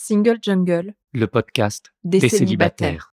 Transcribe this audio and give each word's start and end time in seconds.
Single 0.00 0.38
Jungle, 0.40 0.94
le 1.12 1.26
podcast 1.26 1.92
des, 2.04 2.20
des 2.20 2.28
célibataires. 2.28 3.10
célibataires. 3.10 3.14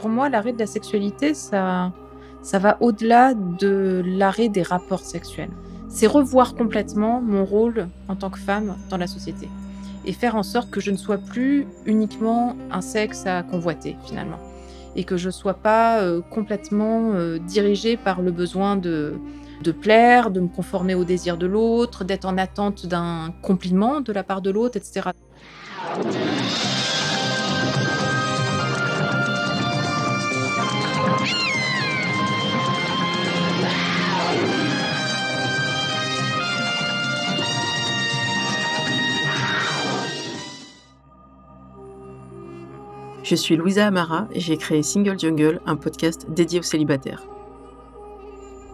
Pour 0.00 0.08
moi, 0.08 0.30
l'arrêt 0.30 0.54
de 0.54 0.58
la 0.58 0.66
sexualité, 0.66 1.34
ça, 1.34 1.92
ça 2.40 2.58
va 2.58 2.78
au-delà 2.80 3.34
de 3.34 4.02
l'arrêt 4.02 4.48
des 4.48 4.62
rapports 4.62 5.04
sexuels. 5.04 5.50
C'est 5.90 6.06
revoir 6.06 6.54
complètement 6.54 7.20
mon 7.20 7.44
rôle 7.44 7.88
en 8.08 8.16
tant 8.16 8.30
que 8.30 8.38
femme 8.38 8.78
dans 8.88 8.96
la 8.96 9.06
société 9.06 9.46
et 10.06 10.14
faire 10.14 10.36
en 10.36 10.42
sorte 10.42 10.70
que 10.70 10.80
je 10.80 10.90
ne 10.90 10.96
sois 10.96 11.18
plus 11.18 11.66
uniquement 11.84 12.56
un 12.70 12.80
sexe 12.80 13.26
à 13.26 13.42
convoiter 13.42 13.94
finalement 14.06 14.40
et 14.96 15.04
que 15.04 15.18
je 15.18 15.26
ne 15.26 15.32
sois 15.32 15.54
pas 15.54 16.00
euh, 16.00 16.22
complètement 16.22 17.12
euh, 17.12 17.38
dirigée 17.38 17.98
par 17.98 18.22
le 18.22 18.30
besoin 18.30 18.76
de, 18.76 19.18
de 19.62 19.72
plaire, 19.72 20.30
de 20.30 20.40
me 20.40 20.48
conformer 20.48 20.94
aux 20.94 21.04
désirs 21.04 21.36
de 21.36 21.46
l'autre, 21.46 22.04
d'être 22.04 22.24
en 22.24 22.38
attente 22.38 22.86
d'un 22.86 23.32
compliment 23.42 24.00
de 24.00 24.12
la 24.12 24.22
part 24.22 24.42
de 24.42 24.50
l'autre, 24.50 24.76
etc. 24.76 25.10
Je 43.28 43.34
suis 43.34 43.56
Louisa 43.56 43.88
Amara 43.88 44.28
et 44.32 44.38
j'ai 44.38 44.56
créé 44.56 44.84
Single 44.84 45.18
Jungle, 45.18 45.60
un 45.66 45.74
podcast 45.74 46.26
dédié 46.30 46.60
aux 46.60 46.62
célibataires. 46.62 47.24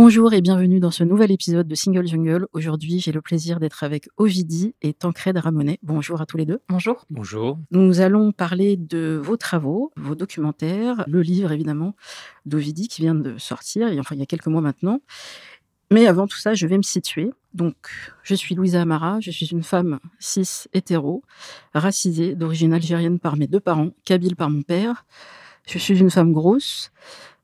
Bonjour 0.00 0.32
et 0.32 0.40
bienvenue 0.40 0.78
dans 0.78 0.92
ce 0.92 1.02
nouvel 1.02 1.32
épisode 1.32 1.66
de 1.66 1.74
Single 1.74 2.06
Jungle. 2.06 2.46
Aujourd'hui, 2.52 3.00
j'ai 3.00 3.10
le 3.10 3.20
plaisir 3.20 3.58
d'être 3.58 3.82
avec 3.82 4.08
Ovidie 4.16 4.76
et 4.80 4.94
Tancred 4.94 5.36
Ramonet. 5.36 5.80
Bonjour 5.82 6.20
à 6.20 6.24
tous 6.24 6.36
les 6.36 6.46
deux. 6.46 6.60
Bonjour. 6.68 7.04
Bonjour. 7.10 7.58
Nous 7.72 7.98
allons 7.98 8.30
parler 8.30 8.76
de 8.76 9.20
vos 9.20 9.36
travaux, 9.36 9.90
vos 9.96 10.14
documentaires, 10.14 11.02
le 11.08 11.20
livre 11.20 11.50
évidemment 11.50 11.96
d'Ovidie 12.46 12.86
qui 12.86 13.02
vient 13.02 13.16
de 13.16 13.38
sortir, 13.38 13.88
et 13.88 13.98
enfin 13.98 14.14
il 14.14 14.20
y 14.20 14.22
a 14.22 14.26
quelques 14.26 14.46
mois 14.46 14.60
maintenant. 14.60 15.00
Mais 15.90 16.06
avant 16.06 16.28
tout 16.28 16.38
ça, 16.38 16.54
je 16.54 16.68
vais 16.68 16.76
me 16.76 16.82
situer. 16.82 17.32
Donc, 17.52 17.74
je 18.22 18.36
suis 18.36 18.54
Louisa 18.54 18.80
Amara, 18.80 19.18
je 19.18 19.32
suis 19.32 19.46
une 19.46 19.64
femme 19.64 19.98
cis 20.20 20.68
hétéro, 20.74 21.24
racisée, 21.74 22.36
d'origine 22.36 22.72
algérienne 22.72 23.18
par 23.18 23.36
mes 23.36 23.48
deux 23.48 23.58
parents, 23.58 23.90
kabyle 24.04 24.36
par 24.36 24.48
mon 24.48 24.62
père. 24.62 25.06
Je 25.66 25.76
suis 25.76 25.98
une 25.98 26.10
femme 26.10 26.32
grosse, 26.32 26.92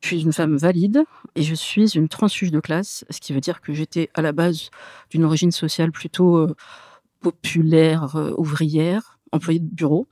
je 0.05 0.09
suis 0.09 0.23
une 0.23 0.35
femme 0.35 0.59
valide 0.59 1.05
et 1.35 1.43
je 1.43 1.55
suis 1.55 1.97
une 1.97 2.09
transfuge 2.09 2.51
de 2.51 2.61
classe, 2.61 3.07
ce 3.09 3.21
qui 3.21 3.33
veut 3.33 3.41
dire 3.41 3.63
que 3.63 3.73
j'étais 3.73 4.11
à 4.13 4.21
la 4.21 4.33
base 4.33 4.69
d'une 5.09 5.25
origine 5.25 5.51
sociale 5.51 5.93
plutôt 5.93 6.37
euh, 6.37 6.55
populaire, 7.21 8.15
euh, 8.15 8.35
ouvrière, 8.37 9.19
employée 9.33 9.61
de 9.61 9.75
bureau. 9.75 10.07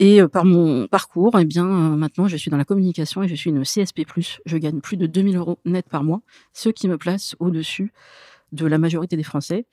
Et 0.00 0.20
euh, 0.20 0.26
par 0.26 0.44
mon 0.44 0.88
parcours, 0.88 1.38
eh 1.38 1.44
bien, 1.44 1.64
maintenant, 1.64 2.26
je 2.26 2.36
suis 2.36 2.50
dans 2.50 2.56
la 2.56 2.64
communication 2.64 3.22
et 3.22 3.28
je 3.28 3.36
suis 3.36 3.50
une 3.50 3.62
CSP+. 3.62 4.04
Je 4.44 4.56
gagne 4.56 4.80
plus 4.80 4.96
de 4.96 5.06
2000 5.06 5.36
euros 5.36 5.60
net 5.64 5.88
par 5.88 6.02
mois, 6.02 6.20
ce 6.52 6.68
qui 6.70 6.88
me 6.88 6.98
place 6.98 7.36
au-dessus 7.38 7.92
de 8.50 8.66
la 8.66 8.78
majorité 8.78 9.16
des 9.16 9.22
Français, 9.22 9.66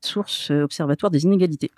source 0.00 0.50
observatoire 0.50 1.12
des 1.12 1.22
inégalités. 1.22 1.70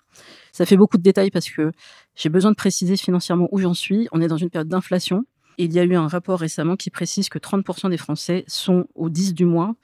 Ça 0.53 0.65
fait 0.65 0.79
beaucoup 0.79 0.97
de 0.97 1.03
détails 1.03 1.31
parce 1.31 1.51
que 1.51 1.73
j'ai 2.17 2.31
besoin 2.31 2.53
de 2.53 2.57
préciser 2.57 2.97
financièrement 2.97 3.49
où 3.53 3.59
j'en 3.59 3.75
suis. 3.75 4.09
On 4.13 4.23
est 4.23 4.29
dans 4.29 4.39
une 4.39 4.49
période 4.49 4.69
d'inflation. 4.69 5.27
Il 5.59 5.73
y 5.73 5.79
a 5.81 5.85
eu 5.85 5.95
un 5.95 6.07
rapport 6.07 6.39
récemment 6.39 6.77
qui 6.77 6.91
précise 6.91 7.29
que 7.29 7.39
30% 7.39 7.91
des 7.91 7.97
Français 7.97 8.45
sont 8.47 8.87
au 8.95 9.09
10 9.09 9.35
du 9.35 9.45
mois 9.45 9.75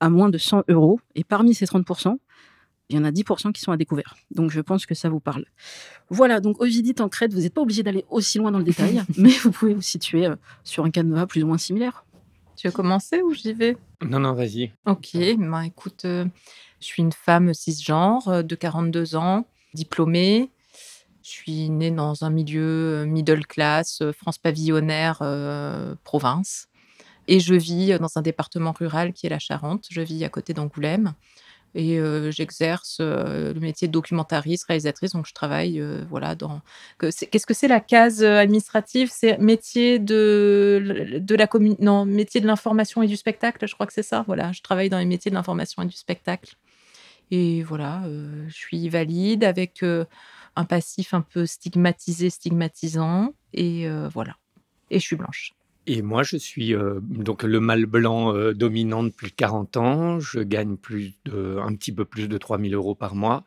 à 0.00 0.08
moins 0.08 0.30
de 0.30 0.38
100 0.38 0.64
euros. 0.68 1.00
Et 1.14 1.24
parmi 1.24 1.54
ces 1.54 1.66
30%, 1.66 2.18
il 2.88 2.96
y 2.96 2.98
en 2.98 3.04
a 3.04 3.10
10% 3.10 3.52
qui 3.52 3.60
sont 3.60 3.72
à 3.72 3.76
découvert. 3.76 4.16
Donc 4.30 4.50
je 4.50 4.60
pense 4.60 4.86
que 4.86 4.94
ça 4.94 5.08
vous 5.08 5.20
parle. 5.20 5.44
Voilà, 6.08 6.40
donc 6.40 6.60
Ovidie 6.60 6.94
Tancred, 6.94 7.32
vous 7.34 7.40
n'êtes 7.40 7.52
pas 7.52 7.60
obligé 7.60 7.82
d'aller 7.82 8.04
aussi 8.08 8.38
loin 8.38 8.50
dans 8.50 8.58
le 8.58 8.64
détail, 8.64 9.02
mais 9.18 9.30
vous 9.30 9.50
pouvez 9.50 9.74
vous 9.74 9.82
situer 9.82 10.26
euh, 10.26 10.36
sur 10.64 10.84
un 10.84 10.90
canevas 10.90 11.26
plus 11.26 11.44
ou 11.44 11.46
moins 11.46 11.58
similaire. 11.58 12.04
Tu 12.56 12.66
veux 12.66 12.72
commencer 12.72 13.20
ou 13.22 13.32
j'y 13.34 13.52
vais? 13.52 13.76
Non, 14.02 14.18
non, 14.18 14.32
vas-y. 14.32 14.72
Ok, 14.86 15.16
bah 15.38 15.66
écoute, 15.66 16.04
euh, 16.06 16.24
je 16.80 16.86
suis 16.86 17.02
une 17.02 17.12
femme 17.12 17.52
cisgenre 17.54 18.28
euh, 18.28 18.42
de 18.42 18.54
42 18.54 19.14
ans, 19.16 19.46
diplômée. 19.74 20.50
Je 21.28 21.34
suis 21.34 21.68
née 21.68 21.90
dans 21.90 22.24
un 22.24 22.30
milieu 22.30 23.02
euh, 23.02 23.04
middle 23.04 23.46
class, 23.46 24.00
euh, 24.00 24.12
France 24.12 24.38
pavillonnaire, 24.38 25.18
euh, 25.20 25.94
province. 26.02 26.68
Et 27.26 27.38
je 27.38 27.54
vis 27.54 27.98
dans 27.98 28.16
un 28.16 28.22
département 28.22 28.72
rural 28.72 29.12
qui 29.12 29.26
est 29.26 29.30
la 29.30 29.38
Charente. 29.38 29.84
Je 29.90 30.00
vis 30.00 30.24
à 30.24 30.30
côté 30.30 30.54
d'Angoulême. 30.54 31.12
Et 31.74 32.00
j'exerce 32.30 33.00
le 33.00 33.52
métier 33.60 33.86
de 33.88 33.92
documentariste, 33.92 34.64
réalisatrice. 34.64 35.12
Donc, 35.12 35.26
je 35.26 35.34
travaille 35.34 35.84
voilà, 36.08 36.34
dans. 36.34 36.62
Qu'est-ce 36.98 37.44
que 37.44 37.52
c'est 37.52 37.68
la 37.68 37.80
case 37.80 38.24
administrative? 38.24 39.10
C'est 39.12 39.36
métier 39.36 39.98
de, 39.98 41.20
de 41.20 41.34
la. 41.34 41.46
Non, 41.80 42.06
métier 42.06 42.40
de 42.40 42.46
l'information 42.46 43.02
et 43.02 43.06
du 43.06 43.16
spectacle, 43.16 43.68
je 43.68 43.74
crois 43.74 43.86
que 43.86 43.92
c'est 43.92 44.02
ça. 44.02 44.24
Voilà, 44.26 44.50
je 44.52 44.62
travaille 44.62 44.88
dans 44.88 44.98
les 44.98 45.04
métiers 45.04 45.30
de 45.30 45.36
l'information 45.36 45.82
et 45.82 45.86
du 45.86 45.96
spectacle. 45.96 46.54
Et 47.30 47.62
voilà, 47.62 48.04
je 48.46 48.54
suis 48.54 48.88
valide 48.88 49.44
avec 49.44 49.82
un 50.58 50.64
passif 50.64 51.14
un 51.14 51.20
peu 51.20 51.46
stigmatisé, 51.46 52.30
stigmatisant. 52.30 53.34
Et 53.52 53.88
euh, 53.88 54.08
voilà. 54.08 54.36
Et 54.90 54.98
je 54.98 55.04
suis 55.04 55.16
blanche. 55.16 55.52
Et 55.86 56.02
moi, 56.02 56.22
je 56.22 56.36
suis 56.36 56.74
euh, 56.74 57.00
donc 57.00 57.44
le 57.44 57.60
mâle 57.60 57.86
blanc 57.86 58.34
euh, 58.34 58.52
dominant 58.52 59.04
depuis 59.04 59.16
plus 59.16 59.30
de 59.30 59.36
40 59.36 59.76
ans. 59.76 60.20
Je 60.20 60.40
gagne 60.40 60.76
plus 60.76 61.14
de, 61.24 61.58
un 61.62 61.74
petit 61.74 61.92
peu 61.92 62.04
plus 62.04 62.28
de 62.28 62.36
3000 62.36 62.74
euros 62.74 62.94
par 62.94 63.14
mois. 63.14 63.44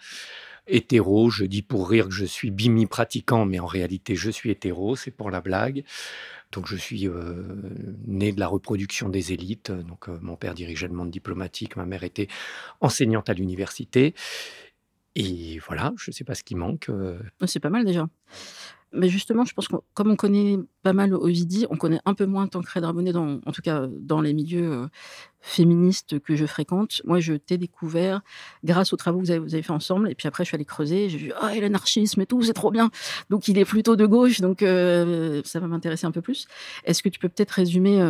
Hétéro, 0.68 1.30
je 1.30 1.44
dis 1.44 1.62
pour 1.62 1.90
rire 1.90 2.08
que 2.08 2.14
je 2.14 2.26
suis 2.26 2.50
bimi-pratiquant, 2.50 3.46
mais 3.46 3.60
en 3.60 3.66
réalité, 3.66 4.16
je 4.16 4.30
suis 4.30 4.52
hétéro, 4.52 4.96
c'est 4.96 5.12
pour 5.12 5.32
la 5.32 5.42
blague. 5.42 5.84
Donc, 6.52 6.68
je 6.68 6.76
suis 6.78 7.08
euh, 7.08 7.44
né 8.08 8.32
de 8.32 8.40
la 8.40 8.48
reproduction 8.48 9.10
des 9.10 9.34
élites. 9.34 9.72
Donc, 9.72 10.08
mon 10.08 10.38
père 10.38 10.54
dirigeait 10.54 10.88
le 10.88 10.94
monde 10.94 11.12
diplomatique, 11.12 11.76
ma 11.76 11.86
mère 11.86 12.04
était 12.04 12.28
enseignante 12.80 13.30
à 13.30 13.34
l'université. 13.34 14.16
Et 15.16 15.60
voilà, 15.66 15.94
je 15.98 16.12
ne 16.12 16.14
sais 16.14 16.24
pas 16.24 16.36
ce 16.36 16.44
qui 16.44 16.56
manque. 16.56 16.90
euh, 16.90 17.20
C'est 17.46 17.60
pas 17.60 17.70
mal 17.70 17.86
déjà. 17.86 18.08
Mais 18.94 19.08
justement, 19.08 19.46
je 19.46 19.54
pense 19.54 19.70
que 19.70 19.76
comme 19.94 20.12
on 20.12 20.18
connaît 20.18 20.58
pas 20.84 20.92
mal 20.92 21.14
Ovidie, 21.14 21.66
on 21.70 21.78
connaît 21.78 22.02
un 22.04 22.14
peu 22.14 22.26
moins 22.26 22.48
Tancred 22.48 22.84
Ramonet, 22.84 23.14
dans, 23.14 23.40
en 23.46 23.52
tout 23.54 23.62
cas 23.62 23.88
dans 23.90 24.20
les 24.20 24.34
milieux 24.34 24.70
euh, 24.70 24.88
féministes 25.40 26.20
que 26.20 26.36
je 26.36 26.46
fréquente. 26.46 27.02
Moi, 27.06 27.22
je 27.22 27.34
t'ai 27.34 27.58
découvert 27.58 28.22
grâce 28.66 28.92
aux 28.92 28.98
travaux 28.98 29.20
que 29.22 29.24
vous 29.24 29.32
avez, 29.32 29.62
fait 29.62 29.72
ensemble. 29.72 30.12
Et 30.12 30.16
puis 30.16 30.28
après, 30.28 30.44
je 30.44 30.50
suis 30.50 30.56
allée 30.56 30.66
creuser. 30.66 31.08
J'ai 31.08 31.18
vu, 31.18 31.32
ah, 31.40 31.56
et 31.56 31.62
l'anarchisme 31.62 32.20
et 32.20 32.26
tout, 32.26 32.42
c'est 32.44 32.54
trop 32.54 32.70
bien. 32.70 32.92
Donc, 33.30 33.48
il 33.48 33.58
est 33.58 33.66
plutôt 33.66 33.96
de 33.96 34.06
gauche. 34.06 34.42
Donc, 34.42 34.62
euh, 34.62 35.42
ça 35.46 35.62
va 35.62 35.68
m'intéresser 35.68 36.06
un 36.06 36.12
peu 36.12 36.22
plus. 36.22 36.48
Est-ce 36.84 37.02
que 37.02 37.10
tu 37.10 37.20
peux 37.20 37.30
peut-être 37.30 37.52
résumer 37.52 38.02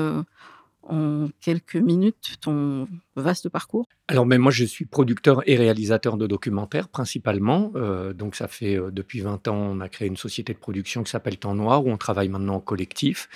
en 0.83 1.27
quelques 1.39 1.75
minutes 1.75 2.37
ton 2.41 2.87
vaste 3.15 3.49
parcours? 3.49 3.87
Alors, 4.07 4.25
mais 4.25 4.37
moi, 4.37 4.51
je 4.51 4.65
suis 4.65 4.85
producteur 4.85 5.41
et 5.47 5.55
réalisateur 5.55 6.17
de 6.17 6.27
documentaires 6.27 6.89
principalement. 6.89 7.71
Euh, 7.75 8.13
donc, 8.13 8.35
ça 8.35 8.47
fait 8.47 8.77
euh, 8.77 8.91
depuis 8.91 9.21
20 9.21 9.47
ans, 9.47 9.55
on 9.55 9.79
a 9.79 9.89
créé 9.89 10.07
une 10.07 10.17
société 10.17 10.53
de 10.53 10.57
production 10.57 11.03
qui 11.03 11.11
s'appelle 11.11 11.37
Temps 11.37 11.55
Noir, 11.55 11.85
où 11.85 11.89
on 11.89 11.97
travaille 11.97 12.29
maintenant 12.29 12.55
en 12.55 12.59
collectif. 12.59 13.29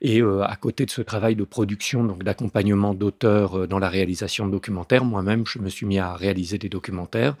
Et 0.00 0.20
euh, 0.20 0.42
à 0.42 0.56
côté 0.56 0.84
de 0.84 0.90
ce 0.90 1.02
travail 1.02 1.36
de 1.36 1.44
production, 1.44 2.04
donc 2.04 2.22
d'accompagnement 2.22 2.94
d'auteurs 2.94 3.66
dans 3.66 3.78
la 3.78 3.88
réalisation 3.88 4.46
de 4.46 4.52
documentaires, 4.52 5.04
moi-même, 5.04 5.46
je 5.46 5.58
me 5.58 5.68
suis 5.68 5.86
mis 5.86 5.98
à 5.98 6.14
réaliser 6.14 6.58
des 6.58 6.68
documentaires 6.68 7.36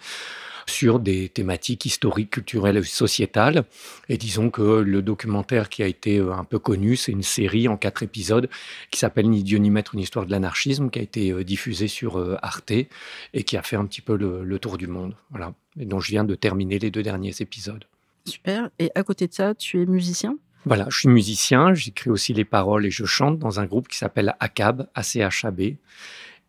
sur 0.70 0.98
des 0.98 1.28
thématiques 1.28 1.84
historiques, 1.84 2.30
culturelles 2.30 2.78
et 2.78 2.82
sociétales. 2.82 3.64
Et 4.08 4.16
disons 4.16 4.50
que 4.50 4.62
le 4.62 5.02
documentaire 5.02 5.68
qui 5.68 5.82
a 5.82 5.86
été 5.86 6.18
euh, 6.18 6.32
un 6.32 6.44
peu 6.44 6.58
connu, 6.58 6.96
c'est 6.96 7.12
une 7.12 7.22
série 7.22 7.68
en 7.68 7.76
quatre 7.76 8.02
épisodes 8.02 8.48
qui 8.90 8.98
s'appelle 8.98 9.28
Ni 9.28 9.42
Dieu 9.42 9.58
ni 9.58 9.70
Maître, 9.70 9.94
une 9.94 10.00
histoire 10.00 10.24
de 10.24 10.30
l'anarchisme, 10.30 10.88
qui 10.90 10.98
a 10.98 11.02
été 11.02 11.32
euh, 11.32 11.44
diffusée 11.44 11.88
sur 11.88 12.18
euh, 12.18 12.36
Arte 12.40 12.70
et 12.70 13.44
qui 13.44 13.56
a 13.56 13.62
fait 13.62 13.76
un 13.76 13.84
petit 13.84 14.00
peu 14.00 14.16
le, 14.16 14.44
le 14.44 14.58
tour 14.58 14.78
du 14.78 14.86
monde. 14.86 15.14
Voilà. 15.30 15.52
Et 15.78 15.84
dont 15.84 16.00
je 16.00 16.10
viens 16.10 16.24
de 16.24 16.34
terminer 16.34 16.78
les 16.78 16.90
deux 16.90 17.02
derniers 17.02 17.34
épisodes. 17.40 17.84
Super. 18.24 18.70
Et 18.78 18.90
à 18.94 19.02
côté 19.02 19.26
de 19.26 19.34
ça, 19.34 19.54
tu 19.54 19.82
es 19.82 19.86
musicien? 19.86 20.36
Voilà, 20.66 20.86
je 20.90 20.98
suis 20.98 21.08
musicien, 21.08 21.72
j'écris 21.72 22.10
aussi 22.10 22.34
les 22.34 22.44
paroles 22.44 22.84
et 22.84 22.90
je 22.90 23.06
chante 23.06 23.38
dans 23.38 23.60
un 23.60 23.66
groupe 23.66 23.88
qui 23.88 23.96
s'appelle 23.96 24.34
ACAB, 24.40 24.88
ACHAB. 24.94 25.76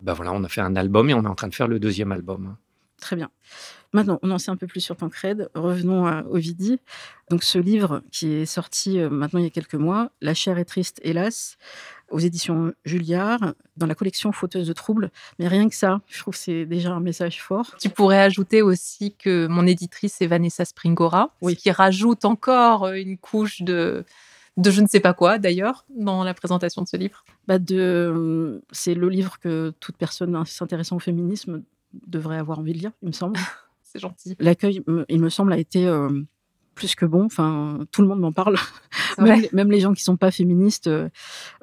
Ben 0.02 0.14
voilà, 0.14 0.34
on 0.34 0.44
a 0.44 0.50
fait 0.50 0.62
un 0.62 0.76
album 0.76 1.10
et 1.10 1.14
on 1.14 1.24
est 1.24 1.28
en 1.28 1.36
train 1.36 1.48
de 1.48 1.56
faire 1.56 1.68
le 1.68 1.80
deuxième 1.80 2.12
album. 2.12 2.58
Très 3.02 3.16
bien. 3.18 3.30
Maintenant, 3.94 4.20
on 4.22 4.32
en 4.32 4.38
sait 4.38 4.52
un 4.52 4.56
peu 4.56 4.68
plus 4.68 4.80
sur 4.80 4.96
Tancred. 4.96 5.50
Revenons 5.54 6.06
à 6.06 6.24
Ovidie. 6.30 6.80
Donc, 7.30 7.44
ce 7.44 7.58
livre 7.58 8.02
qui 8.12 8.32
est 8.36 8.46
sorti 8.46 9.00
euh, 9.00 9.10
maintenant 9.10 9.40
il 9.40 9.44
y 9.44 9.48
a 9.48 9.50
quelques 9.50 9.76
mois, 9.76 10.12
La 10.22 10.34
chair 10.34 10.58
est 10.60 10.66
triste, 10.66 11.02
hélas, 11.04 11.58
aux 12.10 12.20
éditions 12.20 12.74
Julliard, 12.86 13.54
dans 13.76 13.88
la 13.88 13.96
collection 13.96 14.32
Fauteuse 14.32 14.68
de 14.68 14.74
troubles. 14.74 15.10
Mais 15.40 15.48
rien 15.50 15.68
que 15.68 15.76
ça, 15.76 16.00
je 16.08 16.20
trouve 16.20 16.36
que 16.36 16.40
c'est 16.40 16.66
déjà 16.66 16.92
un 16.94 17.00
message 17.02 17.42
fort. 17.42 17.76
Tu 17.82 17.90
pourrais 17.90 18.20
ajouter 18.20 18.62
aussi 18.62 19.14
que 19.18 19.48
mon 19.48 19.66
éditrice 19.68 20.22
est 20.22 20.28
Vanessa 20.28 20.64
Springora, 20.64 21.34
Oui. 21.42 21.58
qui 21.58 21.72
rajoute 21.72 22.24
encore 22.24 22.86
euh, 22.86 22.94
une 22.94 23.18
couche 23.18 23.62
de, 23.64 24.06
de 24.58 24.72
je 24.72 24.82
ne 24.82 24.88
sais 24.88 25.00
pas 25.02 25.14
quoi 25.14 25.38
d'ailleurs 25.38 25.86
dans 25.90 26.24
la 26.24 26.34
présentation 26.34 26.82
de 26.84 26.88
ce 26.88 26.96
livre. 26.98 27.26
Bah, 27.48 27.58
de, 27.60 28.62
c'est 28.72 28.94
le 28.94 29.10
livre 29.10 29.40
que 29.40 29.74
toute 29.82 29.98
personne 29.98 30.46
s'intéressant 30.46 30.96
au 30.98 31.00
féminisme 31.00 31.64
devrait 32.08 32.38
avoir 32.38 32.60
envie 32.60 32.74
de 32.74 32.80
lire, 32.80 32.92
il 33.02 33.08
me 33.10 33.14
semble. 33.14 33.40
C'est 33.84 34.00
gentil. 34.00 34.36
L'accueil, 34.40 34.82
il 35.10 35.20
me 35.20 35.30
semble, 35.30 35.52
a 35.52 35.58
été 35.58 35.86
euh, 35.86 36.10
plus 36.76 36.96
que 36.96 37.06
bon. 37.06 37.26
Enfin, 37.26 37.86
tout 37.92 38.02
le 38.02 38.08
monde 38.08 38.22
m'en 38.22 38.32
parle. 38.32 38.58
C'est 39.16 39.22
Même, 39.22 39.42
les- 39.42 39.50
même 39.52 39.70
les 39.72 39.82
gens 39.82 39.94
qui 39.94 40.02
sont 40.04 40.16
pas 40.16 40.32
féministes 40.32 40.88
euh, 40.88 41.10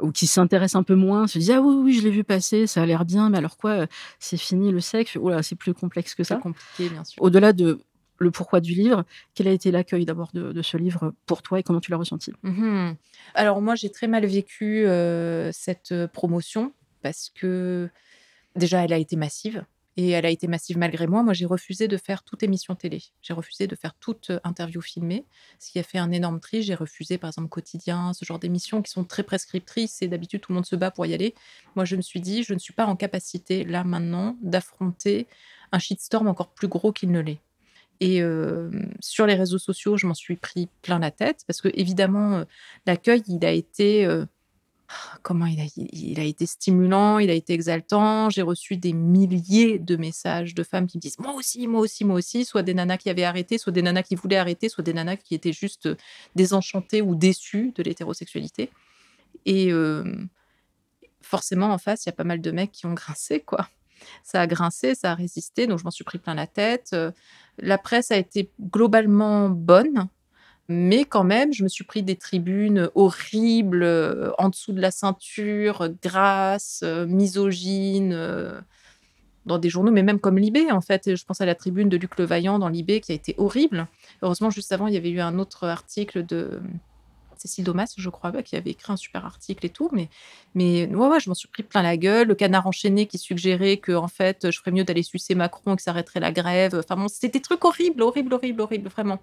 ou 0.03 0.13
qui 0.13 0.27
s'intéressent 0.27 0.79
un 0.79 0.83
peu 0.83 0.95
moins 0.95 1.27
se 1.27 1.39
disent 1.39 1.51
ah 1.53 1.63
oui 1.63 1.75
oui 1.83 1.93
je 1.95 2.03
l'ai 2.03 2.11
vu 2.11 2.25
passer 2.25 2.67
ça 2.67 2.83
a 2.83 2.87
l'air 2.87 3.05
bien 3.07 3.31
mais 3.31 3.39
alors 3.39 3.57
quoi 3.57 3.71
euh, 3.71 3.87
c'est 4.19 4.37
fini 4.37 4.71
le 4.71 4.81
sexe 4.81 5.17
oula 5.17 5.43
c'est 5.43 5.55
plus 5.57 5.73
complexe 5.75 6.15
que 6.15 6.23
C'est 6.25 6.35
ça 6.35 6.41
compliqué, 6.41 6.89
bien 6.91 7.05
sûr. 7.05 7.23
au-delà 7.23 7.53
de 7.55 7.81
le 8.19 8.31
pourquoi 8.31 8.61
du 8.61 8.73
livre 8.75 9.05
quel 9.35 9.49
a 9.49 9.53
été 9.53 9.71
l'accueil 9.71 10.05
d'abord 10.05 10.31
de, 10.35 10.53
de 10.53 10.63
ce 10.63 10.77
livre 10.77 11.15
pour 11.27 11.41
toi 11.43 11.59
et 11.59 11.63
comment 11.63 11.81
tu 11.81 11.91
l'as 11.91 11.97
ressenti? 11.97 12.33
Mhm. 12.43 12.97
Alors 13.35 13.63
moi, 13.63 13.75
j'ai 13.77 13.91
très 13.91 14.09
mal 14.09 14.27
vécu 14.27 14.87
euh, 14.87 15.51
cette 15.53 15.95
promotion 16.13 16.73
parce 17.03 17.31
que 17.35 17.89
déjà, 18.57 18.85
elle 18.85 18.93
a 18.93 18.99
été 18.99 19.17
massive. 19.17 19.65
Et 19.99 20.11
elle 20.11 20.27
a 20.27 20.31
été 20.31 20.47
massive 20.47 20.79
malgré 20.79 21.09
moi. 21.09 21.25
Moi, 21.25 21.33
j'ai 21.33 21.45
refusé 21.45 21.89
de 21.89 21.97
faire 21.97 22.23
toute 22.23 22.45
émission 22.45 22.77
télé. 22.77 23.03
J'ai 23.21 23.33
refusé 23.33 23.67
de 23.67 23.75
faire 23.75 23.95
toute 23.97 24.31
euh, 24.31 24.39
interview 24.45 24.81
filmée, 24.81 25.25
ce 25.59 25.73
qui 25.73 25.81
a 25.81 25.83
fait 25.83 25.99
un 25.99 26.13
énorme 26.13 26.39
tri. 26.39 26.63
J'ai 26.63 26.77
refusé, 26.77 27.19
par 27.19 27.31
exemple, 27.31 27.49
Quotidien, 27.49 28.13
ce 28.13 28.25
genre 28.25 28.39
d'émissions 28.39 28.81
qui 28.81 28.93
sont 28.93 29.03
très 29.03 29.25
prescriptrices 29.25 30.01
et 30.01 30.07
d'habitude, 30.07 30.41
tout 30.41 30.53
le 30.53 30.55
monde 30.55 30.67
se 30.67 30.77
bat 30.77 30.93
pour 30.93 31.05
y 31.05 31.15
aller. 31.15 31.35
Moi, 31.75 31.85
je 31.85 31.97
me 31.97 32.01
suis 32.01 32.21
dit, 32.21 32.45
je 32.45 32.55
ne 32.55 32.61
suis 32.61 32.73
pas 32.73 32.87
en 32.87 32.95
capacité, 32.95 33.65
là, 33.65 33.83
maintenant, 33.83 34.37
d'affronter 34.41 35.27
un 35.73 35.81
shitstorm 35.81 36.29
encore 36.29 36.51
plus 36.51 36.69
gros 36.69 36.93
qu'il 36.93 37.11
ne 37.11 37.19
l'est. 37.19 37.41
Et 37.99 38.23
euh, 38.23 38.71
sur 39.01 39.27
les 39.27 39.35
réseaux 39.35 39.59
sociaux, 39.59 39.97
je 39.97 40.07
m'en 40.07 40.15
suis 40.15 40.37
pris 40.37 40.69
plein 40.83 41.01
la 41.01 41.11
tête 41.11 41.43
parce 41.49 41.61
que 41.61 41.71
évidemment, 41.75 42.37
euh, 42.37 42.45
l'accueil, 42.87 43.25
il 43.27 43.45
a 43.45 43.51
été 43.51 44.07
comment 45.23 45.47
il 45.47 45.61
a, 46.19 46.25
été 46.25 46.47
stimulant, 46.47 47.19
il 47.19 47.31
a 47.31 47.35
été 47.35 47.53
exaltant. 47.53 48.31
J'ai 48.31 48.43
reçu 48.43 48.77
des 48.77 48.93
milliers 48.93 49.79
de 49.79 49.97
messages 49.97 50.55
de 50.55 50.63
femmes 50.63 50.87
qui 50.87 50.99
me 50.99 51.01
disent 51.01 51.19
moi 51.19 51.35
aussi, 51.35 51.67
moi 51.67 51.81
aussi, 51.81 52.05
moi 52.05 52.17
aussi, 52.17 52.45
soit 52.45 52.63
des 52.63 52.75
nanas 52.75 52.99
qui 52.99 53.11
avaient 53.11 53.25
arrêté, 53.25 53.59
soit 53.59 53.73
des 53.73 53.83
nanas 53.83 54.03
qui 54.03 54.15
voulaient 54.15 54.37
arrêter, 54.37 54.69
soit 54.69 54.85
des 54.85 54.93
nanas 54.93 55.17
qui 55.17 55.35
étaient 55.35 55.53
juste 55.53 55.87
euh, 55.87 55.97
désenchantées 56.35 57.03
ou 57.03 57.15
déçues 57.15 57.73
de 57.75 57.83
l'hétérosexualité. 57.83 58.71
Et 59.47 59.71
forcément, 61.23 61.73
en 61.73 61.79
face, 61.79 62.05
il 62.05 62.09
y 62.09 62.11
a 62.11 62.13
pas 62.13 62.25
mal 62.25 62.41
de 62.41 62.51
mecs 62.51 62.73
qui 62.73 62.87
ont 62.87 62.95
grincé, 62.95 63.41
quoi. 63.41 63.69
Ça 64.23 64.41
a 64.41 64.47
grincé, 64.47 64.95
ça 64.95 65.13
a 65.13 65.15
résisté, 65.15 65.67
donc 65.67 65.79
je 65.79 65.85
m'en 65.85 65.91
suis 65.91 66.05
pris 66.05 66.19
plein 66.19 66.35
la 66.35 66.47
tête. 66.47 66.91
Euh, 66.93 67.11
La 67.59 67.79
presse 67.79 68.11
a 68.11 68.17
été 68.17 68.51
globalement 68.61 69.51
bonne, 69.51 70.09
mais 70.69 71.07
quand 71.07 71.25
même, 71.25 71.53
je 71.55 71.63
me 71.63 71.69
suis 71.69 71.85
pris 71.85 72.03
des 72.03 72.17
tribunes 72.17 72.91
horribles, 72.95 73.83
euh, 73.83 74.33
en 74.37 74.51
dessous 74.51 74.73
de 74.73 74.81
la 74.81 74.91
ceinture, 74.91 75.83
euh, 75.83 75.89
grasses, 76.03 76.81
euh, 76.85 77.07
misogynes, 77.07 78.15
dans 79.47 79.59
des 79.59 79.71
journaux, 79.71 79.91
mais 79.91 80.03
même 80.03 80.21
comme 80.21 80.37
Libé, 80.39 80.71
en 80.71 80.83
fait. 80.83 81.17
Je 81.17 81.25
pense 81.25 81.41
à 81.41 81.47
la 81.47 81.55
tribune 81.55 81.89
de 81.89 81.97
Luc 81.97 82.19
Levaillant 82.19 82.59
dans 82.59 82.69
Libé, 82.69 83.01
qui 83.01 83.13
a 83.13 83.15
été 83.15 83.35
horrible. 83.39 83.87
Heureusement, 84.21 84.51
juste 84.51 84.71
avant, 84.73 84.89
il 84.89 84.95
y 84.95 84.99
avait 84.99 85.11
eu 85.11 85.21
un 85.21 85.39
autre 85.39 85.67
article 85.67 86.27
de 86.27 86.61
Cécile 87.39 87.65
Domas, 87.65 87.95
je 87.97 88.11
crois, 88.11 88.31
qui 88.43 88.57
avait 88.57 88.73
écrit 88.73 88.93
un 88.93 88.97
super 88.97 89.25
article 89.25 89.65
et 89.65 89.71
tout. 89.71 89.89
Mais, 89.93 90.11
mais 90.55 90.87
ouais, 90.87 91.09
ouais, 91.09 91.21
je 91.21 91.31
m'en 91.31 91.35
suis 91.35 91.49
pris 91.49 91.63
plein 91.63 91.81
la 91.81 91.97
gueule. 91.97 92.29
Le 92.29 92.35
canard 92.35 92.67
enchaîné 92.67 93.07
qui 93.07 93.17
suggérait 93.17 93.79
que, 93.79 93.93
en 93.93 94.09
fait, 94.09 94.51
je 94.51 94.59
ferais 94.59 94.73
mieux 94.73 94.85
d'aller 94.85 95.03
sucer 95.03 95.35
Macron 95.35 95.73
et 95.73 95.77
que 95.77 95.83
ça 95.83 95.93
arrêterait 95.93 96.21
la 96.21 96.33
grève. 96.33 96.75
Enfin 96.75 97.01
bon, 97.01 97.09
c'était 97.09 97.29
des 97.29 97.41
trucs 97.41 97.65
horribles, 97.65 98.03
horribles, 98.03 98.35
horribles, 98.35 98.61
horribles, 98.61 98.91
vraiment. 98.91 99.19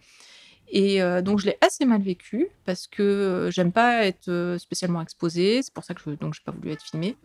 Et 0.69 1.01
euh, 1.01 1.21
donc, 1.21 1.39
je 1.39 1.45
l'ai 1.45 1.57
assez 1.61 1.85
mal 1.85 2.01
vécu 2.01 2.49
parce 2.65 2.87
que 2.87 3.03
euh, 3.03 3.51
j'aime 3.51 3.71
pas 3.71 4.05
être 4.05 4.29
euh, 4.29 4.57
spécialement 4.57 5.01
exposée. 5.01 5.61
C'est 5.61 5.73
pour 5.73 5.83
ça 5.83 5.93
que 5.93 6.01
je 6.03 6.09
n'ai 6.09 6.17
pas 6.17 6.51
voulu 6.51 6.71
être 6.71 6.83
filmée. 6.83 7.15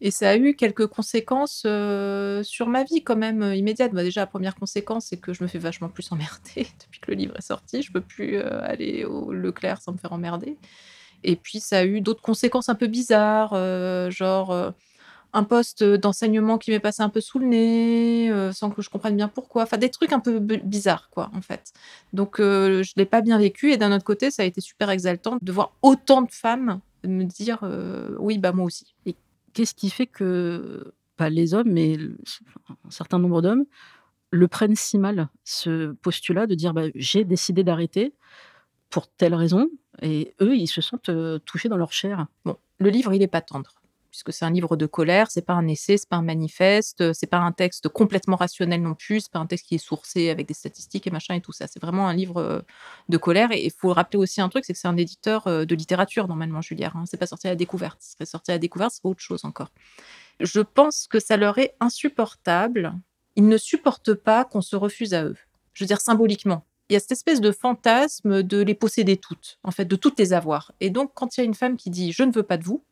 Et 0.00 0.10
ça 0.10 0.30
a 0.30 0.36
eu 0.36 0.54
quelques 0.54 0.86
conséquences 0.88 1.62
euh, 1.64 2.42
sur 2.42 2.66
ma 2.66 2.82
vie 2.82 3.04
quand 3.04 3.16
même 3.16 3.42
immédiates. 3.54 3.92
Bah, 3.92 4.02
déjà, 4.02 4.22
la 4.22 4.26
première 4.26 4.56
conséquence, 4.56 5.06
c'est 5.06 5.16
que 5.16 5.32
je 5.32 5.42
me 5.42 5.48
fais 5.48 5.60
vachement 5.60 5.88
plus 5.88 6.10
emmerder 6.10 6.66
depuis 6.80 7.00
que 7.00 7.10
le 7.10 7.16
livre 7.16 7.34
est 7.36 7.42
sorti. 7.42 7.82
Je 7.82 7.92
peux 7.92 8.00
plus 8.00 8.36
aller 8.38 9.04
au 9.04 9.32
Leclerc 9.32 9.80
sans 9.80 9.92
me 9.92 9.98
faire 9.98 10.12
emmerder. 10.12 10.58
Et 11.24 11.36
puis, 11.36 11.60
ça 11.60 11.78
a 11.78 11.84
eu 11.84 12.00
d'autres 12.00 12.22
conséquences 12.22 12.68
un 12.68 12.74
peu 12.74 12.88
bizarres, 12.88 13.54
genre 14.10 14.74
un 15.32 15.44
poste 15.44 15.82
d'enseignement 15.82 16.58
qui 16.58 16.70
m'est 16.70 16.80
passé 16.80 17.02
un 17.02 17.08
peu 17.08 17.20
sous 17.20 17.38
le 17.38 17.46
nez, 17.46 18.30
euh, 18.30 18.52
sans 18.52 18.70
que 18.70 18.82
je 18.82 18.90
comprenne 18.90 19.16
bien 19.16 19.28
pourquoi. 19.28 19.62
Enfin, 19.62 19.78
des 19.78 19.90
trucs 19.90 20.12
un 20.12 20.20
peu 20.20 20.38
bizarres, 20.38 21.08
quoi, 21.10 21.30
en 21.34 21.40
fait. 21.40 21.72
Donc, 22.12 22.38
euh, 22.40 22.82
je 22.82 22.92
l'ai 22.96 23.06
pas 23.06 23.22
bien 23.22 23.38
vécu. 23.38 23.72
Et 23.72 23.76
d'un 23.76 23.92
autre 23.92 24.04
côté, 24.04 24.30
ça 24.30 24.42
a 24.42 24.46
été 24.46 24.60
super 24.60 24.90
exaltant 24.90 25.38
de 25.40 25.52
voir 25.52 25.72
autant 25.82 26.22
de 26.22 26.30
femmes 26.30 26.80
me 27.04 27.24
dire 27.24 27.58
euh, 27.64 28.14
oui, 28.20 28.38
bah 28.38 28.52
moi 28.52 28.64
aussi. 28.66 28.94
qu'est-ce 29.52 29.74
qui 29.74 29.90
fait 29.90 30.06
que 30.06 30.92
pas 31.16 31.30
les 31.30 31.52
hommes 31.52 31.70
mais 31.70 31.96
un 31.98 32.90
certain 32.90 33.18
nombre 33.18 33.42
d'hommes 33.42 33.64
le 34.30 34.46
prennent 34.46 34.76
si 34.76 34.98
mal 34.98 35.28
ce 35.42 35.92
postulat 35.94 36.46
de 36.46 36.54
dire 36.54 36.72
bah, 36.72 36.84
j'ai 36.94 37.24
décidé 37.24 37.64
d'arrêter 37.64 38.14
pour 38.88 39.08
telle 39.08 39.34
raison 39.34 39.68
et 40.00 40.34
eux 40.40 40.54
ils 40.54 40.68
se 40.68 40.80
sentent 40.80 41.10
touchés 41.44 41.68
dans 41.68 41.76
leur 41.76 41.92
chair? 41.92 42.28
Bon, 42.44 42.56
le 42.82 42.90
livre, 42.90 43.14
il 43.14 43.22
est 43.22 43.28
pas 43.28 43.40
tendre, 43.40 43.81
puisque 44.12 44.30
c'est 44.30 44.44
un 44.44 44.50
livre 44.50 44.76
de 44.76 44.84
colère, 44.84 45.30
c'est 45.30 45.44
pas 45.44 45.54
un 45.54 45.66
essai, 45.66 45.96
c'est 45.96 46.08
pas 46.08 46.16
un 46.16 46.22
manifeste, 46.22 47.14
c'est 47.14 47.26
pas 47.26 47.38
un 47.38 47.50
texte 47.50 47.88
complètement 47.88 48.36
rationnel 48.36 48.82
non 48.82 48.94
plus, 48.94 49.22
c'est 49.22 49.32
pas 49.32 49.38
un 49.38 49.46
texte 49.46 49.66
qui 49.66 49.76
est 49.76 49.84
sourcé 49.84 50.28
avec 50.28 50.46
des 50.46 50.52
statistiques 50.52 51.06
et 51.06 51.10
machin 51.10 51.34
et 51.34 51.40
tout 51.40 51.52
ça. 51.52 51.66
C'est 51.66 51.80
vraiment 51.80 52.06
un 52.06 52.12
livre 52.12 52.36
euh, 52.36 52.60
de 53.08 53.16
colère. 53.16 53.52
Et 53.52 53.64
il 53.64 53.72
faut 53.72 53.90
rappeler 53.92 54.18
aussi 54.18 54.42
un 54.42 54.50
truc, 54.50 54.66
c'est 54.66 54.74
que 54.74 54.78
c'est 54.78 54.86
un 54.86 54.98
éditeur 54.98 55.46
euh, 55.46 55.64
de 55.64 55.74
littérature, 55.74 56.28
normalement, 56.28 56.60
Julière. 56.60 56.94
Hein. 56.94 57.04
C'est 57.06 57.16
pas 57.16 57.26
sorti 57.26 57.46
à 57.46 57.50
la 57.50 57.56
découverte. 57.56 58.02
Ce 58.02 58.12
serait 58.12 58.26
sorti 58.26 58.50
à 58.50 58.54
la 58.54 58.58
découverte, 58.58 58.92
c'est 58.92 59.04
autre 59.04 59.22
chose 59.22 59.46
encore. 59.46 59.70
Je 60.40 60.60
pense 60.60 61.06
que 61.08 61.18
ça 61.18 61.38
leur 61.38 61.56
est 61.56 61.74
insupportable. 61.80 62.92
Ils 63.36 63.48
ne 63.48 63.56
supportent 63.56 64.14
pas 64.14 64.44
qu'on 64.44 64.60
se 64.60 64.76
refuse 64.76 65.14
à 65.14 65.24
eux. 65.24 65.36
Je 65.72 65.84
veux 65.84 65.88
dire, 65.88 66.02
symboliquement 66.02 66.66
il 66.90 66.94
y 66.94 66.96
a 66.96 67.00
cette 67.00 67.12
espèce 67.12 67.40
de 67.40 67.52
fantasme 67.52 68.42
de 68.42 68.60
les 68.60 68.74
posséder 68.74 69.16
toutes, 69.16 69.58
en 69.62 69.70
fait, 69.70 69.86
de 69.86 69.96
toutes 69.96 70.18
les 70.18 70.34
avoir. 70.34 70.72
Et 70.80 70.90
donc, 70.90 71.12
quand 71.14 71.36
il 71.36 71.40
y 71.40 71.42
a 71.42 71.44
une 71.44 71.54
femme 71.54 71.78
qui 71.78 71.88
dit 71.88 72.12
je 72.12 72.22
ne 72.22 72.30
veux 72.32 72.42
pas 72.42 72.58
de 72.58 72.64
vous, 72.64 72.84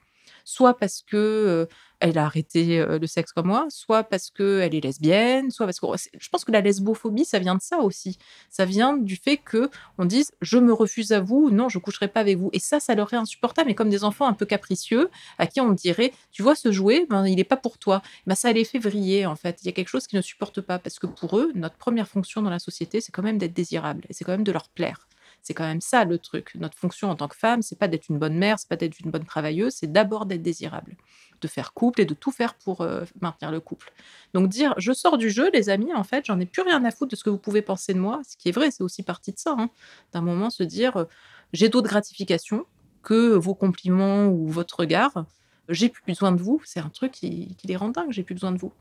soit 0.51 0.77
parce 0.77 1.03
que 1.03 1.69
elle 2.01 2.17
a 2.17 2.25
arrêté 2.25 2.85
le 2.85 3.07
sexe 3.07 3.33
comme 3.33 3.49
moi, 3.49 3.67
soit 3.69 4.05
parce 4.05 4.31
que 4.31 4.61
elle 4.61 4.75
est 4.75 4.81
lesbienne, 4.83 5.51
soit 5.51 5.67
parce 5.67 5.79
que 5.79 5.87
je 6.19 6.29
pense 6.31 6.45
que 6.45 6.53
la 6.53 6.63
lesbophobie 6.63 7.25
ça 7.25 7.39
vient 7.39 7.55
de 7.55 7.61
ça 7.61 7.79
aussi. 7.81 8.19
Ça 8.49 8.65
vient 8.65 8.97
du 8.97 9.17
fait 9.17 9.37
que 9.37 9.71
on 9.99 10.07
dise 10.07 10.33
je 10.41 10.59
me 10.59 10.73
refuse 10.73 11.13
à 11.13 11.21
vous, 11.21 11.51
non 11.51 11.69
je 11.69 11.79
coucherai 11.79 12.09
pas 12.09 12.21
avec 12.21 12.39
vous. 12.39 12.51
Et 12.53 12.59
ça, 12.59 12.81
ça 12.81 12.95
leur 12.95 13.13
est 13.13 13.17
insupportable. 13.17 13.69
Mais 13.69 13.75
comme 13.75 13.91
des 13.91 14.05
enfants 14.05 14.27
un 14.27 14.33
peu 14.33 14.47
capricieux 14.47 15.11
à 15.39 15.47
qui 15.47 15.61
on 15.61 15.73
dirait 15.73 16.13
tu 16.33 16.43
vois 16.43 16.55
ce 16.55 16.73
jouet, 16.73 17.07
ben 17.11 17.27
il 17.27 17.39
est 17.39 17.45
pas 17.45 17.57
pour 17.59 17.79
toi. 17.79 18.03
Ben 18.27 18.35
ça 18.35 18.53
les 18.53 18.65
fait 18.65 18.79
vriller 18.79 19.27
en 19.27 19.37
fait. 19.37 19.59
Il 19.63 19.67
y 19.67 19.69
a 19.69 19.73
quelque 19.73 19.89
chose 19.89 20.07
qu'ils 20.07 20.19
ne 20.19 20.23
supportent 20.23 20.63
pas 20.63 20.79
parce 20.79 20.99
que 20.99 21.07
pour 21.07 21.39
eux 21.39 21.53
notre 21.55 21.77
première 21.77 22.09
fonction 22.09 22.43
dans 22.43 22.51
la 22.51 22.59
société 22.59 23.01
c'est 23.01 23.13
quand 23.13 23.23
même 23.23 23.39
d'être 23.39 23.55
désirable 23.55 24.05
et 24.09 24.15
c'est 24.15 24.25
quand 24.25 24.33
même 24.33 24.45
de 24.45 24.53
leur 24.53 24.69
plaire. 24.71 25.10
C'est 25.43 25.55
quand 25.55 25.67
même 25.67 25.81
ça 25.81 26.05
le 26.05 26.19
truc. 26.19 26.53
Notre 26.55 26.77
fonction 26.77 27.09
en 27.11 27.17
tant 27.17 27.29
que 27.29 27.37
femme, 27.37 27.63
c'est 27.63 27.79
pas 27.79 27.89
d'être 27.89 28.09
une 28.09 28.19
bonne 28.19 28.37
mère, 28.37 28.59
c'est 28.59 28.69
pas 28.69 28.77
d'être 28.77 28.99
une 29.01 29.11
bonne 29.11 29.25
travailleuse, 29.25 29.75
c'est 29.75 29.91
d'abord 29.91 30.27
d'être 30.27 30.43
désirable, 30.43 30.97
de 31.41 31.49
faire 31.49 31.73
couple 31.73 32.03
et 32.03 32.05
de 32.05 32.15
tout 32.15 32.31
faire 32.31 32.55
pour 32.55 32.83
euh, 32.83 33.05
maintenir 33.21 33.51
le 33.51 33.61
couple. 33.61 33.93
Donc 34.35 34.49
dire 34.49 34.75
je 34.79 34.93
sors 34.93 35.19
du 35.19 35.31
jeu, 35.31 35.51
les 35.53 35.71
amis, 35.71 35.95
en 35.95 36.05
fait, 36.05 36.27
j'en 36.27 36.39
ai 36.41 36.47
plus 36.47 36.63
rien 36.63 36.85
à 36.85 36.91
foutre 36.91 37.13
de 37.13 37.17
ce 37.17 37.25
que 37.25 37.31
vous 37.31 37.39
pouvez 37.39 37.63
penser 37.63 37.95
de 37.95 37.99
moi, 37.99 38.21
ce 38.29 38.37
qui 38.37 38.49
est 38.49 38.53
vrai, 38.53 38.71
c'est 38.71 38.83
aussi 38.83 39.03
partie 39.03 39.33
de 39.33 39.39
ça. 39.39 39.55
Hein. 39.59 39.71
D'un 40.13 40.23
moment 40.23 40.51
se 40.51 40.63
dire 40.63 40.97
euh, 40.97 41.05
j'ai 41.53 41.69
d'autres 41.69 41.89
gratifications 41.89 42.67
que 43.03 43.35
vos 43.35 43.55
compliments 43.55 44.27
ou 44.27 44.47
votre 44.49 44.81
regard, 44.81 45.25
j'ai 45.69 45.89
plus 45.89 46.03
besoin 46.07 46.33
de 46.33 46.41
vous, 46.41 46.61
c'est 46.65 46.81
un 46.81 46.91
truc 46.91 47.13
qui, 47.13 47.55
qui 47.57 47.67
les 47.67 47.77
rend 47.77 47.89
dingues, 47.89 48.13
j'ai 48.13 48.23
plus 48.23 48.35
besoin 48.35 48.53
de 48.53 48.59
vous. 48.59 48.73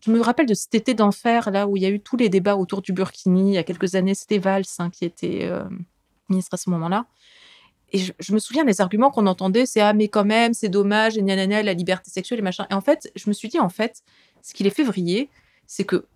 Je 0.00 0.10
me 0.10 0.20
rappelle 0.20 0.46
de 0.46 0.54
cet 0.54 0.74
été 0.74 0.94
d'enfer, 0.94 1.50
là 1.50 1.66
où 1.66 1.76
il 1.76 1.82
y 1.82 1.86
a 1.86 1.90
eu 1.90 2.00
tous 2.00 2.16
les 2.16 2.28
débats 2.28 2.56
autour 2.56 2.80
du 2.80 2.92
Burkini? 2.92 3.50
Il 3.50 3.54
y 3.54 3.58
a 3.58 3.62
quelques 3.62 3.94
années, 3.94 4.14
c'était 4.14 4.38
Valls 4.38 4.64
hein, 4.78 4.90
qui 4.90 5.04
était 5.04 5.40
euh, 5.42 5.64
ministre 6.28 6.54
à 6.54 6.56
ce 6.56 6.70
moment-là. 6.70 7.06
Et 7.92 7.98
je, 7.98 8.32
me 8.32 8.38
souviens 8.38 8.64
des 8.64 8.80
arguments 8.80 9.10
qu'on 9.10 9.26
entendait, 9.26 9.66
c'est 9.66 9.80
ah 9.80 9.92
mais 9.92 10.08
quand 10.08 10.24
même, 10.24 10.54
c'est 10.54 10.68
dommage, 10.68 11.18
et 11.18 11.22
gna, 11.22 11.62
la 11.62 11.74
liberté 11.74 12.10
sexuelle 12.10 12.38
et 12.38 12.42
machin. 12.42 12.66
Et 12.70 12.74
en 12.74 12.80
fait, 12.80 13.10
je 13.16 13.28
me 13.28 13.32
suis 13.34 13.48
dit 13.48 13.58
en 13.58 13.68
fait, 13.68 14.02
ce 14.42 14.54
qui 14.54 14.62
les 14.62 14.70
fait 14.70 14.84
vriller, 14.84 15.28
c'est 15.66 15.84
que 15.84 16.06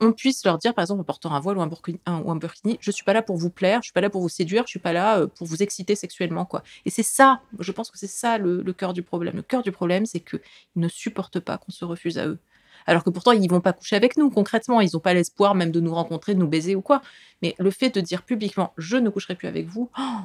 on 0.00 0.12
puisse 0.12 0.44
leur 0.44 0.58
dire, 0.58 0.74
par 0.74 0.82
exemple, 0.82 1.00
en 1.00 1.04
portant 1.04 1.32
un 1.32 1.40
voile 1.40 1.56
ou 1.56 1.62
un 1.62 1.68
burkini, 1.68 2.00
un, 2.04 2.20
ou 2.20 2.38
je 2.80 2.90
suis 2.90 3.04
pas 3.04 3.12
là 3.12 3.22
pour 3.22 3.36
vous 3.36 3.48
plaire, 3.48 3.80
je 3.80 3.86
suis 3.86 3.92
pas 3.92 4.00
là 4.00 4.10
pour 4.10 4.20
vous 4.20 4.28
séduire, 4.28 4.64
je 4.66 4.70
suis 4.70 4.80
pas 4.80 4.92
là 4.92 5.20
euh, 5.20 5.26
pour 5.28 5.46
vous 5.46 5.62
exciter 5.62 5.94
sexuellement, 5.94 6.44
quoi. 6.44 6.62
Et 6.84 6.90
c'est 6.90 7.04
ça, 7.04 7.40
je 7.60 7.72
pense 7.72 7.90
que 7.90 7.98
c'est 7.98 8.08
ça 8.08 8.36
le 8.36 8.72
cœur 8.72 8.92
du 8.92 9.02
problème. 9.02 9.36
Le 9.36 9.42
cœur 9.42 9.62
du 9.62 9.72
problème, 9.72 10.04
c'est 10.04 10.20
qu'ils 10.20 10.40
ne 10.76 10.88
supportent 10.88 11.40
pas 11.40 11.58
qu'on 11.58 11.72
se 11.72 11.84
refuse 11.84 12.18
à 12.18 12.26
eux. 12.26 12.38
Alors 12.86 13.04
que 13.04 13.10
pourtant, 13.10 13.32
ils 13.32 13.48
vont 13.48 13.60
pas 13.60 13.72
coucher 13.72 13.96
avec 13.96 14.16
nous 14.16 14.30
concrètement. 14.30 14.80
Ils 14.80 14.90
n'ont 14.92 15.00
pas 15.00 15.14
l'espoir 15.14 15.54
même 15.54 15.70
de 15.70 15.80
nous 15.80 15.94
rencontrer, 15.94 16.34
de 16.34 16.40
nous 16.40 16.48
baiser 16.48 16.74
ou 16.74 16.82
quoi. 16.82 17.02
Mais 17.42 17.54
le 17.58 17.70
fait 17.70 17.90
de 17.90 18.00
dire 18.00 18.22
publiquement, 18.22 18.72
je 18.78 18.96
ne 18.96 19.08
coucherai 19.10 19.34
plus 19.34 19.48
avec 19.48 19.66
vous, 19.66 19.90
oh, 19.98 20.20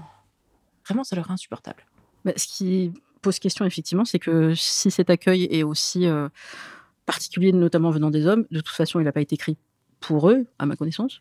vraiment, 0.86 1.04
ça 1.04 1.16
leur 1.16 1.30
est 1.30 1.34
insupportable. 1.34 1.86
Bah, 2.26 2.34
ce 2.36 2.48
qui 2.48 2.94
pose 3.22 3.40
question, 3.40 3.66
effectivement, 3.66 4.06
c'est 4.06 4.20
que 4.20 4.54
si 4.56 4.92
cet 4.92 5.10
accueil 5.10 5.48
est 5.52 5.64
aussi 5.64 6.06
euh, 6.06 6.30
particulier, 7.06 7.52
notamment 7.52 7.92
venant 7.92 8.12
des 8.12 8.26
hommes, 8.28 8.46
de 8.52 8.60
toute 8.60 8.76
façon, 8.76 9.00
il 9.00 9.04
n'a 9.04 9.12
pas 9.12 9.22
été 9.22 9.36
écrit 9.36 9.58
pour 10.00 10.30
eux, 10.30 10.46
à 10.58 10.66
ma 10.66 10.76
connaissance. 10.76 11.20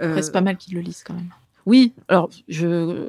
Euh, 0.00 0.20
c'est 0.22 0.32
pas 0.32 0.40
mal 0.40 0.56
qu'ils 0.56 0.74
le 0.74 0.80
lisent 0.80 1.02
quand 1.04 1.14
même. 1.14 1.30
Oui, 1.66 1.92
alors 2.08 2.30
je, 2.48 3.08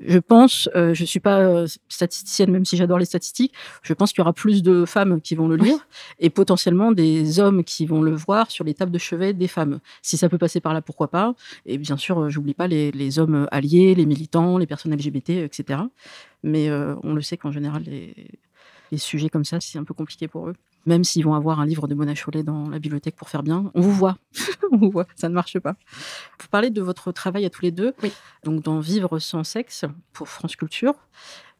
je 0.00 0.18
pense, 0.18 0.68
euh, 0.74 0.94
je 0.94 1.04
suis 1.04 1.20
pas 1.20 1.40
euh, 1.40 1.66
statisticienne, 1.88 2.50
même 2.50 2.64
si 2.64 2.76
j'adore 2.76 2.98
les 2.98 3.04
statistiques, 3.04 3.52
je 3.82 3.92
pense 3.92 4.12
qu'il 4.12 4.20
y 4.20 4.22
aura 4.22 4.32
plus 4.32 4.62
de 4.62 4.84
femmes 4.84 5.20
qui 5.20 5.34
vont 5.34 5.48
le 5.48 5.56
lire 5.56 5.86
et 6.18 6.30
potentiellement 6.30 6.92
des 6.92 7.38
hommes 7.38 7.64
qui 7.64 7.86
vont 7.86 8.02
le 8.02 8.14
voir 8.14 8.50
sur 8.50 8.64
les 8.64 8.74
tables 8.74 8.92
de 8.92 8.98
chevet 8.98 9.32
des 9.32 9.48
femmes. 9.48 9.80
Si 10.02 10.16
ça 10.16 10.28
peut 10.28 10.38
passer 10.38 10.60
par 10.60 10.72
là, 10.72 10.80
pourquoi 10.80 11.08
pas? 11.08 11.34
Et 11.66 11.76
bien 11.78 11.96
sûr, 11.96 12.18
euh, 12.18 12.28
j'oublie 12.30 12.54
pas 12.54 12.66
les, 12.66 12.90
les, 12.92 13.18
hommes 13.18 13.46
alliés, 13.50 13.94
les 13.94 14.06
militants, 14.06 14.56
les 14.56 14.66
personnes 14.66 14.94
LGBT, 14.94 15.30
etc. 15.30 15.80
Mais 16.42 16.70
on 16.70 17.12
le 17.12 17.20
sait 17.20 17.36
qu'en 17.36 17.52
général, 17.52 17.82
les, 17.82 18.14
les 18.90 18.98
sujets 18.98 19.28
comme 19.28 19.44
ça, 19.44 19.60
c'est 19.60 19.78
un 19.78 19.84
peu 19.84 19.92
compliqué 19.92 20.28
pour 20.28 20.48
eux 20.48 20.54
même 20.86 21.04
s'ils 21.04 21.24
vont 21.24 21.34
avoir 21.34 21.60
un 21.60 21.66
livre 21.66 21.86
de 21.88 21.94
Mona 21.94 22.14
Chollet 22.14 22.42
dans 22.42 22.68
la 22.68 22.78
bibliothèque 22.78 23.16
pour 23.16 23.28
faire 23.28 23.42
bien, 23.42 23.70
on 23.74 23.80
vous 23.80 23.92
voit, 23.92 24.16
on 24.72 24.76
vous 24.76 24.90
voit, 24.90 25.06
ça 25.14 25.28
ne 25.28 25.34
marche 25.34 25.58
pas. 25.58 25.76
Pour 26.38 26.48
parler 26.48 26.70
de 26.70 26.80
votre 26.80 27.12
travail 27.12 27.44
à 27.44 27.50
tous 27.50 27.62
les 27.62 27.70
deux, 27.70 27.92
oui. 28.02 28.12
donc 28.44 28.62
dans 28.62 28.80
Vivre 28.80 29.18
sans 29.18 29.44
sexe 29.44 29.84
pour 30.12 30.28
France 30.28 30.56
Culture, 30.56 30.94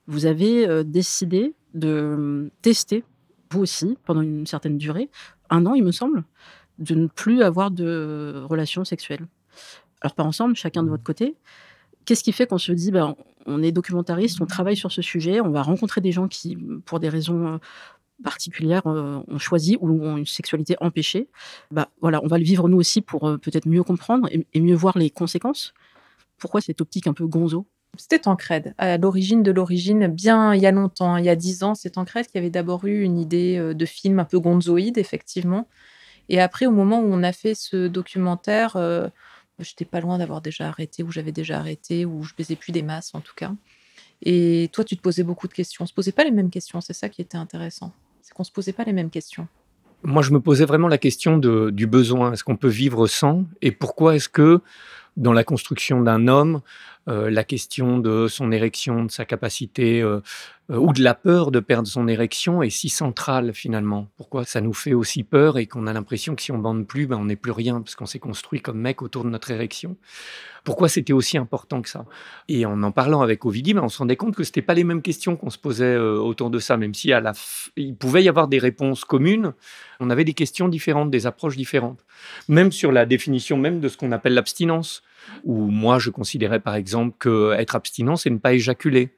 vous 0.06 0.26
avez 0.26 0.66
euh, 0.66 0.82
décidé 0.82 1.54
de 1.74 1.88
euh, 1.88 2.50
tester, 2.62 3.04
vous 3.50 3.60
aussi, 3.60 3.98
pendant 4.04 4.22
une 4.22 4.46
certaine 4.46 4.78
durée, 4.78 5.10
un 5.50 5.66
an 5.66 5.74
il 5.74 5.84
me 5.84 5.92
semble, 5.92 6.24
de 6.78 6.94
ne 6.94 7.06
plus 7.06 7.42
avoir 7.42 7.70
de 7.70 8.42
relations 8.48 8.84
sexuelles. 8.84 9.26
Alors 10.00 10.14
pas 10.14 10.24
ensemble, 10.24 10.56
chacun 10.56 10.82
de 10.82 10.88
votre 10.88 11.04
côté. 11.04 11.36
Qu'est-ce 12.06 12.24
qui 12.24 12.32
fait 12.32 12.46
qu'on 12.46 12.58
se 12.58 12.72
dit, 12.72 12.90
ben, 12.90 13.14
on 13.46 13.62
est 13.62 13.72
documentariste, 13.72 14.40
on 14.40 14.46
travaille 14.46 14.76
sur 14.76 14.90
ce 14.90 15.02
sujet, 15.02 15.40
on 15.40 15.50
va 15.50 15.62
rencontrer 15.62 16.00
des 16.00 16.12
gens 16.12 16.28
qui, 16.28 16.56
pour 16.86 17.00
des 17.00 17.08
raisons 17.08 17.60
euh, 18.20 18.22
particulière 18.22 18.86
euh, 18.86 19.20
on 19.28 19.38
choisit 19.38 19.78
ou 19.80 19.88
ont 19.88 20.16
une 20.16 20.26
sexualité 20.26 20.76
empêchée, 20.80 21.28
bah, 21.70 21.88
voilà, 22.00 22.20
on 22.22 22.26
va 22.26 22.38
le 22.38 22.44
vivre 22.44 22.68
nous 22.68 22.78
aussi 22.78 23.00
pour 23.00 23.28
euh, 23.28 23.36
peut-être 23.38 23.66
mieux 23.66 23.82
comprendre 23.82 24.28
et, 24.30 24.60
mieux 24.60 24.74
voir 24.74 24.98
les 24.98 25.10
conséquences. 25.10 25.74
Pourquoi 26.38 26.60
cette 26.60 26.80
optique 26.80 27.06
un 27.06 27.12
peu 27.12 27.26
gonzo? 27.26 27.66
C'était 27.96 28.20
Tancred, 28.20 28.74
à 28.78 28.98
l'origine 28.98 29.42
de 29.42 29.50
l'origine, 29.50 30.06
bien 30.06 30.54
il 30.54 30.62
y 30.62 30.66
a 30.66 30.70
longtemps, 30.70 31.16
il 31.16 31.24
y 31.24 31.28
a 31.28 31.34
dix 31.34 31.64
ans, 31.64 31.74
c'est 31.74 31.90
Tancred 31.90 32.26
qui 32.28 32.38
avait 32.38 32.50
d'abord 32.50 32.86
eu 32.86 33.02
une 33.02 33.18
idée 33.18 33.56
euh, 33.58 33.74
de 33.74 33.84
film 33.84 34.20
un 34.20 34.24
peu 34.24 34.38
gonzoïde, 34.38 34.96
effectivement. 34.96 35.66
Et 36.28 36.40
après, 36.40 36.66
au 36.66 36.70
moment 36.70 37.00
où 37.00 37.12
on 37.12 37.24
a 37.24 37.32
fait 37.32 37.56
ce 37.56 37.88
documentaire, 37.88 38.76
j'étais 39.58 39.84
pas 39.84 40.00
loin 40.00 40.18
d'avoir 40.18 40.40
déjà 40.40 40.68
arrêté, 40.68 41.02
ou 41.02 41.10
j'avais 41.10 41.32
déjà 41.32 41.58
arrêté, 41.58 42.04
ou 42.04 42.22
je 42.22 42.34
baisais 42.36 42.54
plus 42.54 42.70
des 42.70 42.82
masses 42.82 43.12
en 43.16 43.20
tout 43.20 43.34
cas. 43.34 43.52
Et 44.22 44.68
toi, 44.72 44.84
tu 44.84 44.96
te 44.96 45.02
posais 45.02 45.24
beaucoup 45.24 45.48
de 45.48 45.52
questions. 45.52 45.82
On 45.82 45.86
se 45.86 45.92
posait 45.92 46.12
pas 46.12 46.22
les 46.22 46.30
mêmes 46.30 46.50
questions, 46.50 46.80
c'est 46.80 46.92
ça 46.92 47.08
qui 47.08 47.20
était 47.20 47.36
intéressant 47.36 47.92
qu'on 48.34 48.42
ne 48.42 48.46
se 48.46 48.52
posait 48.52 48.72
pas 48.72 48.84
les 48.84 48.92
mêmes 48.92 49.10
questions. 49.10 49.46
Moi, 50.02 50.22
je 50.22 50.30
me 50.30 50.40
posais 50.40 50.64
vraiment 50.64 50.88
la 50.88 50.98
question 50.98 51.38
du 51.38 51.86
besoin. 51.86 52.32
Est-ce 52.32 52.42
qu'on 52.44 52.56
peut 52.56 52.68
vivre 52.68 53.06
sans? 53.06 53.44
Et 53.60 53.70
pourquoi 53.70 54.16
est-ce 54.16 54.28
que 54.28 54.60
dans 55.16 55.32
la 55.32 55.44
construction 55.44 56.00
d'un 56.00 56.28
homme, 56.28 56.62
la 57.06 57.44
question 57.44 57.98
de 57.98 58.28
son 58.28 58.52
érection, 58.52 59.04
de 59.04 59.10
sa 59.10 59.24
capacité 59.24 60.02
euh, 60.02 60.20
euh, 60.70 60.76
ou 60.76 60.92
de 60.92 61.02
la 61.02 61.14
peur 61.14 61.50
de 61.50 61.60
perdre 61.60 61.88
son 61.88 62.06
érection 62.06 62.62
est 62.62 62.70
si 62.70 62.88
centrale 62.88 63.52
finalement. 63.52 64.08
Pourquoi 64.16 64.44
ça 64.44 64.60
nous 64.60 64.72
fait 64.72 64.92
aussi 64.92 65.24
peur 65.24 65.58
et 65.58 65.66
qu'on 65.66 65.86
a 65.86 65.92
l'impression 65.92 66.34
que 66.36 66.42
si 66.42 66.52
on 66.52 66.58
bande 66.58 66.86
plus, 66.86 67.06
ben, 67.06 67.16
on 67.16 67.24
n'est 67.24 67.36
plus 67.36 67.50
rien 67.50 67.80
parce 67.80 67.94
qu'on 67.94 68.06
s'est 68.06 68.18
construit 68.18 68.60
comme 68.60 68.78
mec 68.78 69.02
autour 69.02 69.24
de 69.24 69.30
notre 69.30 69.50
érection? 69.50 69.96
Pourquoi 70.62 70.88
c'était 70.88 71.14
aussi 71.14 71.38
important 71.38 71.80
que 71.80 71.88
ça? 71.88 72.04
Et 72.48 72.66
en 72.66 72.82
en 72.82 72.92
parlant 72.92 73.22
avec 73.22 73.44
Ovidie, 73.46 73.74
ben, 73.74 73.82
on 73.82 73.88
se 73.88 73.98
rendait 73.98 74.16
compte 74.16 74.36
que 74.36 74.44
c'était 74.44 74.62
pas 74.62 74.74
les 74.74 74.84
mêmes 74.84 75.02
questions 75.02 75.36
qu'on 75.36 75.50
se 75.50 75.58
posait 75.58 75.96
autour 75.96 76.50
de 76.50 76.58
ça, 76.58 76.76
même 76.76 76.94
si 76.94 77.12
à 77.12 77.20
la 77.20 77.32
il 77.76 77.96
pouvait 77.96 78.22
y 78.22 78.28
avoir 78.28 78.46
des 78.46 78.58
réponses 78.58 79.04
communes, 79.04 79.54
on 80.00 80.10
avait 80.10 80.24
des 80.24 80.34
questions 80.34 80.68
différentes, 80.68 81.10
des 81.10 81.26
approches 81.26 81.56
différentes. 81.56 82.04
Même 82.48 82.72
sur 82.72 82.92
la 82.92 83.06
définition 83.06 83.56
même 83.56 83.80
de 83.80 83.88
ce 83.88 83.96
qu'on 83.96 84.12
appelle 84.12 84.34
l'abstinence 84.34 85.02
où 85.44 85.66
moi 85.66 85.98
je 85.98 86.10
considérais 86.10 86.60
par 86.60 86.74
exemple 86.74 87.16
qu'être 87.20 87.76
abstinent, 87.76 88.16
c'est 88.16 88.30
ne 88.30 88.38
pas 88.38 88.52
éjaculer 88.52 89.14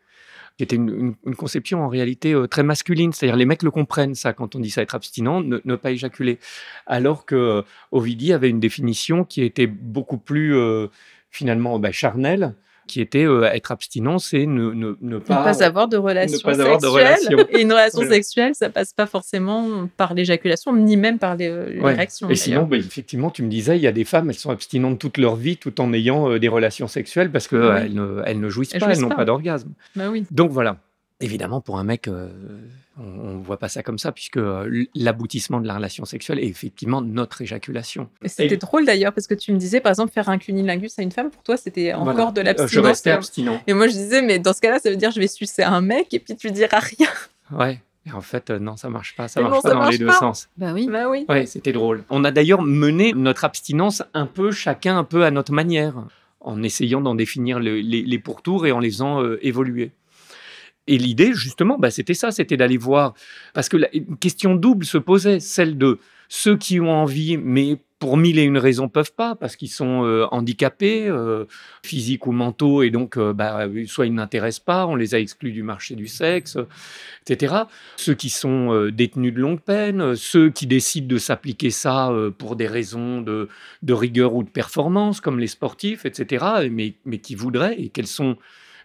qui 0.57 0.65
était 0.65 0.77
une, 0.77 1.15
conception 1.37 1.83
en 1.83 1.89
réalité 1.89 2.33
euh, 2.33 2.47
très 2.47 2.63
masculine. 2.63 3.13
C'est-à-dire 3.13 3.37
les 3.37 3.47
mecs 3.47 3.63
le 3.63 3.71
comprennent 3.71 4.15
ça 4.15 4.33
quand 4.33 4.55
on 4.55 4.61
dit 4.61 4.71
ça 4.71 4.83
être 4.83 4.95
abstinent, 4.95 5.41
ne, 5.43 5.77
pas 5.77 5.91
éjaculer. 5.91 6.39
Alors 6.87 7.25
que 7.25 7.35
euh, 7.35 7.63
Ovidie 7.91 8.33
avait 8.33 8.51
une 8.51 8.61
définition 8.61 9.25
qui 9.25 9.43
était 9.43 9.67
beaucoup 9.67 10.19
plus 10.19 10.57
euh, 10.57 10.89
finalement 11.31 11.79
bah, 11.79 11.93
charnelle 11.93 12.55
qui 12.87 13.01
était 13.01 13.25
euh, 13.25 13.45
être 13.45 13.73
abstinent, 13.73 14.19
c'est 14.19 14.47
ne, 14.47 14.73
ne, 14.73 14.97
ne, 15.01 15.19
pas, 15.19 15.41
ne, 15.41 15.45
pas, 15.45 15.65
avoir 15.65 15.89
de 15.89 15.97
relations 15.97 16.39
sexuelles. 16.55 17.47
Et 17.51 17.63
une 17.63 17.73
relation 17.73 18.03
sexuelle, 18.03 18.55
ça 18.55 18.71
passe 18.71 18.93
pas 18.93 19.07
forcément 19.07 19.89
par 19.97 20.15
l'éjaculation, 20.15 20.75
ni 20.75 20.97
même 20.97 21.19
par 21.19 21.37
euh, 21.41 21.69
l'érection. 21.69 22.29
Et 22.29 22.35
sinon, 22.35 22.65
bah, 22.65 22.77
effectivement, 22.77 23.31
tu 23.31 23.43
me 23.43 23.49
disais, 23.49 23.77
il 23.77 23.83
y 23.83 23.87
a 23.87 23.93
des 23.93 24.05
femmes, 24.05 24.31
elles 24.31 24.37
sont 24.37 24.51
abstinentes 24.51 24.99
toute 24.99 25.19
leur 25.19 25.37
vie 25.37 25.57
tout 25.57 25.81
en 25.81 25.93
ayant 25.93 26.31
euh, 26.31 26.39
des 26.39 26.49
relations 26.49 26.89
sexuelles 26.89 27.31
parce 27.31 27.49
qu'elles 27.49 27.83
elles 27.85 27.95
ne, 27.95 28.23
elles 28.27 28.41
ne 28.41 28.49
jouissent 28.49 28.75
pas, 28.75 28.91
elles 28.91 29.01
n'ont 29.01 29.09
pas, 29.09 29.25
d'orgasme. 29.25 29.73
Bah 29.97 30.09
oui. 30.11 30.25
Donc 30.31 30.51
voilà. 30.51 30.79
Évidemment, 31.23 31.61
pour 31.61 31.79
un 31.79 31.85
mec, 31.85 32.09
euh, 32.09 32.29
on 32.99 33.35
ne 33.39 33.43
voit 33.43 33.57
pas 33.57 33.69
ça 33.69 33.85
comme 33.85 33.99
ça, 33.99 34.11
puisque 34.11 34.39
euh, 34.39 34.87
l'aboutissement 34.97 35.61
de 35.61 35.69
la 35.69 35.77
relation 35.77 36.05
sexuelle 36.05 36.41
est 36.41 36.47
effectivement 36.47 37.01
notre 37.01 37.43
éjaculation. 37.43 38.09
C'était 38.25 38.57
drôle 38.57 38.85
d'ailleurs, 38.85 39.13
parce 39.13 39.29
que 39.29 39.35
tu 39.35 39.53
me 39.53 39.57
disais, 39.57 39.81
par 39.81 39.91
exemple, 39.91 40.13
faire 40.13 40.29
un 40.29 40.39
cunilingus 40.39 40.99
à 40.99 41.03
une 41.03 41.13
femme, 41.13 41.31
pour 41.31 41.45
toi, 41.45 41.57
c'était 41.57 41.95
encore 41.95 42.33
de 42.33 42.41
l'abstinence. 42.41 42.73
Je 42.73 42.81
restais 42.81 43.11
abstinent. 43.13 43.61
Et 43.69 43.73
moi, 43.73 43.87
je 43.87 43.93
disais, 43.93 44.21
mais 44.21 44.41
dans 44.41 44.53
ce 44.53 44.61
cas-là, 44.61 44.81
ça 44.81 44.91
veut 44.91 44.97
dire 44.97 45.13
je 45.13 45.21
vais 45.21 45.29
sucer 45.29 45.63
un 45.63 45.81
mec, 45.81 46.13
et 46.13 46.19
puis 46.19 46.35
tu 46.35 46.51
diras 46.51 46.81
rien. 46.81 47.09
Ouais. 47.53 47.81
Et 48.05 48.11
en 48.11 48.21
fait, 48.21 48.51
euh, 48.51 48.59
non, 48.59 48.77
ça 48.77 48.91
marche 48.91 49.15
pas. 49.15 49.29
Ça 49.29 49.41
marche 49.41 49.63
pas 49.63 49.75
dans 49.75 49.89
les 49.89 49.99
deux 49.99 50.11
sens. 50.11 50.49
Bah 50.57 50.73
oui. 50.73 50.89
Bah 50.91 51.09
oui. 51.09 51.25
Ouais, 51.29 51.47
c'était 51.47 51.73
drôle. 51.73 52.03
On 52.11 52.25
a 52.25 52.33
d'ailleurs 52.33 52.63
mené 52.63 53.13
notre 53.13 53.45
abstinence 53.45 54.03
un 54.13 54.27
peu, 54.27 54.51
chacun 54.51 54.99
un 54.99 55.05
peu 55.05 55.25
à 55.25 55.31
notre 55.31 55.53
manière, 55.53 55.95
en 56.41 56.65
essayant 56.65 57.01
d'en 57.01 57.15
définir 57.15 57.61
les, 57.61 58.19
pourtours 58.19 58.67
et 58.67 58.73
en 58.73 58.81
les 58.81 58.91
faisant 58.91 59.23
évoluer. 59.41 59.93
Et 60.87 60.99
l'idée, 60.99 61.33
justement, 61.35 61.79
bah, 61.79 61.91
c'était 61.91 62.15
ça, 62.15 62.31
c'était 62.31 62.57
d'aller 62.57 62.77
voir. 62.77 63.15
Parce 63.55 63.69
que 63.69 63.77
une 63.93 64.17
question 64.17 64.55
double 64.55 64.85
se 64.85 64.99
posait, 64.99 65.41
celle 65.41 65.79
de 65.79 65.99
ceux 66.29 66.57
qui 66.57 66.81
ont 66.81 66.91
envie, 66.91 67.37
mais 67.37 67.79
pour 68.03 68.17
mille 68.17 68.37
et 68.41 68.43
une 68.43 68.59
raisons 68.59 68.89
peuvent 68.89 69.13
pas, 69.13 69.37
parce 69.37 69.55
qu'ils 69.55 69.71
sont 69.71 70.05
euh, 70.05 70.27
handicapés, 70.33 71.07
euh, 71.07 71.45
physiques 71.85 72.27
ou 72.27 72.33
mentaux, 72.33 72.83
et 72.83 72.91
donc 72.91 73.17
euh, 73.17 73.33
bah, 73.33 73.69
soit 73.87 74.07
ils 74.07 74.15
n'intéressent 74.15 74.65
pas, 74.65 74.89
on 74.89 74.97
les 74.97 75.15
a 75.15 75.21
exclus 75.21 75.53
du 75.53 75.63
marché 75.63 75.95
du 75.95 76.09
sexe, 76.09 76.59
etc. 77.25 77.55
Ceux 77.97 78.15
qui 78.15 78.29
sont 78.29 78.89
détenus 78.91 79.33
de 79.33 79.39
longue 79.39 79.61
peine, 79.61 80.17
ceux 80.17 80.51
qui 80.51 80.67
décident 80.67 81.07
de 81.07 81.19
s'appliquer 81.19 81.71
ça 81.71 82.11
pour 82.39 82.57
des 82.57 82.67
raisons 82.67 83.21
de, 83.21 83.49
de, 83.83 83.93
rigueur 83.93 84.35
ou 84.35 84.43
de 84.43 84.51
performance, 84.51 85.21
comme 85.21 85.39
les 85.39 85.47
sportifs, 85.47 86.05
etc., 86.05 86.45
mais, 86.73 86.95
mais 87.05 87.19
qui 87.19 87.37
voudraient, 87.37 87.79
et 87.79 87.89
quels 87.89 88.09
sont 88.09 88.37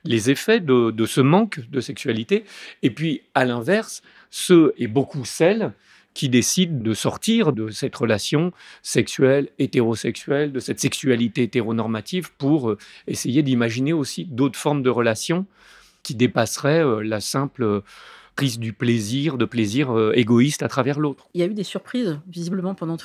les 0.07 0.31
effets 0.31 0.59
de, 0.59 1.05
ce 1.05 1.21
manque 1.21 1.59
de 1.69 1.79
sexualité. 1.79 2.43
Et 2.81 2.89
puis, 2.89 3.21
à 3.35 3.45
l'inverse, 3.45 4.01
ceux 4.29 4.73
et 4.77 4.87
beaucoup 4.87 5.25
celles 5.25 5.73
qui 6.13 6.29
décident 6.29 6.79
de 6.81 6.93
sortir 6.95 7.53
de 7.53 7.69
cette 7.69 7.95
relation 7.95 8.51
sexuelle, 8.81 9.49
hétérosexuelle, 9.59 10.51
de 10.51 10.59
cette 10.59 10.79
sexualité 10.79 11.43
hétéronormative 11.43 12.31
pour 12.39 12.71
euh, 12.71 12.77
essayer 13.05 13.43
d'imaginer 13.43 13.93
aussi 13.93 14.25
d'autres 14.25 14.57
formes 14.57 14.81
de 14.81 14.89
relations 14.89 15.45
qui 16.01 16.15
dépasseraient 16.15 16.83
euh, 16.83 17.03
la 17.03 17.19
simple 17.19 17.83
prise 18.35 18.57
du 18.57 18.73
plaisir, 18.73 19.37
de 19.37 19.45
plaisir 19.45 19.95
euh, 19.95 20.11
égoïste 20.15 20.63
à 20.63 20.67
travers 20.67 20.99
l'autre. 20.99 21.27
Il 21.35 21.41
y 21.41 21.43
a 21.43 21.47
eu 21.47 21.53
des 21.53 21.63
surprises, 21.63 22.19
visiblement, 22.27 22.73
pendant 22.73 22.97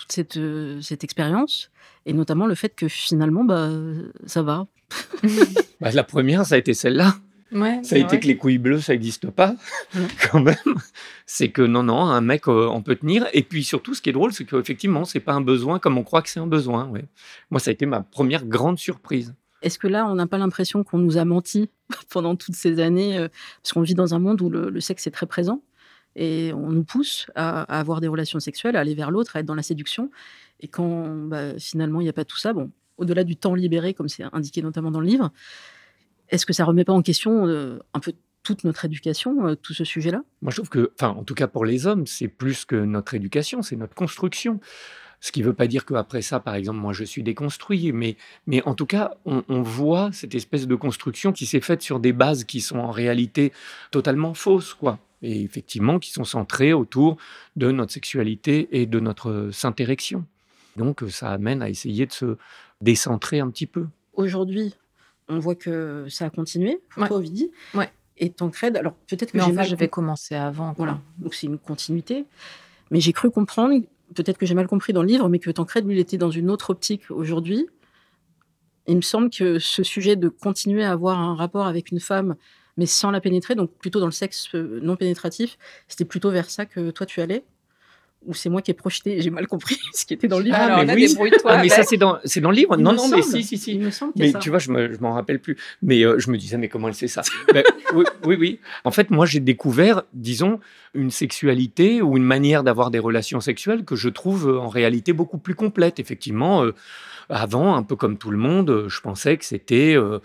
toute 0.00 0.12
cette, 0.12 0.38
cette 0.82 1.04
expérience, 1.04 1.70
et 2.06 2.12
notamment 2.12 2.46
le 2.46 2.54
fait 2.54 2.74
que 2.74 2.88
finalement, 2.88 3.44
bah, 3.44 3.70
ça 4.26 4.42
va. 4.42 4.66
Bah, 5.80 5.90
la 5.92 6.04
première, 6.04 6.44
ça 6.44 6.56
a 6.56 6.58
été 6.58 6.74
celle-là. 6.74 7.14
ça 7.82 7.96
a 7.96 7.98
été 7.98 8.20
que 8.20 8.26
les 8.26 8.36
couilles 8.36 8.58
bleues, 8.58 8.80
ça 8.80 8.92
n'existe 8.92 9.30
pas, 9.30 9.56
quand 10.30 10.40
même. 10.40 10.56
C'est 11.24 11.48
que 11.48 11.62
non, 11.62 11.82
non, 11.82 12.02
un 12.02 12.20
mec, 12.20 12.48
euh, 12.48 12.68
on 12.70 12.82
peut 12.82 12.96
tenir. 12.96 13.26
Et 13.32 13.42
puis 13.42 13.64
surtout, 13.64 13.94
ce 13.94 14.02
qui 14.02 14.10
est 14.10 14.12
drôle, 14.12 14.32
c'est 14.32 14.44
qu'effectivement, 14.44 15.06
c'est 15.06 15.20
pas 15.20 15.32
un 15.32 15.40
besoin 15.40 15.78
comme 15.78 15.96
on 15.96 16.02
croit 16.02 16.20
que 16.20 16.28
c'est 16.28 16.40
un 16.40 16.46
besoin. 16.46 16.86
Ouais. 16.88 17.04
Moi, 17.50 17.60
ça 17.60 17.70
a 17.70 17.72
été 17.72 17.86
ma 17.86 18.02
première 18.02 18.44
grande 18.44 18.78
surprise. 18.78 19.34
Est-ce 19.62 19.78
que 19.78 19.86
là, 19.88 20.06
on 20.06 20.14
n'a 20.14 20.26
pas 20.26 20.38
l'impression 20.38 20.84
qu'on 20.84 20.98
nous 20.98 21.18
a 21.18 21.24
menti 21.24 21.68
pendant 22.10 22.36
toutes 22.36 22.56
ces 22.56 22.80
années 22.80 23.18
euh, 23.18 23.28
Parce 23.62 23.72
qu'on 23.72 23.82
vit 23.82 23.94
dans 23.94 24.14
un 24.14 24.18
monde 24.18 24.40
où 24.42 24.50
le, 24.50 24.80
sexe 24.80 25.06
est 25.06 25.10
très 25.10 25.26
présent? 25.26 25.62
Et 26.16 26.52
on 26.54 26.70
nous 26.70 26.84
pousse 26.84 27.26
à, 27.34 27.62
avoir 27.78 28.00
des 28.00 28.08
relations 28.08 28.40
sexuelles, 28.40 28.76
à 28.76 28.80
aller 28.80 28.94
vers 28.94 29.10
l'autre, 29.10 29.36
à 29.36 29.40
être 29.40 29.46
dans 29.46 29.54
la 29.54 29.62
séduction. 29.62 30.10
Et 30.60 30.68
quand 30.68 31.06
bah, 31.26 31.58
finalement, 31.58 32.00
il 32.00 32.04
n'y 32.04 32.10
a 32.10 32.14
pas 32.14 32.24
tout 32.24 32.38
ça, 32.38 32.52
bon, 32.52 32.70
au-delà 32.96 33.24
du 33.24 33.36
temps 33.36 33.54
libéré, 33.54 33.94
comme 33.94 34.08
c'est 34.08 34.24
indiqué 34.32 34.62
notamment 34.62 34.90
dans 34.90 35.00
le 35.00 35.06
livre, 35.06 35.32
est-ce 36.28 36.46
que 36.46 36.52
ça 36.52 36.64
remet 36.64 36.84
pas 36.84 36.92
en 36.92 37.02
question 37.02 37.46
euh, 37.46 37.78
un 37.94 38.00
peu 38.00 38.12
toute 38.42 38.64
notre 38.64 38.84
éducation, 38.84 39.46
euh, 39.46 39.54
tout 39.54 39.74
ce 39.74 39.84
sujet-là? 39.84 40.22
Moi, 40.42 40.50
je 40.50 40.56
trouve 40.56 40.68
que, 40.68 40.92
enfin, 40.94 41.10
en 41.10 41.24
tout 41.24 41.34
cas 41.34 41.46
pour 41.46 41.64
les 41.64 41.86
hommes, 41.86 42.06
c'est 42.06 42.28
plus 42.28 42.64
que 42.64 42.76
notre 42.76 43.14
éducation, 43.14 43.62
c'est 43.62 43.76
notre 43.76 43.94
construction. 43.94 44.60
Ce 45.20 45.32
qui 45.32 45.40
ne 45.40 45.46
veut 45.46 45.52
pas 45.52 45.66
dire 45.66 45.84
qu'après 45.84 46.22
ça, 46.22 46.40
par 46.40 46.54
exemple, 46.54 46.78
moi, 46.78 46.92
je 46.94 47.04
suis 47.04 47.22
déconstruit, 47.22 47.92
mais, 47.92 48.16
mais 48.46 48.62
en 48.64 48.74
tout 48.74 48.86
cas, 48.86 49.12
on, 49.26 49.44
on 49.48 49.60
voit 49.62 50.10
cette 50.12 50.34
espèce 50.34 50.66
de 50.66 50.74
construction 50.74 51.32
qui 51.32 51.44
s'est 51.46 51.60
faite 51.60 51.82
sur 51.82 52.00
des 52.00 52.12
bases 52.14 52.44
qui 52.44 52.60
sont 52.62 52.78
en 52.78 52.90
réalité 52.90 53.52
totalement 53.90 54.32
fausses, 54.34 54.72
quoi. 54.74 54.98
Et 55.22 55.42
effectivement, 55.42 55.98
qui 55.98 56.10
sont 56.12 56.24
centrées 56.24 56.72
autour 56.72 57.18
de 57.56 57.70
notre 57.70 57.92
sexualité 57.92 58.68
et 58.72 58.86
de 58.86 58.98
notre 59.00 59.50
syntérection. 59.52 60.24
Donc, 60.76 61.02
ça 61.10 61.30
amène 61.30 61.60
à 61.60 61.68
essayer 61.68 62.06
de 62.06 62.12
se 62.12 62.36
décentrer 62.80 63.40
un 63.40 63.50
petit 63.50 63.66
peu. 63.66 63.86
Aujourd'hui, 64.14 64.74
on 65.28 65.38
voit 65.38 65.54
que 65.54 66.06
ça 66.08 66.24
a 66.24 66.30
continué 66.30 66.80
pour 66.88 67.02
Ouais. 67.02 67.08
toi, 67.08 67.18
Ovidie. 67.18 67.50
Ouais. 67.74 67.90
Et 68.16 68.30
Tancred, 68.30 68.76
alors 68.76 68.94
peut-être 69.06 69.32
que 69.32 69.36
Mais 69.36 69.42
enfin, 69.42 69.52
mal 69.52 69.66
j'avais 69.68 69.88
commencé 69.88 70.34
avant. 70.34 70.74
quoi. 70.74 70.84
Voilà, 70.86 71.00
donc 71.18 71.34
c'est 71.34 71.46
une 71.46 71.58
continuité. 71.58 72.24
Mais 72.90 73.00
j'ai 73.00 73.12
cru 73.12 73.30
comprendre, 73.30 73.74
peut-être 74.14 74.38
que 74.38 74.46
j'ai 74.46 74.54
mal 74.54 74.66
compris 74.66 74.92
dans 74.92 75.02
le 75.02 75.08
livre, 75.08 75.28
mais 75.28 75.38
que 75.38 75.50
Tancred, 75.50 75.86
lui, 75.86 75.94
il 75.94 75.98
était 75.98 76.18
dans 76.18 76.30
une 76.30 76.50
autre 76.50 76.70
optique 76.70 77.10
aujourd'hui. 77.10 77.68
Il 78.86 78.96
me 78.96 79.02
semble 79.02 79.30
que 79.30 79.58
ce 79.58 79.82
sujet 79.82 80.16
de 80.16 80.28
continuer 80.28 80.84
à 80.84 80.92
avoir 80.92 81.18
un 81.18 81.34
rapport 81.34 81.66
avec 81.66 81.90
une 81.90 82.00
femme, 82.00 82.36
mais 82.76 82.86
sans 82.86 83.10
la 83.10 83.20
pénétrer, 83.20 83.54
donc 83.54 83.70
plutôt 83.78 84.00
dans 84.00 84.06
le 84.06 84.12
sexe 84.12 84.48
euh, 84.54 84.80
non 84.82 84.96
pénétratif, 84.96 85.58
c'était 85.86 86.04
plutôt 86.04 86.30
vers 86.30 86.50
ça 86.50 86.66
que 86.66 86.90
toi 86.90 87.06
tu 87.06 87.20
allais 87.20 87.44
Ou 88.26 88.34
c'est 88.34 88.50
moi 88.50 88.60
qui 88.60 88.70
ai 88.70 88.74
projeté, 88.74 89.16
et 89.16 89.22
j'ai 89.22 89.30
mal 89.30 89.46
compris 89.46 89.78
ce 89.94 90.04
qui 90.04 90.12
était 90.12 90.28
dans 90.28 90.38
le 90.38 90.44
livre 90.44 90.56
Ah, 90.60 90.64
Alors 90.66 90.78
mais 90.80 90.84
là, 90.86 90.94
oui. 90.94 91.06
débrouille-toi. 91.08 91.40
Ah, 91.52 91.62
mais 91.62 91.68
ça, 91.70 91.76
avec. 91.76 91.88
c'est 91.88 91.96
dans, 91.96 92.18
c'est 92.24 92.40
dans 92.40 92.50
le 92.50 92.56
livre 92.56 92.74
Il 92.78 92.82
Non, 92.82 92.92
non, 92.92 93.08
mais 93.08 93.22
si, 93.22 93.42
si, 93.42 93.56
si. 93.56 93.72
Il 93.72 93.80
me 93.80 93.90
semble 93.90 94.12
qu'il 94.12 94.22
y 94.22 94.24
a 94.24 94.26
Mais 94.28 94.32
ça. 94.32 94.38
tu 94.40 94.50
vois, 94.50 94.58
je 94.58 94.70
me, 94.70 94.92
je 94.92 94.98
m'en 95.00 95.14
rappelle 95.14 95.40
plus. 95.40 95.56
Mais 95.82 96.04
euh, 96.04 96.18
je 96.18 96.30
me 96.30 96.36
disais, 96.36 96.58
mais 96.58 96.68
comment 96.68 96.88
elle 96.88 96.94
sait 96.94 97.08
ça? 97.08 97.22
Ben, 97.54 97.64
oui, 97.94 98.04
oui, 98.26 98.36
oui. 98.38 98.60
En 98.84 98.90
fait, 98.90 99.10
moi, 99.10 99.24
j'ai 99.24 99.40
découvert, 99.40 100.02
disons, 100.12 100.60
une 100.94 101.10
sexualité 101.10 102.02
ou 102.02 102.16
une 102.18 102.22
manière 102.24 102.62
d'avoir 102.62 102.90
des 102.90 102.98
relations 102.98 103.40
sexuelles 103.40 103.84
que 103.84 103.96
je 103.96 104.08
trouve 104.10 104.48
euh, 104.50 104.58
en 104.60 104.68
réalité 104.68 105.12
beaucoup 105.14 105.38
plus 105.38 105.54
complète. 105.54 105.98
Effectivement, 105.98 106.62
euh, 106.64 106.74
avant, 107.30 107.74
un 107.74 107.82
peu 107.82 107.96
comme 107.96 108.18
tout 108.18 108.30
le 108.30 108.38
monde, 108.38 108.84
je 108.88 109.00
pensais 109.00 109.36
que 109.38 109.44
c'était, 109.46 109.94
euh, 109.96 110.18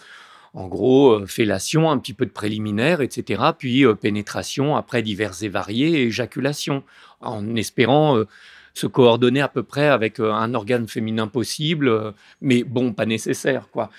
en 0.55 0.67
gros, 0.67 1.11
euh, 1.11 1.25
fellation, 1.27 1.91
un 1.91 1.97
petit 1.99 2.13
peu 2.13 2.25
de 2.25 2.31
préliminaire, 2.31 3.01
etc. 3.01 3.43
Puis 3.57 3.85
euh, 3.85 3.93
pénétration, 3.93 4.75
après 4.75 5.03
divers 5.03 5.43
et 5.43 5.49
variés, 5.49 6.01
et 6.01 6.03
éjaculation, 6.05 6.83
en 7.19 7.55
espérant 7.55 8.17
euh, 8.17 8.25
se 8.73 8.87
coordonner 8.87 9.41
à 9.41 9.49
peu 9.49 9.63
près 9.63 9.87
avec 9.87 10.19
un 10.19 10.53
organe 10.53 10.87
féminin 10.87 11.27
possible, 11.27 12.13
mais 12.41 12.63
bon, 12.63 12.91
pas 12.91 13.05
nécessaire, 13.05 13.69
quoi. 13.71 13.89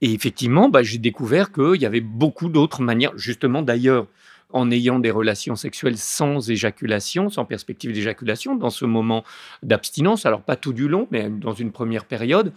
Et 0.00 0.14
effectivement, 0.14 0.70
bah, 0.70 0.82
j'ai 0.82 0.96
découvert 0.96 1.52
qu'il 1.52 1.82
y 1.82 1.84
avait 1.84 2.00
beaucoup 2.00 2.48
d'autres 2.48 2.80
manières, 2.80 3.12
justement 3.18 3.60
d'ailleurs, 3.60 4.06
en 4.52 4.70
ayant 4.70 4.98
des 4.98 5.10
relations 5.10 5.56
sexuelles 5.56 5.98
sans 5.98 6.50
éjaculation, 6.50 7.28
sans 7.30 7.44
perspective 7.44 7.92
d'éjaculation, 7.92 8.56
dans 8.56 8.70
ce 8.70 8.84
moment 8.84 9.24
d'abstinence, 9.62 10.26
alors 10.26 10.42
pas 10.42 10.56
tout 10.56 10.72
du 10.72 10.88
long, 10.88 11.08
mais 11.10 11.28
dans 11.28 11.52
une 11.52 11.72
première 11.72 12.04
période, 12.04 12.52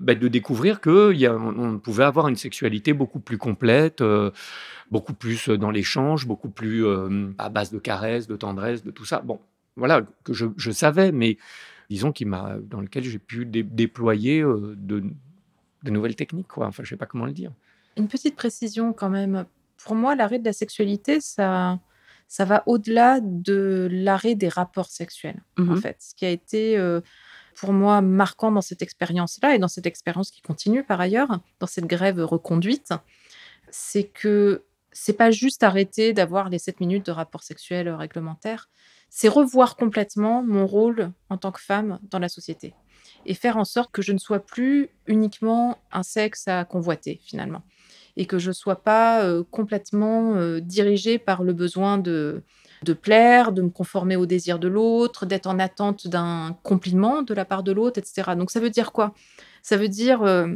bah, 0.00 0.14
de 0.14 0.28
découvrir 0.28 0.80
qu'on 0.80 1.14
on 1.58 1.78
pouvait 1.78 2.04
avoir 2.04 2.28
une 2.28 2.36
sexualité 2.36 2.92
beaucoup 2.92 3.20
plus 3.20 3.38
complète, 3.38 4.00
euh, 4.00 4.30
beaucoup 4.90 5.14
plus 5.14 5.48
dans 5.48 5.70
l'échange, 5.70 6.26
beaucoup 6.26 6.50
plus 6.50 6.84
euh, 6.84 7.30
à 7.38 7.48
base 7.48 7.70
de 7.72 7.78
caresses, 7.78 8.26
de 8.26 8.36
tendresse, 8.36 8.82
de 8.82 8.90
tout 8.90 9.04
ça. 9.04 9.20
Bon, 9.20 9.40
voilà, 9.76 10.02
que 10.24 10.32
je, 10.32 10.70
savais, 10.70 11.12
mais 11.12 11.38
disons 11.90 12.12
qu'il 12.12 12.28
m'a, 12.28 12.56
dans 12.60 12.80
lequel 12.80 13.04
j'ai 13.04 13.18
pu 13.18 13.44
dé- 13.44 13.62
déployer 13.62 14.40
euh, 14.40 14.74
de, 14.76 15.04
de 15.82 15.90
nouvelles 15.90 16.16
techniques, 16.16 16.48
quoi. 16.48 16.66
Enfin, 16.66 16.82
je 16.82 16.88
sais 16.90 16.96
pas 16.96 17.06
comment 17.06 17.26
le 17.26 17.32
dire. 17.32 17.52
Une 17.96 18.08
petite 18.08 18.36
précision 18.36 18.92
quand 18.92 19.10
même. 19.10 19.46
Pour 19.86 19.94
moi, 19.94 20.16
l'arrêt 20.16 20.40
de 20.40 20.44
la 20.44 20.52
sexualité, 20.52 21.20
ça, 21.20 21.78
ça 22.26 22.44
va 22.44 22.64
au-delà 22.66 23.20
de 23.22 23.88
l'arrêt 23.90 24.34
des 24.34 24.48
rapports 24.48 24.88
sexuels, 24.90 25.40
en 25.58 25.62
Mhm. 25.62 25.76
fait. 25.80 25.96
Ce 26.00 26.12
qui 26.16 26.26
a 26.26 26.30
été, 26.30 26.76
euh, 26.76 27.00
pour 27.54 27.72
moi, 27.72 28.00
marquant 28.00 28.50
dans 28.50 28.60
cette 28.62 28.82
expérience-là 28.82 29.54
et 29.54 29.58
dans 29.60 29.68
cette 29.68 29.86
expérience 29.86 30.32
qui 30.32 30.42
continue 30.42 30.82
par 30.82 31.00
ailleurs, 31.00 31.38
dans 31.60 31.68
cette 31.68 31.86
grève 31.86 32.18
reconduite, 32.18 32.92
c'est 33.70 34.02
que 34.04 34.64
c'est 34.90 35.12
pas 35.12 35.30
juste 35.30 35.62
arrêter 35.62 36.12
d'avoir 36.12 36.48
les 36.48 36.58
7 36.58 36.80
minutes 36.80 37.06
de 37.06 37.12
rapports 37.12 37.44
sexuels 37.44 37.86
euh, 37.86 37.96
réglementaires, 37.96 38.68
c'est 39.08 39.28
revoir 39.28 39.76
complètement 39.76 40.42
mon 40.42 40.66
rôle 40.66 41.12
en 41.30 41.36
tant 41.38 41.52
que 41.52 41.60
femme 41.60 42.00
dans 42.10 42.18
la 42.18 42.28
société 42.28 42.74
et 43.24 43.34
faire 43.34 43.56
en 43.56 43.64
sorte 43.64 43.92
que 43.92 44.02
je 44.02 44.12
ne 44.12 44.18
sois 44.18 44.40
plus 44.40 44.88
uniquement 45.06 45.78
un 45.92 46.02
sexe 46.02 46.48
à 46.48 46.64
convoiter 46.64 47.20
finalement 47.24 47.62
et 48.16 48.26
que 48.26 48.38
je 48.38 48.52
sois 48.52 48.82
pas 48.82 49.22
euh, 49.22 49.42
complètement 49.50 50.34
euh, 50.34 50.60
dirigée 50.60 51.18
par 51.18 51.42
le 51.42 51.52
besoin 51.52 51.98
de 51.98 52.42
plaire, 53.02 53.52
de 53.52 53.62
me 53.62 53.70
conformer 53.70 54.16
aux 54.16 54.26
désirs 54.26 54.58
de 54.58 54.68
l'autre, 54.68 55.26
d'être 55.26 55.46
en 55.46 55.58
attente 55.58 56.06
d'un 56.06 56.56
compliment 56.62 57.22
de 57.22 57.34
la 57.34 57.44
part 57.44 57.62
de 57.62 57.72
l'autre, 57.72 57.98
etc. 57.98 58.32
Donc 58.36 58.50
ça 58.50 58.60
veut 58.60 58.70
dire 58.70 58.92
quoi? 58.92 59.12
Ça 59.62 59.76
veut 59.76 59.88
dire 59.88 60.22
euh, 60.22 60.54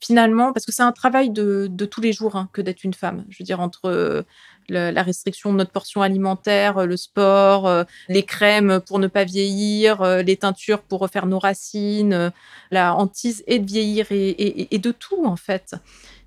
finalement, 0.00 0.52
parce 0.52 0.66
que 0.66 0.72
c'est 0.72 0.82
un 0.82 0.92
travail 0.92 1.30
de, 1.30 1.68
tous 1.90 2.00
les 2.00 2.12
jours 2.12 2.36
hein, 2.36 2.48
que 2.52 2.60
d'être 2.60 2.84
une 2.84 2.94
femme. 2.94 3.24
Je 3.28 3.38
veux 3.38 3.44
dire, 3.44 3.60
entre 3.60 4.24
le- 4.68 4.90
la 4.90 5.02
restriction 5.02 5.52
de 5.52 5.58
notre 5.58 5.70
portion 5.70 6.02
alimentaire, 6.02 6.78
euh, 6.78 6.86
le 6.86 6.96
sport, 6.96 7.66
euh, 7.66 7.84
les 8.08 8.22
crèmes 8.22 8.80
pour 8.86 8.98
ne 8.98 9.06
pas 9.06 9.24
vieillir, 9.24 10.02
euh, 10.02 10.22
les 10.22 10.36
teintures 10.36 10.82
pour 10.82 11.00
refaire 11.00 11.26
nos 11.26 11.38
racines, 11.38 12.32
la 12.70 12.94
hantise 12.94 13.42
et 13.46 13.58
de 13.58 13.66
vieillir 13.66 14.06
et, 14.10 14.28
et- 14.30 14.74
et 14.74 14.78
de 14.78 14.90
tout, 14.92 15.24
en 15.26 15.36
fait. 15.36 15.74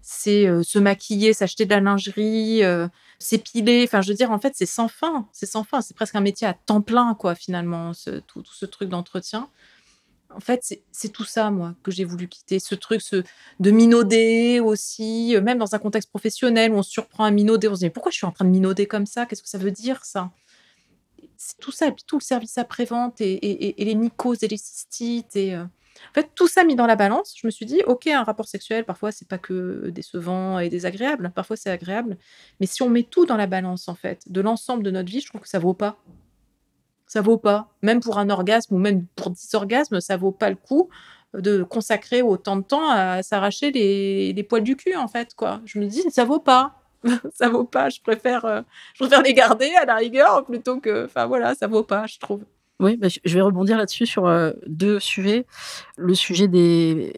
C'est 0.02 0.48
se 0.64 0.80
maquiller, 0.80 1.34
s'acheter 1.34 1.66
de 1.66 1.72
la 1.72 1.82
lingerie, 1.82 2.62
s'épiler. 3.20 3.84
Enfin, 3.84 4.02
je 4.02 4.10
veux 4.10 4.16
dire, 4.16 4.32
en 4.32 4.40
fait, 4.40 4.54
c'est 4.56 4.66
sans 4.66 4.88
fin. 4.88 5.28
C'est 5.34 5.46
sans 5.46 5.64
fin. 5.64 5.82
C'est 5.82 5.96
presque 5.96 6.16
un 6.16 6.22
métier 6.22 6.48
à 6.48 6.54
temps 6.54 6.82
plein, 6.82 7.14
quoi, 7.16 7.36
finalement, 7.36 7.94
ce- 7.94 8.20
tout, 8.22 8.42
tout 8.42 8.54
ce 8.54 8.66
truc 8.66 8.88
d'entretien. 8.90 9.50
En 10.36 10.40
fait, 10.42 10.60
c'est- 10.92 11.10
tout 11.10 11.24
ça, 11.24 11.50
moi, 11.52 11.74
que 11.84 11.92
j'ai 11.92 12.04
voulu 12.04 12.28
quitter. 12.28 12.60
Ce 12.60 12.76
truc 12.76 13.02
de 13.60 13.72
minauder 13.72 14.60
aussi, 14.60 15.36
euh, 15.36 15.42
même 15.42 15.58
dans 15.58 15.74
un 15.74 15.80
contexte 15.80 16.10
professionnel 16.10 16.72
où 16.72 16.76
on 16.76 16.84
se 16.84 16.92
surprend 16.92 17.24
à 17.24 17.32
minauder. 17.32 17.68
On 17.70 17.76
se 17.76 17.80
dit, 17.80 17.86
mais 17.86 17.90
pourquoi 17.92 18.12
je 18.12 18.18
suis 18.18 18.26
en 18.28 18.32
train 18.32 18.46
de 18.46 18.50
minauder 18.50 18.86
comme 18.88 19.06
ça? 19.06 19.26
Qu'est-ce 19.26 19.42
que 19.44 19.50
ça 19.50 19.58
veut 19.58 19.72
dire, 19.72 20.04
ça? 20.06 20.32
C'est 21.38 21.58
tout 21.60 21.72
ça, 21.72 21.88
et 21.88 21.92
puis 21.92 22.04
tout 22.08 22.18
le 22.18 22.24
service 22.24 22.58
après-vente 22.58 23.22
et 23.22 23.76
les 23.78 23.96
mycoses 23.96 24.44
et 24.44 24.48
les 24.48 24.58
cystites. 24.58 25.36
Et, 25.36 25.56
euh, 25.56 25.64
En 26.12 26.14
fait, 26.14 26.30
tout 26.36 26.48
ça 26.48 26.64
mis 26.64 26.76
dans 26.76 26.86
la 26.88 26.96
balance, 26.96 27.34
je 27.36 27.48
me 27.48 27.52
suis 27.52 27.66
dit, 27.66 27.82
OK, 27.88 28.06
un 28.08 28.24
rapport 28.24 28.48
sexuel, 28.48 28.86
parfois, 28.86 29.12
c'est 29.12 29.28
pas 29.28 29.40
que 29.40 29.90
décevant 29.90 30.60
et 30.60 30.70
désagréable. 30.70 31.32
Parfois, 31.36 31.56
c'est 31.58 31.72
agréable. 31.72 32.18
Mais 32.60 32.68
si 32.68 32.84
on 32.84 32.90
met 32.90 33.04
tout 33.04 33.26
dans 33.26 33.38
la 33.38 33.48
balance, 33.48 33.88
en 33.88 33.96
fait, 33.96 34.22
de 34.28 34.42
l'ensemble 34.42 34.84
de 34.84 34.92
notre 34.92 35.10
vie, 35.10 35.22
je 35.22 35.28
trouve 35.28 35.42
que 35.42 35.50
ça 35.50 35.58
vaut 35.60 35.74
pas. 35.74 35.98
Ça 37.08 37.22
vaut 37.22 37.38
pas. 37.38 37.70
Même 37.82 38.02
pour 38.02 38.20
un 38.20 38.30
orgasme 38.30 38.76
ou 38.76 38.78
même 38.78 39.06
pour 39.16 39.32
10 39.32 39.54
orgasmes, 39.56 40.02
ça 40.02 40.18
vaut 40.18 40.32
pas 40.32 40.50
le 40.50 40.56
coup 40.56 40.90
de 41.34 41.64
consacrer 41.64 42.22
autant 42.22 42.58
de 42.58 42.64
temps 42.64 42.90
à 42.90 43.24
s'arracher 43.24 43.72
les, 43.72 44.44
poils 44.44 44.64
du 44.64 44.76
cul, 44.76 44.96
en 44.96 45.08
fait, 45.08 45.34
quoi. 45.36 45.62
Je 45.66 45.80
me 45.80 45.86
dis, 45.86 46.04
ça 46.10 46.26
vaut 46.26 46.40
pas. 46.40 46.76
ça 47.34 47.50
vaut 47.50 47.64
pas. 47.64 47.90
Je 47.90 48.02
préfère, 48.02 48.46
euh, 48.46 48.62
je 48.94 49.04
préfère 49.04 49.22
les 49.22 49.34
garder 49.34 49.74
à 49.76 49.86
la 49.86 49.96
rigueur 49.96 50.46
plutôt 50.46 50.80
que. 50.80 51.06
Enfin, 51.06 51.26
voilà, 51.26 51.56
ça 51.56 51.68
vaut 51.68 51.84
pas, 51.84 52.08
je 52.08 52.20
trouve. 52.20 52.44
Oui, 52.80 52.96
bah, 52.96 53.08
je 53.10 53.34
vais 53.34 53.42
rebondir 53.42 53.76
là-dessus 53.76 54.06
sur 54.06 54.28
euh, 54.28 54.52
deux 54.68 55.00
sujets. 55.00 55.46
Le 55.98 56.14
sujet 56.14 56.48
des 56.48 57.12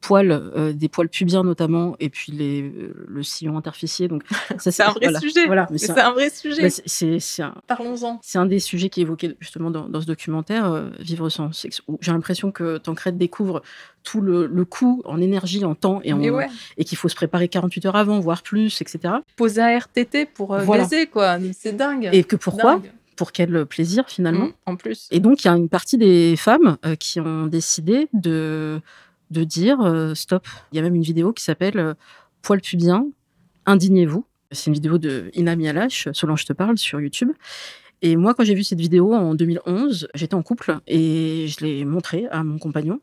poils, 0.00 0.32
euh, 0.32 0.72
des 0.72 0.88
poils 0.88 1.08
pubiens 1.08 1.44
notamment, 1.44 1.94
et 2.00 2.08
puis 2.10 2.32
les, 2.32 2.62
euh, 2.62 2.92
le 3.06 3.22
sillon 3.22 3.56
interficier. 3.56 4.08
Donc, 4.08 4.24
ça, 4.58 4.72
C'est 4.72 4.82
un 4.82 4.90
vrai 4.90 4.98
voilà, 5.06 5.20
sujet. 5.20 5.46
Voilà, 5.46 5.68
un, 5.70 5.96
un 5.96 6.10
vrai 6.12 6.28
sujet. 6.30 6.62
bah, 6.62 6.68
c'est- 6.70 7.42
un, 7.42 7.54
Parlons-en. 7.68 8.18
c'est 8.22 8.38
un 8.38 8.46
des 8.46 8.58
sujets 8.58 8.88
qui 8.88 9.00
est 9.00 9.04
évoqué 9.04 9.36
justement 9.38 9.70
dans, 9.70 9.88
dans 9.88 10.00
ce 10.00 10.06
documentaire, 10.06 10.72
euh, 10.72 10.90
Vivre 10.98 11.28
sans 11.28 11.52
sexe, 11.52 11.82
où 11.86 11.98
j'ai 12.00 12.10
l'impression 12.10 12.50
que 12.50 12.78
Tancred 12.78 13.16
découvre 13.16 13.62
tout 14.02 14.20
le, 14.20 14.46
le 14.46 14.64
coût 14.64 15.02
en 15.04 15.20
énergie, 15.20 15.64
en 15.64 15.74
temps, 15.76 16.00
et, 16.02 16.12
en- 16.12 16.18
ouais. 16.20 16.48
et 16.78 16.84
qu'il 16.84 16.98
faut 16.98 17.08
se 17.08 17.14
préparer 17.14 17.46
48 17.48 17.86
heures 17.86 17.96
avant, 17.96 18.18
voire 18.18 18.42
plus, 18.42 18.80
etc. 18.80 19.14
Poser 19.36 19.60
un 19.62 19.78
RTT 19.78 20.26
pour 20.26 20.52
euh, 20.54 20.64
baiser, 20.64 21.06
quoi. 21.06 21.38
C'est 21.56 21.76
dingue. 21.76 22.10
Et 22.12 22.24
que 22.24 22.34
pourquoi 22.36 22.74
Dingue. 22.76 22.90
Pour 23.16 23.32
quel 23.32 23.64
plaisir 23.66 24.04
finalement 24.08 24.36
Mmh, 24.46 24.52
en 24.66 24.76
plus. 24.76 25.08
Et 25.10 25.20
donc, 25.20 25.44
il 25.44 25.48
y 25.48 25.50
a 25.50 25.54
une 25.56 25.68
partie 25.68 25.98
des 25.98 26.36
femmes 26.36 26.76
euh, 26.84 26.94
qui 26.96 27.20
ont 27.20 27.46
décidé 27.46 28.08
de, 28.12 28.80
de 29.30 29.44
dire 29.44 29.80
euh, 29.80 30.14
stop. 30.14 30.46
Il 30.72 30.76
y 30.76 30.78
a 30.78 30.82
même 30.82 30.94
une 30.94 31.02
vidéo 31.02 31.32
qui 31.32 31.42
s'appelle 31.42 31.78
euh, 31.78 31.94
Poil 32.42 32.60
pubien, 32.60 33.06
indignez-vous. 33.64 34.24
C'est 34.52 34.68
une 34.68 34.74
vidéo 34.74 34.98
de 34.98 35.30
Ina 35.34 35.56
Mialash, 35.56 36.08
Solange 36.12 36.44
te 36.44 36.52
parle, 36.52 36.78
sur 36.78 37.00
YouTube. 37.00 37.32
Et 38.02 38.14
moi, 38.16 38.34
quand 38.34 38.44
j'ai 38.44 38.54
vu 38.54 38.62
cette 38.62 38.80
vidéo 38.80 39.14
en 39.14 39.34
2011, 39.34 40.08
j'étais 40.14 40.34
en 40.34 40.42
couple 40.42 40.78
et 40.86 41.46
je 41.48 41.64
l'ai 41.64 41.84
montrée 41.84 42.26
à 42.30 42.44
mon 42.44 42.58
compagnon. 42.58 43.00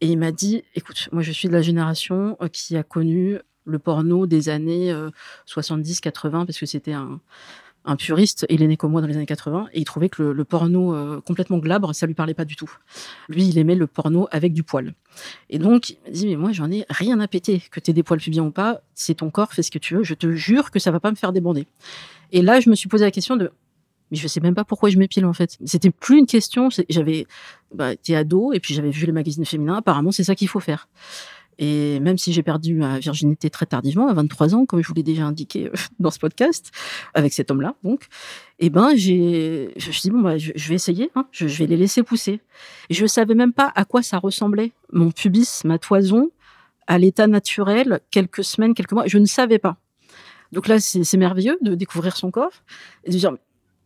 Et 0.00 0.06
il 0.06 0.18
m'a 0.18 0.32
dit 0.32 0.64
écoute, 0.74 1.08
moi, 1.12 1.22
je 1.22 1.32
suis 1.32 1.48
de 1.48 1.52
la 1.52 1.62
génération 1.62 2.36
euh, 2.40 2.48
qui 2.48 2.76
a 2.76 2.82
connu 2.82 3.38
le 3.64 3.78
porno 3.78 4.26
des 4.26 4.48
années 4.48 4.92
70-80 5.46 6.46
parce 6.46 6.58
que 6.58 6.66
c'était 6.66 6.94
un, 6.94 7.20
un 7.84 7.96
puriste, 7.96 8.46
il 8.48 8.62
est 8.62 8.66
né 8.66 8.76
comme 8.76 8.92
moi 8.92 9.00
dans 9.00 9.06
les 9.06 9.16
années 9.16 9.26
80, 9.26 9.68
et 9.72 9.80
il 9.80 9.84
trouvait 9.84 10.08
que 10.08 10.22
le, 10.22 10.44
porno 10.44 10.94
euh, 10.94 11.20
complètement 11.20 11.58
glabre, 11.58 11.94
ça 11.94 12.06
lui 12.06 12.14
parlait 12.14 12.34
pas 12.34 12.44
du 12.44 12.56
tout. 12.56 12.70
Lui, 13.28 13.46
il 13.46 13.58
aimait 13.58 13.74
le 13.74 13.86
porno 13.86 14.28
avec 14.30 14.52
du 14.52 14.62
poil. 14.62 14.94
Et 15.50 15.58
donc, 15.58 15.96
il 16.06 16.12
dit, 16.12 16.26
mais 16.28 16.36
moi, 16.36 16.52
j'en 16.52 16.70
ai 16.70 16.84
rien 16.88 17.18
à 17.20 17.28
péter, 17.28 17.62
que 17.70 17.80
tu 17.80 17.90
aies 17.90 17.94
des 17.94 18.02
poils 18.02 18.20
pubiens 18.20 18.44
ou 18.44 18.50
pas, 18.50 18.82
c'est 18.94 19.14
ton 19.14 19.30
corps, 19.30 19.52
fais 19.52 19.62
ce 19.62 19.70
que 19.70 19.78
tu 19.78 19.96
veux, 19.96 20.04
je 20.04 20.14
te 20.14 20.30
jure 20.30 20.70
que 20.70 20.78
ça 20.78 20.90
va 20.90 21.00
pas 21.00 21.10
me 21.10 21.16
faire 21.16 21.32
débander. 21.32 21.66
Et 22.30 22.42
là, 22.42 22.60
je 22.60 22.70
me 22.70 22.74
suis 22.74 22.88
posé 22.88 23.04
la 23.04 23.10
question 23.10 23.36
de, 23.36 23.50
mais 24.12 24.18
je 24.18 24.28
sais 24.28 24.40
même 24.40 24.54
pas 24.54 24.64
pourquoi 24.64 24.90
je 24.90 24.98
m'épile 24.98 25.24
en 25.24 25.32
fait. 25.32 25.58
C'était 25.64 25.90
plus 25.90 26.18
une 26.18 26.26
question, 26.26 26.68
j'avais 26.88 27.26
bah, 27.74 27.94
été 27.94 28.14
ado, 28.14 28.52
et 28.52 28.60
puis 28.60 28.74
j'avais 28.74 28.90
vu 28.90 29.06
les 29.06 29.12
magazines 29.12 29.44
féminins, 29.44 29.76
apparemment 29.76 30.12
c'est 30.12 30.24
ça 30.24 30.34
qu'il 30.34 30.48
faut 30.48 30.60
faire. 30.60 30.88
Et 31.58 32.00
même 32.00 32.18
si 32.18 32.32
j'ai 32.32 32.42
perdu 32.42 32.74
ma 32.74 32.98
virginité 32.98 33.50
très 33.50 33.66
tardivement, 33.66 34.08
à 34.08 34.14
23 34.14 34.54
ans, 34.54 34.66
comme 34.66 34.82
je 34.82 34.88
vous 34.88 34.94
l'ai 34.94 35.02
déjà 35.02 35.24
indiqué 35.24 35.66
euh, 35.66 35.72
dans 36.00 36.10
ce 36.10 36.18
podcast, 36.18 36.70
avec 37.14 37.32
cet 37.32 37.50
homme-là, 37.50 37.74
donc, 37.84 38.06
eh 38.58 38.70
ben, 38.70 38.94
j'ai, 38.94 39.72
je 39.76 39.88
me 39.88 39.92
suis 39.92 40.02
dit, 40.02 40.10
bon, 40.10 40.20
bah, 40.20 40.38
je, 40.38 40.52
vais 40.68 40.74
essayer, 40.74 41.10
hein, 41.14 41.26
je, 41.30 41.46
vais 41.46 41.66
les 41.66 41.76
laisser 41.76 42.02
pousser. 42.02 42.40
Et 42.90 42.94
je 42.94 43.02
ne 43.02 43.08
savais 43.08 43.34
même 43.34 43.52
pas 43.52 43.70
à 43.74 43.84
quoi 43.84 44.02
ça 44.02 44.18
ressemblait, 44.18 44.72
mon 44.92 45.10
pubis, 45.10 45.62
ma 45.64 45.78
toison, 45.78 46.30
à 46.86 46.98
l'état 46.98 47.26
naturel, 47.26 48.00
quelques 48.10 48.44
semaines, 48.44 48.74
quelques 48.74 48.92
mois, 48.92 49.06
je 49.06 49.18
ne 49.18 49.26
savais 49.26 49.58
pas. 49.58 49.76
Donc 50.52 50.68
là, 50.68 50.78
c'est 50.80 51.16
merveilleux 51.16 51.58
de 51.62 51.74
découvrir 51.74 52.16
son 52.16 52.30
corps 52.30 52.52
et 53.04 53.10
de 53.10 53.16
dire, 53.16 53.32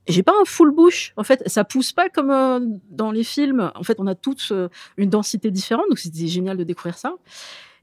j'ai 0.09 0.23
pas 0.23 0.33
un 0.41 0.45
full 0.45 0.71
bouche. 0.73 1.13
En 1.17 1.25
fait, 1.25 1.43
ça 1.47 1.65
pousse 1.65 1.93
pas 1.93 2.09
comme 2.09 2.31
euh, 2.31 2.61
dans 2.91 3.11
les 3.11 3.25
films. 3.25 3.73
En 3.75 3.83
fait, 3.83 3.97
on 3.99 4.07
a 4.07 4.15
toutes 4.15 4.49
euh, 4.53 4.69
une 4.97 5.11
densité 5.11 5.51
différente, 5.51 5.87
donc 5.89 5.99
c'était 5.99 6.27
génial 6.27 6.57
de 6.57 6.65
découvrir 6.65 6.97
ça. 6.97 7.15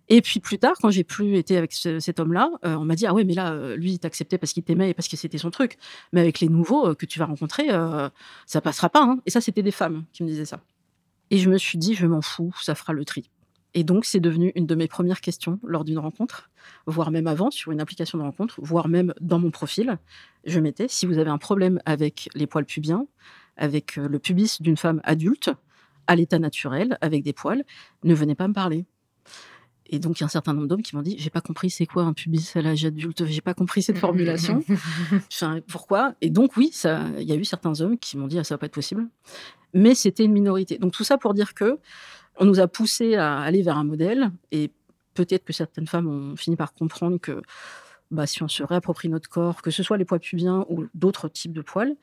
Et 0.10 0.22
puis 0.22 0.40
plus 0.40 0.60
tard, 0.60 0.76
quand 0.82 0.90
j'ai 0.90 1.04
plus 1.04 1.38
été 1.38 1.56
avec 1.56 1.72
cet 1.74 2.20
homme-là, 2.20 2.50
euh, 2.66 2.76
on 2.76 2.84
m'a 2.84 2.96
dit 2.96 3.08
ah 3.08 3.14
ouais 3.14 3.24
mais 3.24 3.34
là 3.34 3.76
lui 3.78 3.94
il 3.94 4.00
t'acceptait 4.00 4.38
parce 4.38 4.52
qu'il 4.52 4.62
t'aimait 4.62 4.90
et 4.90 4.94
parce 4.94 5.08
que 5.08 5.16
c'était 5.16 5.38
son 5.38 5.50
truc. 5.50 5.78
Mais 6.12 6.20
avec 6.20 6.42
les 6.42 6.50
nouveaux 6.50 6.94
que 6.94 7.06
tu 7.06 7.20
vas 7.20 7.26
rencontrer, 7.26 7.70
ça 8.46 8.60
passera 8.60 8.90
pas. 8.90 9.02
Hein. 9.02 9.20
Et 9.26 9.30
ça 9.30 9.40
c'était 9.40 9.64
des 9.64 9.72
femmes 9.72 10.04
qui 10.12 10.24
me 10.24 10.28
disaient 10.28 10.44
ça. 10.44 10.60
Et 11.32 11.38
je 11.38 11.50
me 11.50 11.58
suis 11.58 11.78
dit 11.78 11.96
je 11.96 12.06
m'en 12.06 12.22
fous, 12.22 12.54
ça 12.62 12.76
fera 12.76 12.92
le 12.92 13.06
tri. 13.06 13.30
Et 13.74 13.84
donc, 13.84 14.06
c'est 14.06 14.20
devenu 14.20 14.52
une 14.56 14.68
de 14.68 14.76
mes 14.76 14.88
premières 14.88 15.22
questions 15.22 15.60
lors 15.64 15.84
d'une 15.84 15.98
rencontre, 15.98 16.50
voire 16.86 17.10
même 17.10 17.28
avant, 17.28 17.50
sur 17.50 17.72
une 17.72 17.82
application 17.82 18.18
de 18.18 18.24
rencontre, 18.24 18.60
voire 18.62 18.88
même 18.88 19.14
dans 19.20 19.40
mon 19.40 19.50
profil. 19.50 19.98
Je 20.46 20.60
mettais, 20.60 20.88
si 20.88 21.06
vous 21.06 21.18
avez 21.18 21.32
un 21.32 21.40
problème 21.40 21.80
avec 21.86 22.30
les 22.36 22.46
poils 22.46 22.66
pubiens, 22.66 23.08
avec 23.58 23.98
euh, 23.98 24.08
le 24.08 24.20
pubis 24.20 24.62
d'une 24.62 24.78
femme 24.78 25.02
adulte, 25.04 25.52
à 26.08 26.16
l'état 26.16 26.38
naturel, 26.38 26.98
avec 27.02 27.24
des 27.24 27.34
poils, 27.34 27.64
ne 28.04 28.14
venez 28.14 28.36
pas 28.36 28.48
me 28.48 28.54
parler. 28.54 28.86
Et 29.88 30.00
donc, 30.00 30.20
il 30.20 30.22
y 30.22 30.24
a 30.24 30.26
un 30.26 30.30
certain 30.30 30.54
nombre 30.54 30.68
d'hommes 30.68 30.82
qui 30.82 30.96
m'ont 30.96 31.02
dit 31.02 31.16
J'ai 31.20 31.30
pas 31.30 31.42
compris 31.42 31.70
c'est 31.70 31.86
quoi 31.86 32.04
un 32.04 32.14
pubis 32.14 32.56
à 32.56 32.62
l'âge 32.62 32.86
adulte, 32.86 33.26
j'ai 33.26 33.42
pas 33.42 33.54
compris 33.54 33.82
cette 33.82 33.98
formulation. 33.98 34.64
enfin, 35.32 35.60
pourquoi? 35.68 36.16
Et 36.22 36.30
donc, 36.30 36.58
oui, 36.58 36.72
il 36.84 37.24
y 37.24 37.32
a 37.32 37.36
eu 37.36 37.46
certains 37.46 37.80
hommes 37.82 37.98
qui 37.98 38.18
m'ont 38.18 38.28
dit 38.28 38.40
ah, 38.40 38.44
Ça 38.44 38.56
va 38.56 38.60
pas 38.60 38.66
être 38.68 38.74
possible. 38.74 39.08
Mais 39.74 39.96
c'était 39.96 40.26
une 40.26 40.32
minorité. 40.32 40.78
Donc, 40.78 40.94
tout 40.94 41.04
ça 41.04 41.18
pour 41.18 41.34
dire 41.34 41.54
que 41.54 41.80
on 42.38 42.46
nous 42.46 42.60
a 42.60 42.68
poussé 42.68 43.16
à 43.16 43.40
aller 43.40 43.62
vers 43.62 43.78
un 43.78 43.84
modèle 43.84 44.32
et 44.52 44.72
peut-être 45.14 45.46
que 45.46 45.54
certaines 45.54 45.88
femmes 45.88 46.08
ont 46.08 46.36
fini 46.36 46.56
par 46.56 46.74
comprendre 46.74 47.18
que 47.20 47.42
bah, 48.12 48.28
si 48.28 48.44
on 48.44 48.48
se 48.48 48.64
réapproprie 48.64 49.10
notre 49.10 49.30
corps, 49.30 49.62
que 49.62 49.72
ce 49.72 49.84
soit 49.84 49.98
les 49.98 50.06
poils 50.06 50.20
pubiens 50.20 50.66
ou 50.70 50.86
d'autres 50.94 51.28
types 51.28 51.54
de 51.54 51.62
poils, 51.62 51.96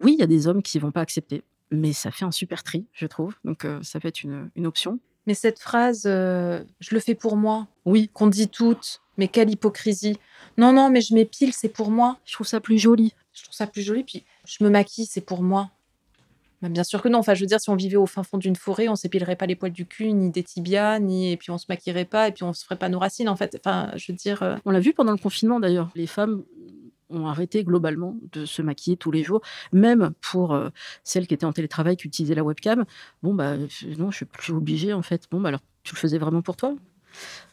oui, 0.00 0.14
il 0.16 0.20
y 0.20 0.22
a 0.22 0.26
des 0.26 0.46
hommes 0.46 0.62
qui 0.62 0.78
ne 0.78 0.82
vont 0.82 0.92
pas 0.92 1.00
accepter. 1.00 1.42
Mais 1.70 1.92
ça 1.92 2.10
fait 2.10 2.24
un 2.24 2.30
super 2.30 2.62
tri, 2.62 2.86
je 2.92 3.06
trouve. 3.06 3.34
Donc, 3.44 3.64
euh, 3.64 3.80
ça 3.82 4.00
peut 4.00 4.08
être 4.08 4.22
une, 4.22 4.66
option. 4.66 5.00
Mais 5.26 5.34
cette 5.34 5.58
phrase, 5.58 6.04
euh, 6.06 6.62
je 6.80 6.94
le 6.94 7.00
fais 7.00 7.14
pour 7.14 7.36
moi, 7.36 7.66
oui, 7.84 8.08
qu'on 8.12 8.28
dit 8.28 8.48
toutes, 8.48 9.02
mais 9.18 9.28
quelle 9.28 9.50
hypocrisie. 9.50 10.16
Non, 10.56 10.72
non, 10.72 10.90
mais 10.90 11.00
je 11.00 11.14
m'épile, 11.14 11.52
c'est 11.52 11.68
pour 11.68 11.90
moi. 11.90 12.18
Je 12.24 12.32
trouve 12.32 12.46
ça 12.46 12.60
plus 12.60 12.78
joli. 12.78 13.14
Je 13.34 13.42
trouve 13.42 13.54
ça 13.54 13.66
plus 13.66 13.82
joli. 13.82 14.04
Puis, 14.04 14.24
je 14.46 14.64
me 14.64 14.70
maquille, 14.70 15.06
c'est 15.06 15.20
pour 15.20 15.42
moi. 15.42 15.70
Bah, 16.62 16.68
bien 16.68 16.84
sûr 16.84 17.02
que 17.02 17.08
non. 17.08 17.18
Enfin, 17.18 17.34
je 17.34 17.40
veux 17.40 17.46
dire, 17.46 17.60
si 17.60 17.70
on 17.70 17.76
vivait 17.76 17.96
au 17.96 18.06
fin 18.06 18.22
fond 18.22 18.38
d'une 18.38 18.56
forêt, 18.56 18.88
on 18.88 18.96
s'épilerait 18.96 19.36
pas 19.36 19.46
les 19.46 19.54
poils 19.56 19.72
du 19.72 19.86
cul, 19.86 20.12
ni 20.12 20.30
des 20.30 20.42
tibias, 20.42 20.98
ni 20.98 21.32
et 21.32 21.36
puis 21.36 21.50
on 21.50 21.58
se 21.58 21.66
maquillerait 21.68 22.04
pas, 22.04 22.28
et 22.28 22.32
puis 22.32 22.42
on 22.44 22.52
se 22.52 22.64
ferait 22.64 22.76
pas 22.76 22.88
nos 22.88 22.98
racines. 22.98 23.28
En 23.28 23.36
fait, 23.36 23.60
enfin, 23.64 23.92
je 23.96 24.10
veux 24.10 24.16
dire. 24.16 24.42
Euh, 24.42 24.56
on 24.64 24.70
l'a 24.70 24.80
vu 24.80 24.92
pendant 24.92 25.12
le 25.12 25.18
confinement 25.18 25.60
d'ailleurs. 25.60 25.90
Les 25.94 26.06
femmes 26.06 26.42
ont 27.10 27.26
arrêté 27.26 27.64
globalement 27.64 28.16
de 28.32 28.44
se 28.44 28.60
maquiller 28.60 28.96
tous 28.96 29.10
les 29.10 29.22
jours, 29.22 29.40
même 29.72 30.10
pour 30.20 30.52
euh, 30.52 30.68
celles 31.04 31.26
qui 31.26 31.34
étaient 31.34 31.46
en 31.46 31.52
télétravail, 31.52 31.96
qui 31.96 32.06
utilisaient 32.06 32.34
la 32.34 32.44
webcam. 32.44 32.84
Bon 33.22 33.34
bah 33.34 33.56
non, 33.56 34.10
je 34.10 34.16
suis 34.16 34.26
plus 34.26 34.52
obligée 34.52 34.92
en 34.92 35.02
fait. 35.02 35.26
Bon 35.30 35.40
bah 35.40 35.48
alors 35.48 35.60
tu 35.84 35.94
le 35.94 35.98
faisais 36.00 36.18
vraiment 36.18 36.42
pour 36.42 36.56
toi? 36.56 36.74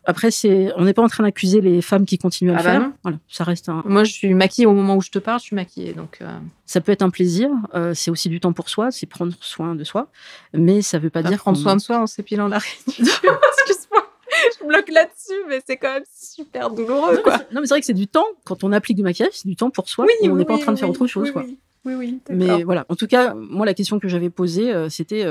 Après, 0.07 0.29
c'est, 0.29 0.71
on 0.77 0.85
n'est 0.85 0.93
pas 0.93 1.01
en 1.01 1.07
train 1.07 1.23
d'accuser 1.23 1.61
les 1.61 1.81
femmes 1.81 2.05
qui 2.05 2.17
continuent 2.17 2.51
à 2.51 2.53
le 2.53 2.59
ah 2.59 2.63
bah 2.63 2.71
faire. 2.71 2.91
Voilà, 3.03 3.17
ça 3.27 3.43
reste 3.43 3.69
un... 3.69 3.81
Moi, 3.85 4.03
je 4.03 4.13
suis 4.13 4.33
maquillée 4.33 4.67
au 4.67 4.73
moment 4.73 4.95
où 4.95 5.01
je 5.01 5.09
te 5.09 5.17
parle, 5.17 5.39
je 5.39 5.45
suis 5.45 5.55
maquillée. 5.55 5.93
Donc, 5.93 6.19
euh. 6.21 6.37
ça 6.65 6.79
peut 6.79 6.91
être 6.91 7.01
un 7.01 7.09
plaisir. 7.09 7.49
Euh, 7.73 7.93
c'est 7.95 8.11
aussi 8.11 8.29
du 8.29 8.39
temps 8.39 8.53
pour 8.53 8.69
soi, 8.69 8.91
c'est 8.91 9.07
prendre 9.07 9.33
soin 9.41 9.73
de 9.73 9.83
soi. 9.83 10.09
Mais 10.53 10.83
ça 10.83 10.97
ne 10.97 11.03
veut 11.03 11.09
pas 11.09 11.23
dire 11.23 11.39
prendre 11.39 11.57
soin 11.57 11.75
de 11.75 11.81
soi 11.81 11.99
en 11.99 12.07
s'épilant 12.07 12.47
la 12.47 12.59
Excuse-moi, 12.87 14.07
je 14.59 14.67
bloque 14.67 14.89
là-dessus, 14.89 15.41
mais 15.49 15.61
c'est 15.65 15.77
quand 15.77 15.93
même 15.93 16.03
super 16.13 16.69
douloureux, 16.69 17.15
non, 17.15 17.21
quoi. 17.23 17.37
Mais 17.37 17.55
non, 17.55 17.61
mais 17.61 17.67
c'est 17.67 17.73
vrai 17.73 17.79
que 17.79 17.87
c'est 17.87 17.93
du 17.93 18.07
temps. 18.07 18.27
Quand 18.43 18.63
on 18.63 18.71
applique 18.71 18.97
du 18.97 19.03
maquillage, 19.03 19.33
c'est 19.33 19.47
du 19.47 19.55
temps 19.55 19.71
pour 19.71 19.89
soi. 19.89 20.05
Oui, 20.05 20.29
on 20.29 20.35
n'est 20.35 20.45
pas 20.45 20.53
en 20.53 20.59
train 20.59 20.71
de 20.73 20.77
faire 20.77 20.89
autre 20.89 21.07
chose, 21.07 21.31
quoi. 21.31 21.43
Oui, 21.83 21.93
oui. 21.95 22.19
Mais 22.29 22.63
voilà. 22.63 22.85
En 22.89 22.95
tout 22.95 23.07
cas, 23.07 23.33
moi, 23.33 23.65
la 23.65 23.73
question 23.73 23.99
que 23.99 24.07
j'avais 24.07 24.29
posée, 24.29 24.71
euh, 24.71 24.89
c'était 24.89 25.25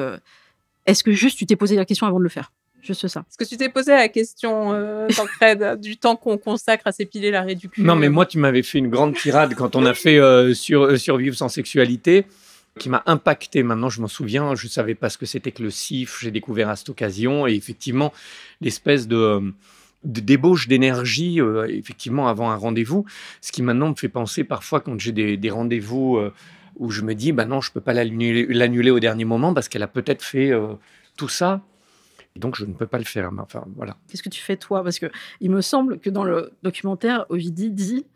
est-ce 0.87 1.05
que 1.05 1.13
juste 1.13 1.39
tu 1.39 1.47
t'es 1.47 1.57
posé 1.57 1.77
la 1.77 1.85
question 1.85 2.07
avant 2.07 2.19
de 2.19 2.25
le 2.25 2.29
faire? 2.29 2.51
Juste 2.85 3.09
ça. 3.09 3.21
Est-ce 3.21 3.39
que 3.39 3.49
tu 3.49 3.57
t'es 3.57 3.71
posé 3.71 3.93
la 3.93 4.09
question, 4.09 4.73
euh, 4.75 5.09
du 5.77 5.97
temps 5.97 6.17
qu'on 6.17 6.37
consacre 6.37 6.87
à 6.87 6.93
s'épiler 6.93 7.31
la 7.31 7.41
réduction 7.41 7.83
Non, 7.83 7.97
mais 7.97 8.11
moi, 8.11 8.27
tu 8.27 8.39
m'avais 8.39 8.63
fait 8.63 8.79
une 8.79 8.91
grande 8.91 9.15
tirade 9.15 9.55
quand 9.55 9.75
on 9.75 9.87
a 9.87 9.95
fait 9.95 10.19
euh, 10.19 10.53
sur, 10.53 10.83
euh, 10.83 10.97
Survivre 10.99 11.35
sans 11.35 11.49
sexualité, 11.49 12.27
qui 12.79 12.91
m'a 12.91 13.03
impacté. 13.07 13.63
Maintenant, 13.63 13.89
je 13.89 14.03
m'en 14.03 14.09
souviens, 14.09 14.55
je 14.55 14.67
ne 14.67 14.71
savais 14.71 14.95
pas 14.95 15.09
ce 15.09 15.17
que 15.17 15.25
c'était 15.25 15.51
que 15.51 15.63
le 15.63 15.71
CIF. 15.71 16.21
J'ai 16.21 16.31
découvert 16.31 16.69
à 16.69 16.77
cette 16.77 16.91
occasion. 16.91 17.47
Et 17.47 17.55
effectivement, 17.55 18.13
l'espèce 18.61 19.09
de 19.09 19.53
de 20.03 20.21
débauche 20.21 20.69
d'énergie, 20.69 21.41
effectivement, 21.67 22.29
avant 22.29 22.51
un 22.51 22.57
rendez-vous. 22.57 23.07
Ce 23.41 23.51
qui 23.53 23.63
maintenant 23.63 23.89
me 23.89 23.95
fait 23.95 24.11
penser 24.11 24.45
parfois 24.45 24.81
quand 24.81 25.01
j'ai 25.01 25.13
des, 25.13 25.51
rendez-vous 25.51 26.21
où 26.77 26.91
je 26.91 27.01
me 27.01 27.15
dis, 27.15 27.33
bah 27.33 27.47
non, 27.47 27.63
je 27.63 27.71
ne 27.71 27.73
peux 27.73 27.81
pas 27.81 27.95
l'annuler 27.95 28.91
au 28.91 29.01
dernier 29.01 29.25
moment 29.25 29.55
parce 29.55 29.71
qu'elle 29.71 29.83
a 29.83 29.89
peut-être 29.89 30.23
fait 30.23 30.53
tout 31.17 31.31
ça 31.31 31.63
donc, 32.37 32.57
je 32.57 32.65
ne 32.65 32.73
peux 32.73 32.87
pas 32.87 32.99
le 32.99 33.05
faire. 33.05 33.31
Enfin, 33.39 33.65
voilà. 33.77 33.97
Qu'est-ce 34.09 34.23
que 34.23 34.29
tu 34.29 34.41
fais, 34.41 34.57
toi? 34.57 34.83
Parce 34.83 34.99
que 34.99 35.07
il 35.41 35.51
me 35.51 35.61
semble 35.61 35.99
que 35.99 36.11
dans 36.11 36.25
le 36.25 36.53
documentaire, 36.63 37.27
Ovidie 37.29 37.71
dit 37.71 38.07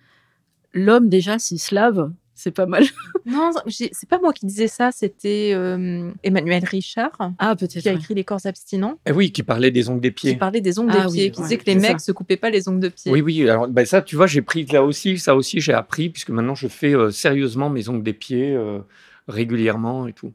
l'homme, 0.75 1.09
déjà, 1.09 1.39
s'il 1.39 1.61
se 1.61 1.75
lave, 1.75 2.11
c'est 2.39 2.53
pas 2.53 2.67
mal. 2.67 2.85
non, 3.27 3.51
c'est 3.67 4.09
pas 4.09 4.21
moi 4.21 4.33
qui 4.33 4.47
disais 4.47 4.69
ça, 4.69 4.91
c'était 4.93 5.53
euh, 5.55 6.11
Emmanuel 6.23 6.65
Richard. 6.65 7.11
Ah, 7.39 7.57
peut-être. 7.57 7.81
Qui 7.81 7.89
a 7.89 7.93
écrit 7.93 8.15
Les 8.15 8.23
corps 8.23 8.45
abstinents. 8.45 8.99
Eh 9.07 9.13
oui, 9.13 9.33
qui 9.33 9.43
parlait 9.43 9.73
des 9.73 9.89
ongles 9.89 10.01
des 10.01 10.13
pieds. 10.13 10.33
Qui 10.33 10.39
parlait 10.39 10.61
des 10.61 10.79
ongles 10.79 10.93
des 10.93 10.99
ah 10.99 11.09
pieds, 11.09 11.31
qui 11.33 11.43
disait 11.43 11.59
que 11.59 11.67
les 11.67 11.75
mecs 11.75 12.01
se 12.01 12.13
coupaient 12.13 12.37
pas 12.37 12.51
les 12.51 12.69
ongles 12.69 12.81
de 12.81 12.89
pied. 12.89 13.11
Oui, 13.11 13.21
oui. 13.23 13.49
Alors, 13.49 13.67
ben 13.67 13.85
ça, 13.85 14.03
tu 14.03 14.15
vois, 14.15 14.29
j'ai 14.29 14.43
pris 14.43 14.65
là 14.67 14.85
aussi, 14.85 15.19
ça 15.19 15.35
aussi, 15.35 15.61
j'ai 15.61 15.73
appris, 15.73 16.11
puisque 16.11 16.31
maintenant, 16.31 16.55
je 16.55 16.69
fais 16.69 16.95
euh, 16.95 17.11
sérieusement 17.11 17.71
mes 17.71 17.89
ongles 17.89 18.05
des 18.05 18.13
pieds 18.13 18.55
euh, 18.55 18.79
régulièrement 19.27 20.07
et 20.07 20.13
tout. 20.13 20.33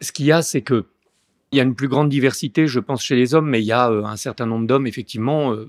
Ce 0.00 0.12
qu'il 0.12 0.26
y 0.26 0.32
a, 0.32 0.42
c'est 0.42 0.62
que 0.62 0.86
il 1.52 1.56
y 1.56 1.60
a 1.60 1.64
une 1.64 1.74
plus 1.74 1.88
grande 1.88 2.08
diversité, 2.08 2.66
je 2.68 2.78
pense, 2.78 3.02
chez 3.02 3.16
les 3.16 3.34
hommes, 3.34 3.48
mais 3.48 3.60
il 3.60 3.66
y 3.66 3.72
a 3.72 3.90
euh, 3.90 4.04
un 4.04 4.16
certain 4.16 4.46
nombre 4.46 4.66
d'hommes, 4.66 4.86
effectivement, 4.86 5.52
euh, 5.52 5.68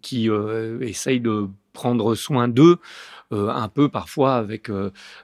qui 0.00 0.30
euh, 0.30 0.80
essayent 0.80 1.20
de 1.20 1.48
prendre 1.72 2.14
soin 2.14 2.48
d'eux, 2.48 2.78
un 3.34 3.68
peu 3.68 3.88
parfois 3.88 4.34
avec 4.34 4.70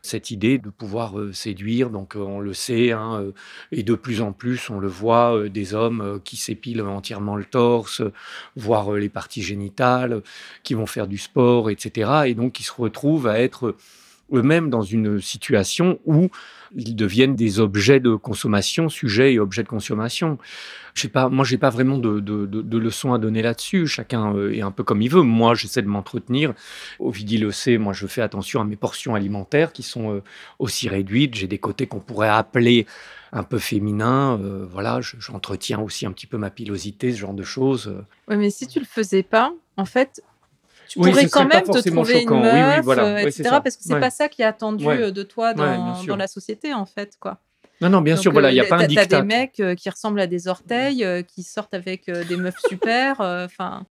cette 0.00 0.30
idée 0.30 0.56
de 0.56 0.70
pouvoir 0.70 1.12
séduire. 1.34 1.90
Donc, 1.90 2.14
on 2.16 2.40
le 2.40 2.54
sait, 2.54 2.90
hein, 2.90 3.22
et 3.70 3.82
de 3.82 3.94
plus 3.94 4.22
en 4.22 4.32
plus, 4.32 4.70
on 4.70 4.78
le 4.78 4.88
voit, 4.88 5.50
des 5.50 5.74
hommes 5.74 6.18
qui 6.24 6.38
s'épilent 6.38 6.80
entièrement 6.80 7.36
le 7.36 7.44
torse, 7.44 8.00
voire 8.56 8.92
les 8.92 9.10
parties 9.10 9.42
génitales, 9.42 10.22
qui 10.62 10.72
vont 10.72 10.86
faire 10.86 11.06
du 11.06 11.18
sport, 11.18 11.68
etc. 11.68 12.22
Et 12.24 12.34
donc, 12.34 12.52
qui 12.52 12.62
se 12.62 12.72
retrouvent 12.72 13.26
à 13.26 13.40
être 13.40 13.76
eux-mêmes 14.32 14.70
dans 14.70 14.80
une 14.80 15.20
situation 15.20 15.98
où 16.06 16.30
ils 16.74 16.94
deviennent 16.94 17.34
des 17.34 17.60
objets 17.60 18.00
de 18.00 18.14
consommation, 18.14 18.88
sujets 18.88 19.34
et 19.34 19.38
objets 19.38 19.62
de 19.62 19.68
consommation. 19.68 20.38
Je 20.94 21.02
sais 21.02 21.08
pas, 21.08 21.28
moi, 21.28 21.44
j'ai 21.44 21.58
pas 21.58 21.70
vraiment 21.70 21.98
de, 21.98 22.18
de, 22.18 22.78
leçons 22.78 23.12
à 23.12 23.18
donner 23.18 23.42
là-dessus. 23.42 23.86
Chacun 23.86 24.34
euh, 24.34 24.52
est 24.52 24.62
un 24.62 24.70
peu 24.70 24.82
comme 24.82 25.00
il 25.00 25.08
veut. 25.08 25.22
Moi, 25.22 25.54
j'essaie 25.54 25.82
de 25.82 25.86
m'entretenir. 25.86 26.54
Ovidie 26.98 27.38
le 27.38 27.52
sait, 27.52 27.78
moi, 27.78 27.92
je 27.92 28.06
fais 28.06 28.22
attention 28.22 28.60
à 28.60 28.64
mes 28.64 28.76
portions 28.76 29.14
alimentaires 29.14 29.72
qui 29.72 29.82
sont 29.82 30.12
euh, 30.12 30.22
aussi 30.58 30.88
réduites. 30.88 31.34
J'ai 31.36 31.46
des 31.46 31.58
côtés 31.58 31.86
qu'on 31.86 32.00
pourrait 32.00 32.28
appeler 32.28 32.86
un 33.32 33.44
peu 33.44 33.58
féminins. 33.58 34.40
Euh, 34.42 34.66
voilà, 34.68 35.00
j'entretiens 35.00 35.78
aussi 35.80 36.04
un 36.04 36.12
petit 36.12 36.26
peu 36.26 36.38
ma 36.38 36.50
pilosité, 36.50 37.12
ce 37.12 37.18
genre 37.18 37.34
de 37.34 37.44
choses. 37.44 37.94
Oui, 38.26 38.36
mais 38.36 38.50
si 38.50 38.66
tu 38.66 38.80
le 38.80 38.86
faisais 38.86 39.22
pas, 39.22 39.52
en 39.76 39.84
fait, 39.84 40.22
tu 40.88 40.98
pourrais 40.98 41.28
quand 41.28 41.46
même 41.46 41.64
te 41.64 41.88
trouver 41.88 42.22
une 42.22 42.30
meuf, 42.30 42.86
euh, 42.88 43.18
etc. 43.18 43.42
parce 43.62 43.76
que 43.76 43.82
c'est 43.82 44.00
pas 44.00 44.10
ça 44.10 44.28
qui 44.28 44.42
est 44.42 44.46
attendu 44.46 44.86
euh, 44.86 45.10
de 45.10 45.22
toi 45.22 45.54
dans, 45.54 46.02
dans, 46.04 46.16
la 46.16 46.26
société, 46.26 46.72
en 46.74 46.86
fait, 46.86 47.16
quoi. 47.20 47.38
Non, 47.80 47.90
non, 47.90 48.00
bien 48.00 48.16
sûr, 48.16 48.32
voilà, 48.32 48.50
il 48.50 48.54
n'y 48.54 48.60
a 48.60 48.64
pas 48.64 48.78
un 48.78 48.86
dictat. 48.86 49.06
T'as 49.06 49.20
des 49.20 49.26
mecs 49.26 49.60
euh, 49.60 49.74
qui 49.74 49.88
ressemblent 49.88 50.20
à 50.20 50.26
des 50.26 50.48
orteils, 50.48 51.06
qui 51.28 51.42
sortent 51.42 51.74
avec 51.74 52.10
des 52.10 52.36
meufs 52.36 52.58
super. 52.68 53.20
Enfin, 53.20 53.86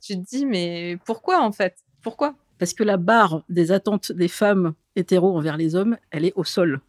tu 0.00 0.14
te 0.14 0.28
dis, 0.28 0.46
mais 0.46 0.98
pourquoi 1.04 1.42
en 1.42 1.52
fait? 1.52 1.76
Pourquoi? 2.02 2.34
Parce 2.58 2.74
que 2.74 2.82
la 2.82 2.96
barre 2.96 3.42
des 3.48 3.72
attentes 3.72 4.12
des 4.12 4.28
femmes 4.28 4.74
hétéro 4.96 5.36
envers 5.36 5.56
les 5.56 5.76
hommes, 5.76 5.96
elle 6.10 6.24
est 6.24 6.32
au 6.34 6.44
sol. 6.44 6.80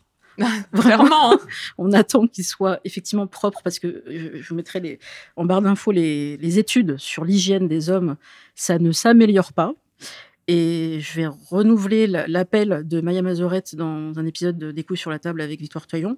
Vraiment. 0.74 1.34
Hein. 1.34 1.40
on 1.78 1.92
attend 1.94 2.28
qu'il 2.28 2.44
soit 2.44 2.80
effectivement 2.84 3.28
propre 3.28 3.62
parce 3.64 3.80
que 3.80 4.04
je, 4.08 4.48
vous 4.48 4.56
mettrai 4.56 4.80
les, 4.80 5.00
en 5.36 5.46
barre 5.46 5.62
d'infos 5.62 5.92
les, 5.92 6.38
les 6.38 6.60
études 6.60 6.98
sur 6.98 7.26
l'hygiène 7.26 7.68
des 7.68 7.90
hommes. 7.90 8.16
Ça 8.56 8.80
ne 8.80 8.92
s'améliore 8.92 9.54
pas. 9.54 9.74
Et 10.48 11.00
je 11.00 11.16
vais 11.16 11.28
renouveler 11.28 12.08
l'appel 12.08 12.82
de 12.86 13.00
Maya 13.00 13.22
Mazorette 13.22 13.76
dans 13.76 14.18
un 14.18 14.26
épisode 14.26 14.58
de 14.58 14.72
Des 14.72 14.84
coups 14.84 15.00
sur 15.00 15.12
la 15.12 15.20
table 15.20 15.42
avec 15.42 15.60
Victoire 15.60 15.88
Toyon. 15.88 16.18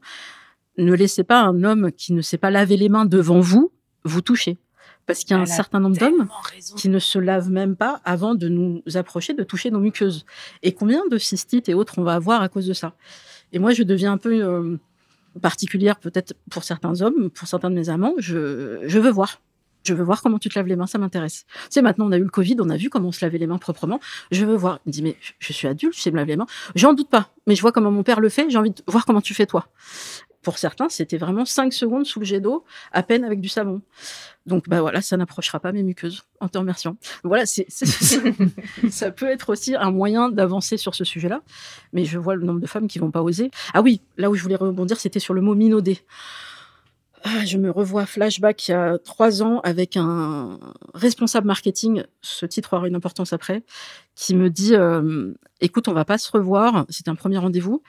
Ne 0.77 0.93
laissez 0.93 1.23
pas 1.23 1.41
un 1.41 1.63
homme 1.63 1.91
qui 1.91 2.13
ne 2.13 2.21
sait 2.21 2.37
pas 2.37 2.49
laver 2.49 2.77
les 2.77 2.89
mains 2.89 3.05
devant 3.05 3.39
vous 3.39 3.71
vous 4.05 4.21
toucher. 4.21 4.57
Parce 5.05 5.19
qu'il 5.19 5.31
y 5.31 5.39
a 5.39 5.41
un 5.41 5.45
certain 5.45 5.81
nombre 5.81 5.97
d'hommes 5.97 6.29
qui 6.77 6.87
ne 6.87 6.99
se 6.99 7.19
lavent 7.19 7.49
même 7.49 7.75
pas 7.75 8.01
avant 8.05 8.35
de 8.35 8.47
nous 8.47 8.81
approcher, 8.95 9.33
de 9.33 9.43
toucher 9.43 9.69
nos 9.69 9.79
muqueuses. 9.79 10.25
Et 10.61 10.73
combien 10.73 11.01
de 11.11 11.17
cystites 11.17 11.67
et 11.67 11.73
autres 11.73 11.99
on 11.99 12.03
va 12.03 12.13
avoir 12.13 12.41
à 12.41 12.47
cause 12.47 12.67
de 12.67 12.73
ça? 12.73 12.95
Et 13.53 13.59
moi, 13.59 13.71
je 13.71 13.83
deviens 13.83 14.11
un 14.11 14.17
peu 14.17 14.43
euh, 14.43 14.77
particulière 15.41 15.99
peut-être 15.99 16.33
pour 16.49 16.63
certains 16.63 17.01
hommes, 17.01 17.29
pour 17.29 17.47
certains 17.47 17.69
de 17.69 17.75
mes 17.75 17.89
amants. 17.89 18.13
Je, 18.17 18.81
je 18.85 18.99
veux 18.99 19.11
voir. 19.11 19.41
Je 19.83 19.93
veux 19.93 20.03
voir 20.03 20.21
comment 20.21 20.39
tu 20.39 20.49
te 20.49 20.57
laves 20.57 20.67
les 20.67 20.77
mains, 20.77 20.87
ça 20.87 20.97
m'intéresse. 20.97 21.45
Tu 21.45 21.67
sais, 21.71 21.81
maintenant, 21.81 22.07
on 22.07 22.11
a 22.13 22.17
eu 22.17 22.23
le 22.23 22.29
Covid, 22.29 22.55
on 22.59 22.69
a 22.69 22.77
vu 22.77 22.89
comment 22.89 23.09
on 23.09 23.11
se 23.11 23.23
lavait 23.23 23.37
les 23.37 23.47
mains 23.47 23.57
proprement. 23.57 23.99
Je 24.31 24.45
veux 24.45 24.55
voir. 24.55 24.79
Il 24.85 24.89
me 24.89 24.93
dit, 24.93 25.03
mais 25.03 25.17
je 25.39 25.53
suis 25.53 25.67
adulte, 25.67 25.93
je 25.95 26.01
sais 26.01 26.11
me 26.11 26.15
laver 26.15 26.33
les 26.33 26.37
mains. 26.37 26.47
J'en 26.75 26.93
doute 26.93 27.09
pas, 27.09 27.31
mais 27.47 27.55
je 27.55 27.61
vois 27.61 27.73
comment 27.73 27.91
mon 27.91 28.03
père 28.03 28.21
le 28.21 28.29
fait, 28.29 28.49
j'ai 28.49 28.57
envie 28.57 28.71
de 28.71 28.81
voir 28.87 29.05
comment 29.05 29.21
tu 29.21 29.33
fais 29.33 29.45
toi. 29.45 29.67
Pour 30.43 30.57
certains, 30.57 30.89
c'était 30.89 31.17
vraiment 31.17 31.45
cinq 31.45 31.73
secondes 31.73 32.05
sous 32.05 32.19
le 32.19 32.25
jet 32.25 32.41
d'eau, 32.41 32.65
à 32.91 33.01
peine 33.01 33.23
avec 33.23 33.39
du 33.39 33.49
savon. 33.49 33.81
Donc, 34.45 34.67
bah 34.67 34.81
voilà, 34.81 35.01
ça 35.01 35.15
n'approchera 35.15 35.59
pas 35.59 35.71
mes 35.71 35.83
muqueuses, 35.83 36.23
en 36.41 36.49
te 36.49 36.57
remerciant. 36.57 36.97
Voilà, 37.23 37.45
c'est, 37.47 37.65
ça 37.69 39.11
peut 39.11 39.29
être 39.29 39.49
aussi 39.49 39.75
un 39.75 39.89
moyen 39.89 40.29
d'avancer 40.29 40.77
sur 40.77 40.95
ce 40.95 41.05
sujet-là. 41.05 41.41
Mais 41.93 42.03
je 42.03 42.19
vois 42.19 42.35
le 42.35 42.45
nombre 42.45 42.59
de 42.59 42.67
femmes 42.67 42.87
qui 42.87 42.99
vont 42.99 43.11
pas 43.11 43.23
oser. 43.23 43.51
Ah 43.73 43.81
oui, 43.81 44.01
là 44.17 44.29
où 44.29 44.35
je 44.35 44.43
voulais 44.43 44.57
rebondir, 44.57 44.99
c'était 44.99 45.19
sur 45.19 45.33
le 45.33 45.41
mot 45.41 45.55
minauder. 45.55 45.99
Ah, 47.25 47.45
je 47.45 47.57
me 47.57 47.71
revois 47.71 48.05
flashback 48.05 48.67
il 48.67 48.71
y 48.71 48.73
a 48.73 48.97
trois 48.97 49.41
ans 49.41 49.61
avec 49.61 49.95
un 49.95 50.59
responsable 50.93 51.47
marketing, 51.47 52.03
ce 52.21 52.45
titre 52.45 52.73
aura 52.73 52.85
une 52.85 52.95
importance 52.95 53.31
après, 53.31 53.63
qui 54.13 54.35
me 54.35 54.49
dit 54.49 54.75
euh, 54.75 55.31
écoute, 55.61 55.87
on 55.87 55.93
va 55.93 56.03
pas 56.03 56.17
se 56.17 56.29
revoir, 56.29 56.85
c'est 56.89 57.07
un 57.07 57.15
premier 57.15 57.37
rendez-vous, 57.37 57.81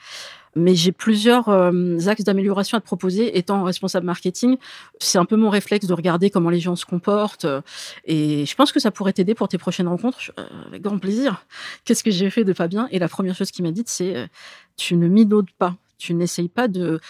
mais 0.55 0.73
j'ai 0.73 0.93
plusieurs 0.93 1.49
euh, 1.49 1.97
axes 2.07 2.23
d'amélioration 2.23 2.77
à 2.77 2.81
te 2.81 2.85
proposer. 2.85 3.37
Étant 3.37 3.63
responsable 3.63 4.05
marketing, 4.05 4.55
c'est 4.99 5.17
un 5.17 5.25
peu 5.25 5.35
mon 5.35 5.49
réflexe 5.49 5.85
de 5.85 5.93
regarder 5.93 6.29
comment 6.29 6.49
les 6.49 6.61
gens 6.61 6.77
se 6.77 6.85
comportent, 6.85 7.43
euh, 7.43 7.59
et 8.05 8.45
je 8.45 8.55
pense 8.55 8.71
que 8.71 8.79
ça 8.79 8.89
pourrait 8.89 9.11
t'aider 9.11 9.35
pour 9.35 9.49
tes 9.49 9.57
prochaines 9.57 9.89
rencontres, 9.89 10.31
avec 10.67 10.81
grand 10.81 10.97
plaisir. 10.97 11.45
Qu'est-ce 11.83 12.05
que 12.05 12.11
j'ai 12.11 12.29
fait 12.29 12.45
de 12.45 12.53
pas 12.53 12.69
bien? 12.69 12.87
Et 12.89 12.99
la 12.99 13.09
première 13.09 13.35
chose 13.35 13.51
qu'il 13.51 13.65
m'a 13.65 13.71
dit, 13.71 13.83
c'est 13.85 14.29
tu 14.77 14.95
ne 14.95 15.09
minaudes 15.09 15.51
pas, 15.57 15.75
tu 15.97 16.13
n'essayes 16.13 16.47
pas 16.49 16.69
de 16.69 17.01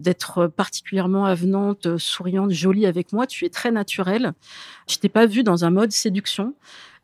d'être 0.00 0.46
particulièrement 0.46 1.26
avenante, 1.26 1.98
souriante, 1.98 2.50
jolie 2.50 2.86
avec 2.86 3.12
moi. 3.12 3.26
Tu 3.26 3.44
es 3.44 3.48
très 3.48 3.70
naturelle. 3.70 4.32
Je 4.88 4.96
t'ai 4.96 5.08
pas 5.08 5.26
vue 5.26 5.42
dans 5.42 5.64
un 5.64 5.70
mode 5.70 5.92
séduction. 5.92 6.54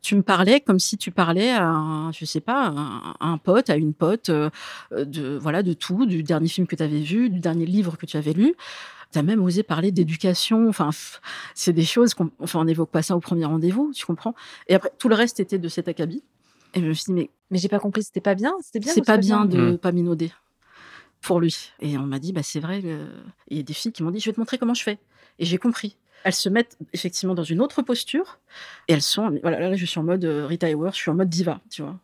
Tu 0.02 0.14
me 0.14 0.22
parlais 0.22 0.60
comme 0.60 0.78
si 0.78 0.96
tu 0.96 1.10
parlais 1.10 1.50
à, 1.50 1.68
un, 1.68 2.12
je 2.12 2.24
sais 2.24 2.40
pas, 2.40 2.72
à 3.20 3.26
un, 3.26 3.38
pote, 3.38 3.70
à 3.70 3.76
une 3.76 3.92
pote, 3.92 4.30
euh, 4.30 4.50
de 4.92 5.36
voilà, 5.36 5.62
de 5.62 5.72
tout, 5.72 6.06
du 6.06 6.22
dernier 6.22 6.48
film 6.48 6.66
que 6.66 6.76
tu 6.76 6.82
avais 6.82 7.00
vu, 7.00 7.28
du 7.28 7.40
dernier 7.40 7.66
livre 7.66 7.96
que 7.96 8.06
tu 8.06 8.16
avais 8.16 8.32
lu. 8.32 8.54
Tu 9.12 9.18
as 9.18 9.22
même 9.22 9.42
osé 9.42 9.62
parler 9.62 9.92
d'éducation. 9.92 10.68
Enfin, 10.68 10.90
c'est 11.54 11.72
des 11.72 11.84
choses 11.84 12.14
qu'on, 12.14 12.30
enfin, 12.40 12.60
on 12.60 12.64
n'évoque 12.64 12.90
pas 12.90 13.02
ça 13.02 13.16
au 13.16 13.20
premier 13.20 13.44
rendez-vous, 13.44 13.92
tu 13.94 14.06
comprends. 14.06 14.34
Et 14.68 14.74
après, 14.74 14.90
tout 14.98 15.08
le 15.08 15.14
reste 15.14 15.40
était 15.40 15.58
de 15.58 15.68
cet 15.68 15.88
acabit. 15.88 16.22
Et 16.74 16.80
je 16.80 16.86
me 16.86 16.92
suis 16.92 17.06
dit, 17.06 17.12
mais. 17.12 17.30
Mais 17.52 17.58
j'ai 17.58 17.68
pas 17.68 17.78
compris, 17.78 18.02
c'était 18.02 18.20
pas 18.20 18.34
bien? 18.34 18.54
C'était 18.60 18.80
bien? 18.80 18.92
C'est 18.92 19.04
pas, 19.04 19.18
bien, 19.18 19.44
de 19.44 19.56
ne 19.56 19.70
mmh. 19.72 19.78
pas 19.78 19.92
minauder 19.92 20.32
pour 21.20 21.40
lui. 21.40 21.72
Et 21.80 21.98
on 21.98 22.02
m'a 22.02 22.18
dit, 22.18 22.32
bah, 22.32 22.42
c'est 22.42 22.60
vrai, 22.60 22.82
il 23.48 23.56
y 23.56 23.60
a 23.60 23.62
des 23.62 23.72
filles 23.72 23.92
qui 23.92 24.02
m'ont 24.02 24.10
dit, 24.10 24.20
je 24.20 24.26
vais 24.26 24.34
te 24.34 24.40
montrer 24.40 24.58
comment 24.58 24.74
je 24.74 24.82
fais. 24.82 24.98
Et 25.38 25.44
j'ai 25.44 25.58
compris. 25.58 25.96
Elles 26.24 26.32
se 26.32 26.48
mettent 26.48 26.76
effectivement 26.92 27.34
dans 27.34 27.44
une 27.44 27.60
autre 27.60 27.82
posture 27.82 28.40
et 28.88 28.94
elles 28.94 29.02
sont, 29.02 29.38
voilà, 29.42 29.60
là, 29.60 29.76
je 29.76 29.86
suis 29.86 30.00
en 30.00 30.02
mode 30.02 30.24
euh, 30.24 30.46
Rita 30.46 30.68
je 30.68 30.90
suis 30.92 31.10
en 31.10 31.14
mode 31.14 31.28
diva, 31.28 31.60
tu 31.70 31.82
vois. 31.82 31.98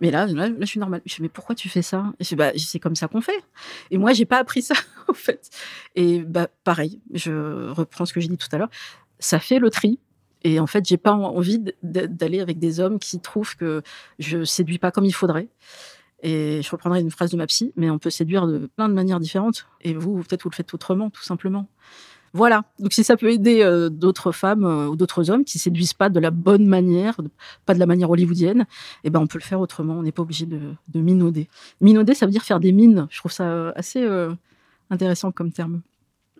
Mais 0.00 0.10
là, 0.10 0.26
là, 0.26 0.48
je 0.58 0.64
suis 0.64 0.80
normale. 0.80 1.02
Je 1.04 1.16
dis, 1.16 1.22
mais 1.22 1.28
pourquoi 1.28 1.54
tu 1.54 1.68
fais 1.68 1.82
ça? 1.82 2.12
Et 2.18 2.34
bah, 2.34 2.52
c'est 2.56 2.78
comme 2.78 2.96
ça 2.96 3.06
qu'on 3.06 3.20
fait. 3.20 3.44
Et 3.90 3.98
moi, 3.98 4.12
j'ai 4.14 4.24
pas 4.24 4.38
appris 4.38 4.62
ça, 4.62 4.74
en 5.08 5.12
fait. 5.12 5.50
Et 5.94 6.20
bah, 6.20 6.48
pareil, 6.64 7.00
je 7.12 7.68
reprends 7.70 8.06
ce 8.06 8.12
que 8.12 8.20
j'ai 8.20 8.28
dit 8.28 8.38
tout 8.38 8.48
à 8.52 8.58
l'heure. 8.58 8.70
Ça 9.18 9.38
fait 9.38 9.58
le 9.58 9.70
tri. 9.70 9.98
Et 10.42 10.58
en 10.58 10.66
fait, 10.66 10.86
j'ai 10.86 10.96
pas 10.96 11.12
envie 11.12 11.62
d'aller 11.82 12.40
avec 12.40 12.58
des 12.58 12.80
hommes 12.80 12.98
qui 12.98 13.20
trouvent 13.20 13.56
que 13.56 13.82
je 14.18 14.42
séduis 14.44 14.78
pas 14.78 14.90
comme 14.90 15.04
il 15.04 15.12
faudrait. 15.12 15.48
Et 16.22 16.60
je 16.62 16.70
reprendrai 16.70 17.00
une 17.00 17.10
phrase 17.10 17.30
de 17.30 17.36
ma 17.36 17.46
psy, 17.46 17.72
mais 17.76 17.90
on 17.90 17.98
peut 17.98 18.10
séduire 18.10 18.46
de 18.46 18.68
plein 18.76 18.88
de 18.88 18.94
manières 18.94 19.20
différentes. 19.20 19.66
Et 19.80 19.94
vous, 19.94 20.18
peut-être 20.22 20.42
vous 20.42 20.50
le 20.50 20.54
faites 20.54 20.74
autrement, 20.74 21.10
tout 21.10 21.22
simplement. 21.22 21.66
Voilà. 22.32 22.64
Donc 22.78 22.92
si 22.92 23.02
ça 23.02 23.16
peut 23.16 23.30
aider 23.30 23.62
euh, 23.62 23.88
d'autres 23.88 24.30
femmes 24.30 24.64
euh, 24.64 24.86
ou 24.86 24.96
d'autres 24.96 25.30
hommes 25.30 25.44
qui 25.44 25.58
séduisent 25.58 25.94
pas 25.94 26.10
de 26.10 26.20
la 26.20 26.30
bonne 26.30 26.66
manière, 26.66 27.16
pas 27.66 27.74
de 27.74 27.80
la 27.80 27.86
manière 27.86 28.10
hollywoodienne, 28.10 28.66
eh 29.02 29.10
ben 29.10 29.18
on 29.20 29.26
peut 29.26 29.38
le 29.38 29.44
faire 29.44 29.60
autrement. 29.60 29.94
On 29.94 30.02
n'est 30.02 30.12
pas 30.12 30.22
obligé 30.22 30.46
de, 30.46 30.60
de, 30.88 31.00
minauder. 31.00 31.48
Minauder, 31.80 32.14
ça 32.14 32.26
veut 32.26 32.32
dire 32.32 32.44
faire 32.44 32.60
des 32.60 32.72
mines. 32.72 33.08
Je 33.10 33.18
trouve 33.18 33.32
ça 33.32 33.50
euh, 33.50 33.72
assez 33.74 34.06
intéressant 34.90 35.32
comme 35.32 35.52
terme. 35.52 35.82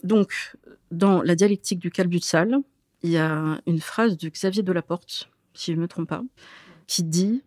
Donc, 0.05 0.57
dans 0.91 1.23
la 1.23 1.35
dialectique 1.35 1.79
du 1.79 1.91
calbutsal, 1.91 2.59
il 3.03 3.11
y 3.11 3.19
a 3.19 3.61
une 3.67 3.81
phrase 3.81 4.17
de 4.17 4.29
Xavier 4.29 4.63
Delaporte, 4.63 5.31
si 5.55 5.73
je 5.73 5.77
ne 5.77 5.83
me 5.83 5.89
trompe 5.89 6.09
pas, 6.09 6.23
qui 6.87 7.03
dit 7.03 7.43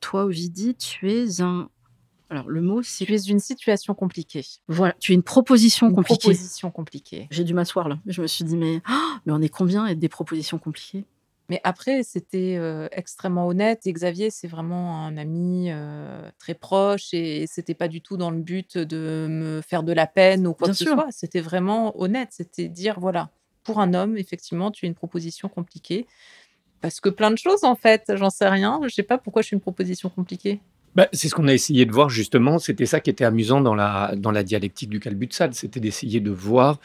toi, 0.00 0.24
Ovidie, 0.24 0.74
tu 0.74 1.10
es 1.10 1.40
un. 1.40 1.68
Alors, 2.30 2.48
le 2.48 2.60
mot, 2.60 2.82
c'est. 2.82 3.04
Tu 3.06 3.14
es 3.14 3.22
une 3.22 3.40
situation 3.40 3.94
compliquée. 3.94 4.44
Voilà, 4.68 4.94
tu 5.00 5.12
es 5.12 5.14
une 5.14 5.22
proposition 5.22 5.88
une 5.88 5.94
compliquée. 5.94 6.28
proposition 6.28 6.70
compliquée. 6.70 7.26
J'ai 7.30 7.44
dû 7.44 7.54
m'asseoir 7.54 7.88
là. 7.88 7.98
Je 8.06 8.20
me 8.20 8.26
suis 8.26 8.44
dit, 8.44 8.56
mais, 8.56 8.82
oh, 8.88 9.16
mais 9.24 9.32
on 9.32 9.40
est 9.40 9.48
combien 9.48 9.84
à 9.84 9.92
être 9.92 9.98
des 9.98 10.08
propositions 10.08 10.58
compliquées? 10.58 11.04
Mais 11.50 11.60
après, 11.64 12.02
c'était 12.02 12.56
euh, 12.58 12.88
extrêmement 12.92 13.46
honnête. 13.46 13.86
Et 13.86 13.92
Xavier, 13.92 14.30
c'est 14.30 14.48
vraiment 14.48 15.06
un 15.06 15.16
ami 15.16 15.68
euh, 15.70 16.30
très 16.38 16.52
proche. 16.52 17.14
Et 17.14 17.46
c'était 17.46 17.74
pas 17.74 17.88
du 17.88 18.02
tout 18.02 18.18
dans 18.18 18.30
le 18.30 18.38
but 18.38 18.76
de 18.76 19.26
me 19.30 19.62
faire 19.62 19.82
de 19.82 19.92
la 19.92 20.06
peine 20.06 20.46
ou 20.46 20.52
quoi 20.52 20.68
que 20.68 20.74
ce 20.74 20.84
soit. 20.84 21.06
C'était 21.10 21.40
vraiment 21.40 21.98
honnête. 21.98 22.28
C'était 22.32 22.68
dire 22.68 23.00
voilà, 23.00 23.30
pour 23.64 23.80
un 23.80 23.94
homme, 23.94 24.18
effectivement, 24.18 24.70
tu 24.70 24.84
es 24.84 24.88
une 24.88 24.94
proposition 24.94 25.48
compliquée. 25.48 26.06
Parce 26.80 27.00
que 27.00 27.08
plein 27.08 27.30
de 27.30 27.38
choses, 27.38 27.64
en 27.64 27.74
fait, 27.74 28.12
j'en 28.14 28.30
sais 28.30 28.48
rien. 28.48 28.80
Je 28.84 28.94
sais 28.94 29.02
pas 29.02 29.18
pourquoi 29.18 29.42
je 29.42 29.48
suis 29.48 29.54
une 29.54 29.60
proposition 29.60 30.08
compliquée. 30.08 30.60
Bah, 30.94 31.08
c'est 31.12 31.28
ce 31.28 31.34
qu'on 31.34 31.48
a 31.48 31.54
essayé 31.54 31.86
de 31.86 31.92
voir 31.92 32.08
justement. 32.08 32.58
C'était 32.58 32.86
ça 32.86 33.00
qui 33.00 33.10
était 33.10 33.24
amusant 33.24 33.60
dans 33.60 33.74
la, 33.74 34.14
dans 34.16 34.30
la 34.30 34.42
dialectique 34.42 34.88
du 34.88 35.00
Calbutsad. 35.00 35.54
C'était 35.54 35.80
d'essayer 35.80 36.20
de 36.20 36.30
voir 36.30 36.80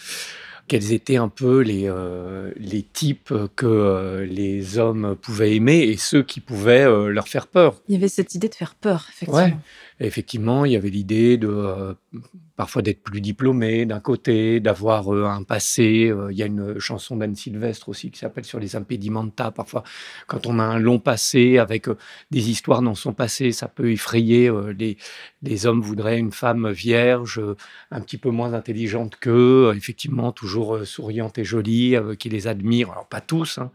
quels 0.67 0.93
étaient 0.93 1.17
un 1.17 1.29
peu 1.29 1.60
les, 1.60 1.84
euh, 1.88 2.51
les 2.58 2.84
types 2.84 3.34
que 3.56 3.65
euh, 3.65 4.25
les 4.25 4.77
hommes 4.77 5.15
pouvaient 5.21 5.56
aimer 5.56 5.79
et 5.79 5.97
ceux 5.97 6.23
qui 6.23 6.39
pouvaient 6.39 6.86
euh, 6.86 7.10
leur 7.10 7.27
faire 7.27 7.47
peur. 7.47 7.82
Il 7.89 7.93
y 7.93 7.97
avait 7.97 8.08
cette 8.08 8.34
idée 8.36 8.49
de 8.49 8.56
faire 8.56 8.75
peur, 8.75 9.08
effectivement. 9.10 9.60
Effectivement, 10.04 10.66
il 10.66 10.74
y 10.74 10.76
avait 10.76 10.89
l'idée 10.89 11.38
de 11.38 11.96
parfois 12.56 12.82
d'être 12.82 13.02
plus 13.02 13.22
diplômé 13.22 13.86
d'un 13.86 14.00
côté, 14.00 14.60
d'avoir 14.60 15.13
euh, 15.13 15.26
un 15.26 15.44
passé. 15.44 16.10
Euh, 16.10 16.32
il 16.32 16.38
y 16.38 16.44
a 16.44 16.46
une 16.46 16.80
chanson 16.80 17.18
d'Anne 17.18 17.36
Sylvestre 17.36 17.89
aussi 17.89 18.12
qui 18.12 18.20
s'appelle 18.20 18.46
Sur 18.46 18.60
les 18.60 18.76
impedimenta. 18.76 19.52
Parfois, 19.52 19.84
quand 20.28 20.46
on 20.46 20.60
a 20.60 20.63
un 20.63 20.80
long 20.80 21.00
passé 21.00 21.58
avec 21.58 21.88
euh, 21.88 21.98
des 22.32 22.50
histoires 22.50 22.82
dans 22.82 22.96
son 22.96 23.13
passé, 23.13 23.52
ça 23.52 23.68
peut 23.68 23.92
effrayer. 23.92 24.52
les, 24.78 24.98
les 25.42 25.66
hommes 25.66 25.82
voudraient 25.82 26.20
une 26.20 26.32
femme 26.32 26.72
vierge, 26.72 27.42
un 27.92 28.02
petit 28.02 28.18
peu 28.18 28.30
moins 28.30 28.54
intelligente 28.54 29.18
qu'eux, 29.20 29.74
effectivement, 29.76 30.32
toujours 30.32 30.86
souriante 30.86 31.38
et 31.38 31.44
jolie, 31.44 31.96
qui 32.20 32.30
les 32.30 32.48
admire. 32.48 32.92
Alors, 32.92 33.08
pas 33.08 33.22
tous, 33.22 33.58
hein. 33.58 33.72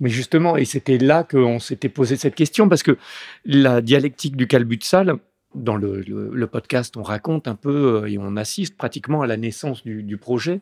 Mais 0.00 0.10
justement, 0.10 0.56
et 0.56 0.64
c'était 0.64 0.98
là 0.98 1.24
qu'on 1.24 1.58
s'était 1.58 1.88
posé 1.88 2.16
cette 2.16 2.36
question, 2.36 2.68
parce 2.68 2.84
que 2.84 2.96
la 3.44 3.80
dialectique 3.80 4.36
du 4.36 4.46
calbutsal, 4.46 5.18
dans 5.54 5.76
le, 5.76 6.46
podcast, 6.46 6.96
on 6.96 7.02
raconte 7.02 7.48
un 7.48 7.54
peu 7.54 8.02
euh, 8.02 8.06
et 8.06 8.18
on 8.18 8.36
assiste 8.36 8.76
pratiquement 8.76 9.22
à 9.22 9.26
la 9.26 9.36
naissance 9.36 9.82
du, 9.84 10.16
projet. 10.16 10.60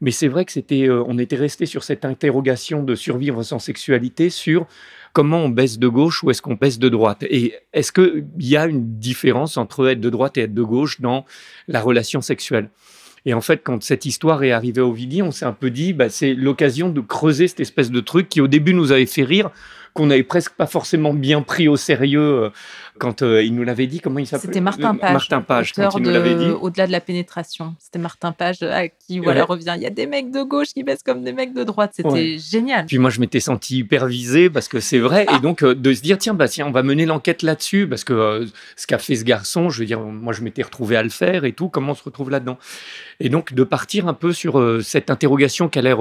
Mais 0.00 0.10
c'est 0.10 0.28
vrai 0.28 0.44
que 0.44 0.52
c'était, 0.52 0.88
euh, 0.88 1.04
on 1.06 1.18
était 1.18 1.36
resté 1.36 1.66
sur 1.66 1.84
cette 1.84 2.04
interrogation 2.04 2.82
de 2.82 2.94
survivre 2.94 3.42
sans 3.42 3.58
sexualité, 3.58 4.30
sur 4.30 4.66
comment 5.12 5.38
on 5.38 5.48
baisse 5.48 5.78
de 5.78 5.88
gauche 5.88 6.22
ou 6.22 6.30
est-ce 6.30 6.42
qu'on 6.42 6.54
baisse 6.54 6.78
de 6.78 6.88
droite. 6.88 7.22
Et 7.28 7.54
est-ce 7.72 7.92
qu'il 7.92 8.26
y 8.38 8.56
a 8.56 8.66
une 8.66 8.98
différence 8.98 9.56
entre 9.56 9.88
être 9.88 10.00
de 10.00 10.10
droite 10.10 10.36
et 10.38 10.42
être 10.42 10.54
de 10.54 10.62
gauche 10.62 11.00
dans 11.00 11.24
la 11.68 11.80
relation 11.80 12.20
sexuelle? 12.20 12.70
Et 13.26 13.32
en 13.32 13.40
fait, 13.40 13.62
quand 13.62 13.82
cette 13.82 14.04
histoire 14.04 14.42
est 14.44 14.52
arrivée 14.52 14.82
au 14.82 14.92
Vidi, 14.92 15.22
on 15.22 15.30
s'est 15.30 15.46
un 15.46 15.52
peu 15.52 15.70
dit, 15.70 15.92
bah, 15.92 16.08
c'est 16.08 16.34
l'occasion 16.34 16.90
de 16.90 17.00
creuser 17.00 17.48
cette 17.48 17.60
espèce 17.60 17.90
de 17.90 18.00
truc 18.00 18.28
qui 18.28 18.40
au 18.40 18.48
début 18.48 18.74
nous 18.74 18.92
avait 18.92 19.06
fait 19.06 19.22
rire 19.22 19.50
qu'on 19.94 20.06
n'avait 20.06 20.24
presque 20.24 20.52
pas 20.52 20.66
forcément 20.66 21.14
bien 21.14 21.40
pris 21.40 21.68
au 21.68 21.76
sérieux 21.76 22.50
quand 22.98 23.22
il 23.22 23.54
nous 23.54 23.64
l'avait 23.64 23.86
dit. 23.86 24.00
Comment 24.00 24.18
il 24.18 24.26
s'appelait 24.26 24.48
C'était 24.48 24.60
Martin 24.60 24.94
Page. 24.94 25.12
Martin 25.12 25.40
Page, 25.40 25.72
quand 25.72 25.96
il 25.96 26.02
nous 26.02 26.10
l'avait 26.10 26.34
dit. 26.34 26.50
Au-delà 26.50 26.86
de 26.86 26.92
la 26.92 27.00
pénétration. 27.00 27.74
C'était 27.78 27.98
Martin 27.98 28.32
Page 28.32 28.62
à 28.62 28.88
qui 28.88 29.20
voilà, 29.20 29.44
revient. 29.44 29.74
Il 29.76 29.82
y 29.82 29.86
a 29.86 29.90
des 29.90 30.06
mecs 30.06 30.30
de 30.32 30.42
gauche 30.42 30.68
qui 30.68 30.82
baissent 30.82 31.02
comme 31.04 31.22
des 31.22 31.32
mecs 31.32 31.54
de 31.54 31.64
droite. 31.64 31.92
C'était 31.94 32.38
génial. 32.38 32.86
Puis 32.86 32.98
moi, 32.98 33.10
je 33.10 33.20
m'étais 33.20 33.40
senti 33.40 33.78
hyper 33.78 34.06
visé 34.06 34.50
parce 34.50 34.68
que 34.68 34.80
c'est 34.80 34.98
vrai. 34.98 35.26
Et 35.36 35.40
donc, 35.40 35.64
de 35.64 35.92
se 35.92 36.02
dire, 36.02 36.18
tiens, 36.18 36.34
bah, 36.34 36.48
tiens, 36.48 36.66
on 36.66 36.72
va 36.72 36.82
mener 36.82 37.06
l'enquête 37.06 37.42
là-dessus 37.42 37.86
parce 37.88 38.02
que 38.02 38.46
ce 38.76 38.86
qu'a 38.86 38.98
fait 38.98 39.14
ce 39.14 39.24
garçon, 39.24 39.70
je 39.70 39.78
veux 39.80 39.86
dire, 39.86 40.00
moi, 40.00 40.32
je 40.32 40.42
m'étais 40.42 40.62
retrouvé 40.62 40.96
à 40.96 41.04
le 41.04 41.08
faire 41.08 41.44
et 41.44 41.52
tout. 41.52 41.68
Comment 41.68 41.92
on 41.92 41.96
se 41.96 42.02
retrouve 42.02 42.30
là-dedans? 42.30 42.58
Et 43.20 43.28
donc, 43.28 43.54
de 43.54 43.62
partir 43.62 44.08
un 44.08 44.14
peu 44.14 44.32
sur 44.32 44.82
cette 44.82 45.10
interrogation 45.10 45.68
qui 45.68 45.78
a 45.78 45.82
l'air 45.82 45.98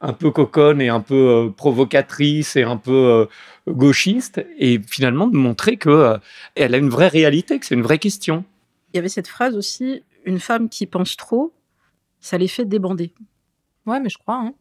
un 0.00 0.12
peu 0.12 0.32
coconne 0.32 0.80
et 0.80 0.88
un 0.88 1.00
peu 1.00 1.52
provocatrice 1.56 2.56
et 2.56 2.64
un 2.64 2.76
peu 2.76 3.27
gauchiste 3.70 4.44
et 4.58 4.80
finalement 4.86 5.26
de 5.26 5.36
montrer 5.36 5.76
que 5.76 5.88
euh, 5.88 6.18
elle 6.54 6.74
a 6.74 6.78
une 6.78 6.88
vraie 6.88 7.08
réalité, 7.08 7.58
que 7.58 7.66
c'est 7.66 7.74
une 7.74 7.82
vraie 7.82 7.98
question. 7.98 8.44
Il 8.92 8.96
y 8.96 8.98
avait 8.98 9.08
cette 9.08 9.28
phrase 9.28 9.56
aussi 9.56 10.02
une 10.24 10.40
femme 10.40 10.68
qui 10.68 10.86
pense 10.86 11.16
trop, 11.16 11.52
ça 12.20 12.38
les 12.38 12.48
fait 12.48 12.64
débander. 12.64 13.12
Ouais, 13.86 14.00
mais 14.00 14.08
je 14.10 14.18
crois. 14.18 14.36
Hein. 14.36 14.54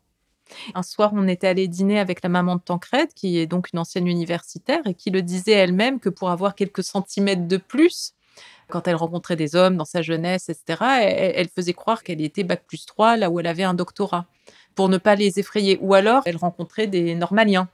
Un 0.76 0.84
soir, 0.84 1.12
on 1.13 1.28
était 1.28 1.48
allé 1.48 1.67
dîner 1.67 2.00
avec 2.00 2.24
la 2.24 2.30
maman 2.30 2.56
de 2.56 2.62
Tancred, 2.62 3.13
qui 3.13 3.38
est 3.38 3.48
donc 3.48 3.74
une 3.74 3.80
ancienne 3.80 4.08
universitaire, 4.08 4.82
et 4.86 4.93
qui 4.93 5.10
le 5.10 5.22
disait 5.22 5.52
elle-même 5.52 6.00
que 6.00 6.10
pour 6.10 6.30
avoir 6.30 6.56
quelques 6.56 6.84
centimètres 6.84 7.48
de 7.48 7.58
plus, 7.58 8.13
quand 8.70 8.88
elle 8.88 8.96
rencontrait 8.96 9.36
des 9.36 9.56
hommes 9.56 9.76
dans 9.76 9.86
sa 9.86 10.02
jeunesse, 10.02 10.50
etc., 10.50 10.84
elle, 11.02 11.34
elle 11.36 11.50
faisait 11.50 11.74
croire 11.74 12.04
qu'elle 12.04 12.22
était 12.22 12.43
bac 12.43 12.63
plus 12.65 12.86
3 12.86 13.17
là 13.17 13.30
où 13.30 13.39
elle 13.39 13.48
avait 13.48 13.63
un 13.63 13.74
doctorat, 13.74 14.26
pour 14.76 14.88
ne 14.88 14.98
pas 14.98 15.15
les 15.15 15.39
effrayer. 15.39 15.78
Ou 15.82 15.93
alors, 15.93 16.24
elle 16.26 16.38
rencontrait 16.38 16.88
des 16.88 17.15
normaliens 17.15 17.67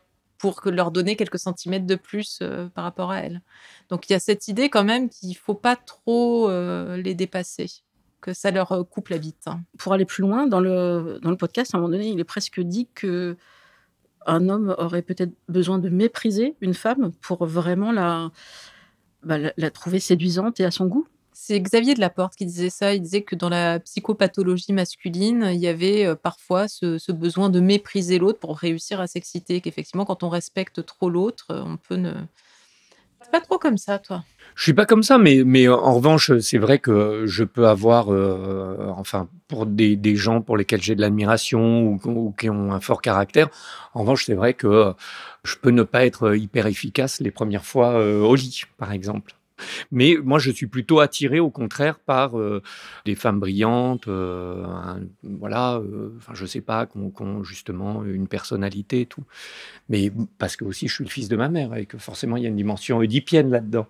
pour 0.43 0.60
que 0.60 0.67
leur 0.67 0.91
donner 0.91 1.15
quelques 1.15 1.39
centimètres 1.39 1.86
de 1.86 1.95
plus 1.95 2.39
euh, 2.41 2.67
par 2.67 2.84
rapport 2.84 3.12
à 3.12 3.19
elles. 3.19 3.41
Donc 3.88 4.10
il 4.10 4.12
y 4.12 4.15
a 4.17 4.19
cette 4.19 4.49
idée 4.49 4.69
quand 4.69 4.84
même 4.84 5.08
qu'il 5.08 5.38
faut 5.38 5.53
pas 5.53 5.77
trop 5.77 6.49
euh, 6.49 6.97
les 6.97 7.15
dépasser, 7.15 7.71
que 8.19 8.34
ça 8.34 8.51
leur 8.51 8.73
euh, 8.73 8.84
coupe 8.84 9.08
la 9.08 9.19
bite. 9.19 9.47
Hein. 9.47 9.62
Pour 9.77 9.93
aller 9.93 10.03
plus 10.03 10.21
loin, 10.21 10.45
dans 10.45 10.60
le, 10.60 11.17
dans 11.21 11.29
le 11.29 11.38
podcast, 11.38 11.73
à 11.73 11.77
un 11.77 11.79
moment 11.79 11.93
donné, 11.93 12.10
il 12.10 12.19
est 12.19 12.25
presque 12.25 12.60
dit 12.60 12.89
que 12.93 13.38
un 14.25 14.49
homme 14.49 14.75
aurait 14.77 15.01
peut-être 15.01 15.32
besoin 15.47 15.79
de 15.79 15.88
mépriser 15.88 16.58
une 16.60 16.73
femme 16.73 17.13
pour 17.21 17.45
vraiment 17.45 17.93
la, 17.93 18.29
bah, 19.23 19.38
la 19.56 19.71
trouver 19.71 20.01
séduisante 20.01 20.60
et 20.60 20.65
à 20.65 20.71
son 20.71 20.88
goût. 20.88 21.08
C'est 21.45 21.60
Xavier 21.60 21.93
de 21.93 21.99
Laporte 21.99 22.38
qui 22.38 22.45
disait 22.45 22.69
ça. 22.69 22.93
Il 22.93 23.01
disait 23.01 23.21
que 23.21 23.36
dans 23.36 23.49
la 23.49 23.82
psychopathologie 23.82 24.71
masculine, 24.71 25.49
il 25.51 25.60
y 25.60 25.67
avait 25.67 26.06
euh, 26.06 26.15
parfois 26.15 26.69
ce, 26.69 27.12
besoin 27.12 27.49
de 27.49 27.60
mépriser 27.60 28.17
l'autre 28.17 28.39
pour 28.39 28.58
réussir 28.58 29.01
à 29.01 29.08
s'exciter. 29.08 29.60
Qu'effectivement, 29.60 30.06
quand 30.06 30.23
on 30.23 30.29
respecte 30.29 30.86
trop 30.86 31.10
l'autre, 31.10 31.47
euh, 31.51 31.63
on 31.65 31.75
peut 31.75 31.97
ne. 31.97 32.13
Pas 33.29 33.41
trop 33.41 33.58
comme 33.58 33.77
ça, 33.77 33.99
toi. 33.99 34.23
Je 34.56 34.63
suis 34.63 34.73
pas 34.73 34.86
comme 34.86 35.03
ça, 35.03 35.17
mais, 35.17 35.43
mais 35.45 35.67
en 35.67 35.95
revanche, 35.95 36.32
c'est 36.39 36.58
vrai 36.58 36.79
que 36.79 37.25
je 37.25 37.43
peux 37.43 37.67
avoir, 37.67 38.13
euh, 38.13 38.93
enfin, 38.95 39.27
pour 39.49 39.65
des, 39.65 40.15
gens 40.15 40.39
pour 40.39 40.56
lesquels 40.56 40.82
j'ai 40.82 40.95
de 40.95 41.01
l'admiration 41.01 41.99
ou, 42.06 42.34
qui 42.39 42.49
ont 42.49 42.71
un 42.71 42.79
fort 42.79 43.01
caractère, 43.01 43.49
en 43.93 44.01
revanche, 44.01 44.25
c'est 44.27 44.36
vrai 44.36 44.53
que 44.53 44.93
je 45.43 45.56
peux 45.58 45.71
ne 45.71 45.84
pas 45.84 46.06
être 46.06 46.38
hyper 46.38 46.67
efficace 46.67 47.19
les 47.19 47.32
premières 47.32 47.65
fois 47.65 47.97
au 47.99 48.34
lit, 48.34 48.63
par 48.77 48.93
exemple. 48.93 49.34
Mais 49.91 50.17
moi, 50.23 50.39
je 50.39 50.51
suis 50.51 50.67
plutôt 50.67 50.99
attiré, 50.99 51.39
au 51.39 51.49
contraire, 51.49 51.99
par 51.99 52.37
euh, 52.37 52.61
des 53.05 53.15
femmes 53.15 53.39
brillantes, 53.39 54.07
euh, 54.07 54.65
voilà, 55.23 55.75
euh, 55.75 56.13
enfin, 56.17 56.33
je 56.33 56.45
sais 56.45 56.61
pas, 56.61 56.85
qui 56.85 56.97
ont, 56.97 57.43
justement 57.43 58.03
une 58.03 58.27
personnalité 58.27 59.01
et 59.01 59.05
tout. 59.05 59.23
Mais 59.89 60.11
parce 60.37 60.55
que 60.55 60.65
aussi, 60.65 60.87
je 60.87 60.95
suis 60.95 61.03
le 61.03 61.09
fils 61.09 61.27
de 61.27 61.35
ma 61.35 61.49
mère 61.49 61.75
et 61.75 61.85
que 61.85 61.97
forcément, 61.97 62.37
il 62.37 62.43
y 62.43 62.45
a 62.45 62.49
une 62.49 62.55
dimension 62.55 62.97
oedipienne 62.97 63.49
là-dedans. 63.49 63.87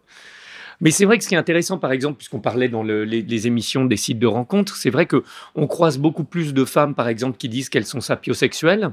Mais 0.82 0.92
c'est 0.92 1.06
vrai 1.06 1.18
que 1.18 1.24
ce 1.24 1.30
qui 1.30 1.36
est 1.36 1.38
intéressant, 1.38 1.78
par 1.78 1.92
exemple, 1.92 2.18
puisqu'on 2.18 2.42
parlait 2.42 2.68
dans 2.68 2.84
les, 2.84 3.48
émissions 3.48 3.86
des 3.86 3.96
sites 3.96 4.20
de 4.20 4.28
rencontres, 4.28 4.76
c'est 4.76 4.90
vrai 4.90 5.06
que 5.06 5.24
on 5.56 5.68
croise 5.68 5.98
beaucoup 5.98 6.24
plus 6.24 6.54
de 6.54 6.66
femmes, 6.66 6.96
par 6.96 7.08
exemple, 7.08 7.38
qui 7.38 7.48
disent 7.48 7.70
qu'elles 7.70 7.86
sont 7.86 8.02
sapiosexuelles. 8.02 8.92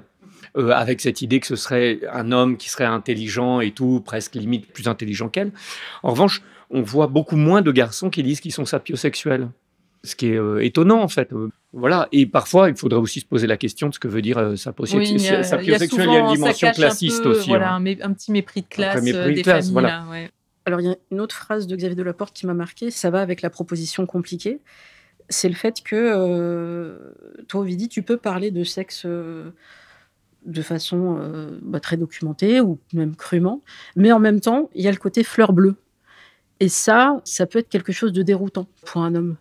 avec 0.57 1.01
cette 1.01 1.23
idée 1.23 1.41
que 1.41 1.47
ce 1.47 1.57
serait 1.57 2.01
un 2.13 2.33
homme 2.33 2.57
qui 2.57 2.69
serait 2.69 2.85
intelligent 2.85 3.61
et 3.61 3.71
tout, 3.71 4.03
presque 4.05 4.35
limite 4.35 4.73
plus 4.73 4.89
intelligent 4.89 5.29
qu'elle. 5.29 5.53
En 6.03 6.11
revanche, 6.11 6.43
on 6.71 6.83
voit 6.83 7.09
beaucoup 7.09 7.37
moins 7.37 7.63
de 7.63 7.73
garçons 7.73 8.11
qui 8.11 8.23
disent 8.23 8.41
qu'ils 8.41 8.53
sont 8.53 8.65
sapiosexuels. 8.65 9.49
Ce 10.03 10.17
qui 10.17 10.29
est 10.29 10.37
euh, 10.37 10.65
étonnant, 10.65 11.03
en 11.03 11.09
fait. 11.09 11.33
Euh, 11.33 11.51
voilà. 11.73 12.09
Et 12.11 12.25
parfois, 12.25 12.71
il 12.71 12.77
faudrait 12.77 13.01
aussi 13.01 13.21
se 13.21 13.27
poser 13.27 13.47
la 13.47 13.59
question 13.59 13.89
de 13.89 13.95
ce 13.95 13.99
que 13.99 14.09
veut 14.09 14.23
dire 14.23 14.39
euh, 14.39 14.57
sapiosexuel. 14.57 15.21
il, 15.21 15.23
y 15.23 16.17
a, 16.17 16.21
une 16.21 16.35
dimension 16.35 16.71
classiste 16.71 17.27
aussi. 17.27 17.49
Voilà, 17.49 17.75
hein. 17.75 17.85
un, 18.01 18.13
petit 18.13 18.33
mépris 18.33 18.63
de 18.63 18.67
classe 18.67 19.03
des 19.03 19.13
familles. 19.43 20.31
Alors, 20.67 20.81
il 20.81 20.87
y 20.87 20.91
a 20.91 20.97
une 21.11 21.21
autre 21.21 21.35
phrase 21.35 21.67
de 21.67 21.77
Xavier 21.77 21.97
Delaporte 21.97 22.35
qui 22.35 22.47
m'a 22.47 22.55
marqué. 22.55 22.91
Ça 22.91 23.11
va 23.11 23.21
avec 23.21 23.43
la 23.43 23.51
proposition 23.51 24.07
compliquée. 24.07 24.61
C'est 25.29 25.49
le 25.49 25.55
fait 25.55 25.83
que, 25.83 26.99
toi, 27.49 27.61
Ovidie, 27.61 27.89
tu 27.89 28.03
peux 28.03 28.17
parler 28.17 28.51
de 28.51 28.65
sexe 28.65 29.07
de 29.07 30.63
façon 30.63 31.19
bah, 31.63 31.81
très 31.81 31.97
documentée 31.97 32.61
ou 32.61 32.79
même 32.93 33.17
crûment, 33.17 33.63
mais 33.97 34.13
en 34.13 34.19
même 34.19 34.41
temps, 34.41 34.71
il 34.75 34.83
y 34.85 34.89
a 34.89 34.91
le 34.91 34.97
côté 34.97 35.25
fleur 35.25 35.53
bleue. 35.53 35.77
Et 36.61 36.69
ça, 36.69 37.21
ça 37.25 37.47
peut 37.47 37.59
être 37.59 37.69
quelque 37.69 37.93
chose 37.93 38.13
de 38.13 38.23
déroutant 38.23 38.67
pour 38.85 39.03
un 39.03 39.15
homme. 39.15 39.37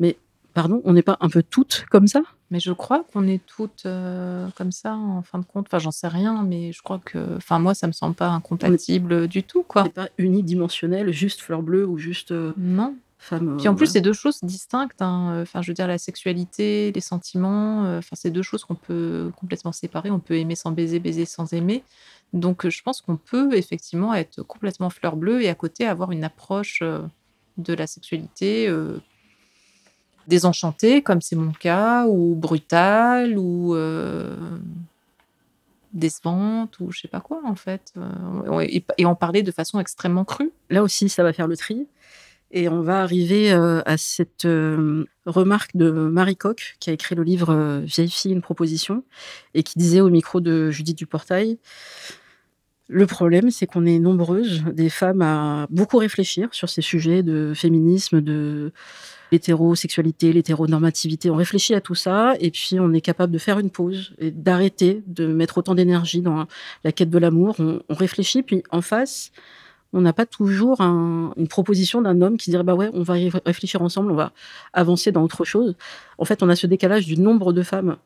Mais, 0.00 0.16
pardon, 0.54 0.80
on 0.84 0.94
n'est 0.94 1.02
pas 1.02 1.18
un 1.20 1.28
peu 1.28 1.42
toutes 1.42 1.84
comme 1.90 2.06
ça? 2.08 2.22
Mais 2.50 2.60
je 2.60 2.72
crois 2.72 3.04
qu'on 3.12 3.26
est 3.26 3.44
toutes 3.44 3.84
euh, 3.86 4.46
comme 4.56 4.70
ça, 4.70 4.94
en 4.94 5.22
fin 5.22 5.38
de 5.38 5.44
compte. 5.44 5.66
Enfin, 5.68 5.80
j'en 5.80 5.90
sais 5.90 6.08
rien, 6.08 6.44
mais 6.44 6.72
je 6.72 6.80
crois 6.80 7.00
que. 7.04 7.36
Enfin, 7.36 7.58
moi, 7.58 7.74
ça 7.74 7.86
me 7.88 7.92
semble 7.92 8.14
pas 8.14 8.28
incompatible 8.28 9.26
du 9.26 9.42
tout, 9.42 9.64
quoi. 9.64 9.84
C'est 9.84 9.92
pas 9.92 10.08
unidimensionnel, 10.16 11.12
juste 11.12 11.40
fleur 11.40 11.62
bleue 11.62 11.86
ou 11.86 11.98
juste. 11.98 12.30
Euh, 12.30 12.52
non. 12.56 12.96
Femme, 13.18 13.56
Puis 13.56 13.66
en 13.66 13.74
plus, 13.74 13.86
c'est 13.86 14.02
deux 14.02 14.12
choses 14.12 14.40
distinctes. 14.42 15.00
Hein. 15.00 15.40
Enfin, 15.40 15.62
je 15.62 15.70
veux 15.70 15.74
dire, 15.74 15.88
la 15.88 15.98
sexualité, 15.98 16.92
les 16.94 17.00
sentiments. 17.00 17.84
Euh, 17.86 17.98
enfin, 17.98 18.14
c'est 18.14 18.30
deux 18.30 18.42
choses 18.42 18.62
qu'on 18.62 18.74
peut 18.74 19.32
complètement 19.36 19.72
séparer. 19.72 20.10
On 20.10 20.20
peut 20.20 20.36
aimer 20.36 20.54
sans 20.54 20.70
baiser, 20.70 21.00
baiser 21.00 21.24
sans 21.24 21.52
aimer. 21.52 21.82
Donc, 22.32 22.68
je 22.68 22.82
pense 22.82 23.00
qu'on 23.00 23.16
peut 23.16 23.54
effectivement 23.54 24.14
être 24.14 24.42
complètement 24.42 24.90
fleur 24.90 25.16
bleue 25.16 25.42
et 25.42 25.48
à 25.48 25.54
côté 25.54 25.86
avoir 25.86 26.12
une 26.12 26.24
approche 26.24 26.82
de 27.56 27.72
la 27.72 27.86
sexualité 27.86 28.70
désenchantée, 30.26 31.02
comme 31.02 31.22
c'est 31.22 31.36
mon 31.36 31.52
cas, 31.52 32.06
ou 32.06 32.34
brutale, 32.34 33.38
ou 33.38 33.74
décevante, 35.92 36.78
ou 36.80 36.92
je 36.92 37.00
sais 37.00 37.08
pas 37.08 37.20
quoi 37.20 37.40
en 37.44 37.54
fait. 37.54 37.94
et, 38.98 39.06
en 39.06 39.14
parler 39.14 39.42
de 39.42 39.50
façon 39.50 39.80
extrêmement 39.80 40.24
crue. 40.24 40.52
Là 40.68 40.82
aussi, 40.82 41.08
ça 41.08 41.22
va 41.22 41.32
faire 41.32 41.46
le 41.46 41.56
tri. 41.56 41.86
Et 42.52 42.68
on 42.68 42.80
va 42.80 43.02
arriver 43.02 43.50
à 43.50 43.96
cette 43.96 44.46
remarque 45.26 45.76
de 45.76 45.90
Marie 45.90 46.36
Coq, 46.36 46.76
qui 46.78 46.90
a 46.90 46.92
écrit 46.92 47.14
le 47.14 47.22
livre 47.22 47.82
Vieille 47.84 48.10
fille, 48.10 48.32
une 48.32 48.40
proposition, 48.40 49.04
et 49.54 49.62
qui 49.62 49.78
disait 49.78 50.00
au 50.00 50.10
micro 50.10 50.40
de 50.40 50.70
Judith 50.70 50.96
Duportail 50.96 51.58
le 52.88 53.06
problème, 53.06 53.50
c'est 53.50 53.66
qu'on 53.66 53.84
est 53.84 53.98
nombreuses, 53.98 54.62
des 54.72 54.90
femmes, 54.90 55.22
à 55.22 55.66
beaucoup 55.70 55.98
réfléchir 55.98 56.48
sur 56.52 56.68
ces 56.68 56.82
sujets 56.82 57.22
de 57.22 57.52
féminisme, 57.54 58.20
de 58.20 58.72
l'hétérosexualité, 59.32 60.32
l'hétéronormativité. 60.32 61.30
On 61.30 61.36
réfléchit 61.36 61.74
à 61.74 61.80
tout 61.80 61.96
ça 61.96 62.34
et 62.38 62.52
puis 62.52 62.78
on 62.78 62.92
est 62.92 63.00
capable 63.00 63.32
de 63.32 63.38
faire 63.38 63.58
une 63.58 63.70
pause 63.70 64.14
et 64.18 64.30
d'arrêter 64.30 65.02
de 65.08 65.26
mettre 65.26 65.58
autant 65.58 65.74
d'énergie 65.74 66.20
dans 66.22 66.46
la 66.84 66.92
quête 66.92 67.10
de 67.10 67.18
l'amour. 67.18 67.56
On, 67.58 67.80
réfléchit, 67.90 68.42
puis 68.42 68.62
en 68.70 68.82
face, 68.82 69.32
on 69.96 70.02
n'a 70.02 70.12
pas 70.12 70.26
toujours 70.26 70.82
une 70.82 71.48
proposition 71.48 72.02
d'un 72.02 72.20
homme 72.20 72.36
qui 72.36 72.50
dirait 72.50 72.62
bah 72.62 72.74
ouais, 72.74 72.90
on 72.92 73.02
va 73.02 73.14
réfléchir 73.46 73.80
ensemble, 73.80 74.12
on 74.12 74.14
va 74.14 74.32
avancer 74.74 75.10
dans 75.10 75.22
autre 75.22 75.44
chose. 75.44 75.74
En 76.18 76.26
fait, 76.26 76.42
on 76.42 76.50
a 76.50 76.54
ce 76.54 76.66
décalage 76.66 77.06
du 77.06 77.16
nombre 77.18 77.54
de 77.54 77.62
femmes 77.62 77.96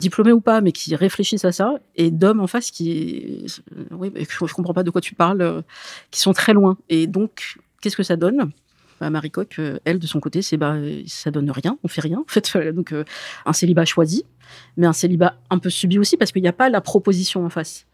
diplômés 0.00 0.32
ou 0.32 0.40
pas, 0.40 0.62
mais 0.62 0.72
qui 0.72 0.96
réfléchissent 0.96 1.44
à 1.44 1.52
ça, 1.52 1.74
et 1.94 2.10
d'hommes 2.10 2.40
en 2.40 2.46
face 2.46 2.70
qui, 2.70 3.46
oui, 3.90 4.12
je, 4.14 4.44
ne 4.44 4.48
comprends 4.50 4.74
pas 4.74 4.82
de 4.82 4.90
quoi 4.90 5.00
tu 5.00 5.14
parles, 5.14 5.42
euh, 5.42 5.62
qui 6.10 6.20
sont 6.20 6.32
très 6.32 6.52
loin. 6.52 6.76
Et 6.88 7.06
donc, 7.06 7.58
qu'est-ce 7.80 7.96
que 7.96 8.02
ça 8.02 8.16
donne? 8.16 8.50
Bah, 9.00 9.10
Marie 9.10 9.30
Coq, 9.30 9.56
euh, 9.58 9.78
elle, 9.84 9.98
de 9.98 10.06
son 10.06 10.20
côté, 10.20 10.40
c'est 10.40 10.56
bah, 10.56 10.76
ça 11.06 11.30
donne 11.30 11.50
rien, 11.50 11.78
on 11.82 11.88
fait 11.88 12.00
rien. 12.00 12.18
En 12.18 12.30
fait, 12.30 12.56
donc 12.74 12.92
euh, 12.92 13.04
un 13.44 13.52
célibat 13.52 13.84
choisi, 13.84 14.24
mais 14.76 14.86
un 14.86 14.94
célibat 14.94 15.36
un 15.50 15.58
peu 15.58 15.68
subi 15.68 15.98
aussi 15.98 16.16
parce 16.16 16.32
qu'il 16.32 16.42
n'y 16.42 16.48
a 16.48 16.54
pas 16.54 16.70
la 16.70 16.80
proposition 16.80 17.44
en 17.44 17.50
face. 17.50 17.86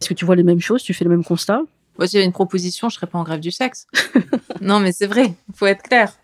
Est-ce 0.00 0.10
que 0.10 0.14
tu 0.14 0.24
vois 0.24 0.36
les 0.36 0.42
mêmes 0.44 0.60
choses, 0.60 0.82
tu 0.82 0.94
fais 0.94 1.04
le 1.04 1.10
même 1.10 1.24
constat? 1.24 1.62
Moi, 1.98 2.06
s'il 2.06 2.16
y 2.16 2.20
avait 2.20 2.26
une 2.26 2.32
proposition, 2.32 2.88
je 2.88 2.94
serais 2.94 3.06
pas 3.06 3.18
en 3.18 3.24
grève 3.24 3.40
du 3.40 3.50
sexe. 3.50 3.86
non, 4.60 4.80
mais 4.80 4.92
c'est 4.92 5.06
vrai, 5.06 5.34
il 5.48 5.54
faut 5.54 5.66
être 5.66 5.82
clair. 5.82 6.16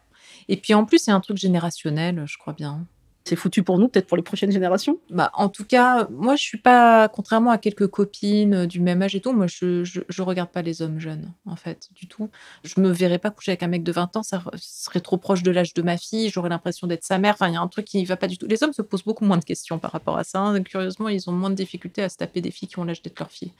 Et 0.49 0.57
puis 0.57 0.75
en 0.75 0.85
plus, 0.85 0.99
c'est 0.99 1.11
un 1.11 1.21
truc 1.21 1.37
générationnel, 1.37 2.25
je 2.27 2.39
crois 2.39 2.53
bien 2.53 2.87
c'est 3.25 3.37
foutu 3.37 3.63
pour 3.63 3.79
nous, 3.79 3.89
peut-être 3.89 4.07
pour 4.07 4.19
les 4.19 4.23
prochaines 4.23 4.51
générations? 4.51 4.99
Bah, 5.09 5.31
En 5.35 5.49
tout 5.49 5.65
cas, 5.65 6.07
moi, 6.11 6.37
je 6.37 6.43
suis 6.43 6.59
pas, 6.59 7.09
contrairement 7.09 7.51
à 7.51 7.59
quelques 7.59 7.87
copines 7.87 8.55
euh, 8.55 8.67
du 8.67 8.81
même 8.81 9.01
âge 9.01 9.15
et 9.15 9.21
tout, 9.21 9.33
moi, 9.33 9.47
je, 9.47 9.83
je, 9.83 10.23
regarde 10.23 10.51
pas 10.51 10.61
les 10.61 10.83
hommes 10.83 11.01
jeunes, 11.01 11.33
en 11.47 11.57
fait, 11.57 11.89
du 11.95 12.07
tout. 12.07 12.29
Je 12.65 12.81
me 12.81 12.91
verrais 12.91 13.19
pas 13.19 13.31
coucher 13.31 13.53
avec 13.53 13.63
un 13.63 13.69
mec 13.69 13.83
de 13.83 13.93
20 13.93 14.17
ans, 14.17 14.23
ça 14.23 14.43
serait 14.57 15.01
trop 15.01 15.17
proche 15.17 15.43
de 15.43 15.51
l'âge 15.51 15.73
de 15.73 15.81
ma 15.81 15.97
fille, 15.97 16.29
j'aurais 16.29 16.51
l'impression 16.51 16.87
d'être 16.87 17.05
sa 17.05 17.19
mère. 17.19 17.35
Enfin, 17.35 17.49
il 17.49 17.55
y 17.55 17.57
a 17.57 17.61
un 17.61 17.69
truc 17.69 17.87
qui 17.87 18.03
ne 18.03 18.07
va 18.07 18.17
pas 18.17 18.27
du 18.27 18.37
tout. 18.37 18.47
Les 18.47 18.63
hommes 18.63 18.75
se 18.75 18.83
posent 18.83 19.05
beaucoup 19.05 19.25
moins 19.25 19.39
de 19.39 19.45
questions 19.45 19.79
par 19.79 19.93
rapport 19.93 20.19
à 20.19 20.25
ça. 20.25 20.41
Hein. 20.41 20.63
Curieusement, 20.63 21.09
ils 21.09 21.29
ont 21.31 21.33
moins 21.33 21.51
de 21.51 21.55
difficultés 21.55 22.03
à 22.03 22.11
se 22.11 22.19
taper 22.19 22.43
des 22.43 22.51
filles 22.51 22.69
qui 22.69 22.79
ont 22.79 22.85
l'âge 22.85 23.01
d'être 23.01 23.19
leur 23.19 23.31
fille. 23.31 23.53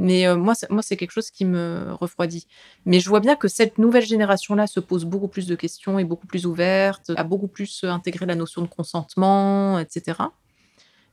Mais 0.00 0.26
euh, 0.26 0.34
moi, 0.34 0.54
moi, 0.70 0.80
c'est 0.82 0.96
quelque 0.96 1.10
chose 1.10 1.30
qui 1.30 1.44
me 1.44 1.92
refroidit. 1.92 2.46
Mais 2.86 3.00
je 3.00 3.08
vois 3.10 3.20
bien 3.20 3.36
que 3.36 3.48
cette 3.48 3.76
nouvelle 3.76 4.06
génération-là 4.06 4.66
se 4.66 4.80
pose 4.80 5.04
beaucoup 5.04 5.28
plus 5.28 5.46
de 5.46 5.54
questions, 5.54 5.98
est 5.98 6.04
beaucoup 6.04 6.26
plus 6.26 6.46
ouverte, 6.46 7.10
a 7.14 7.22
beaucoup 7.22 7.48
plus 7.48 7.84
intégré 7.84 8.24
la 8.24 8.34
notion 8.34 8.62
de 8.62 8.66
consentement, 8.66 9.78
etc. 9.78 10.18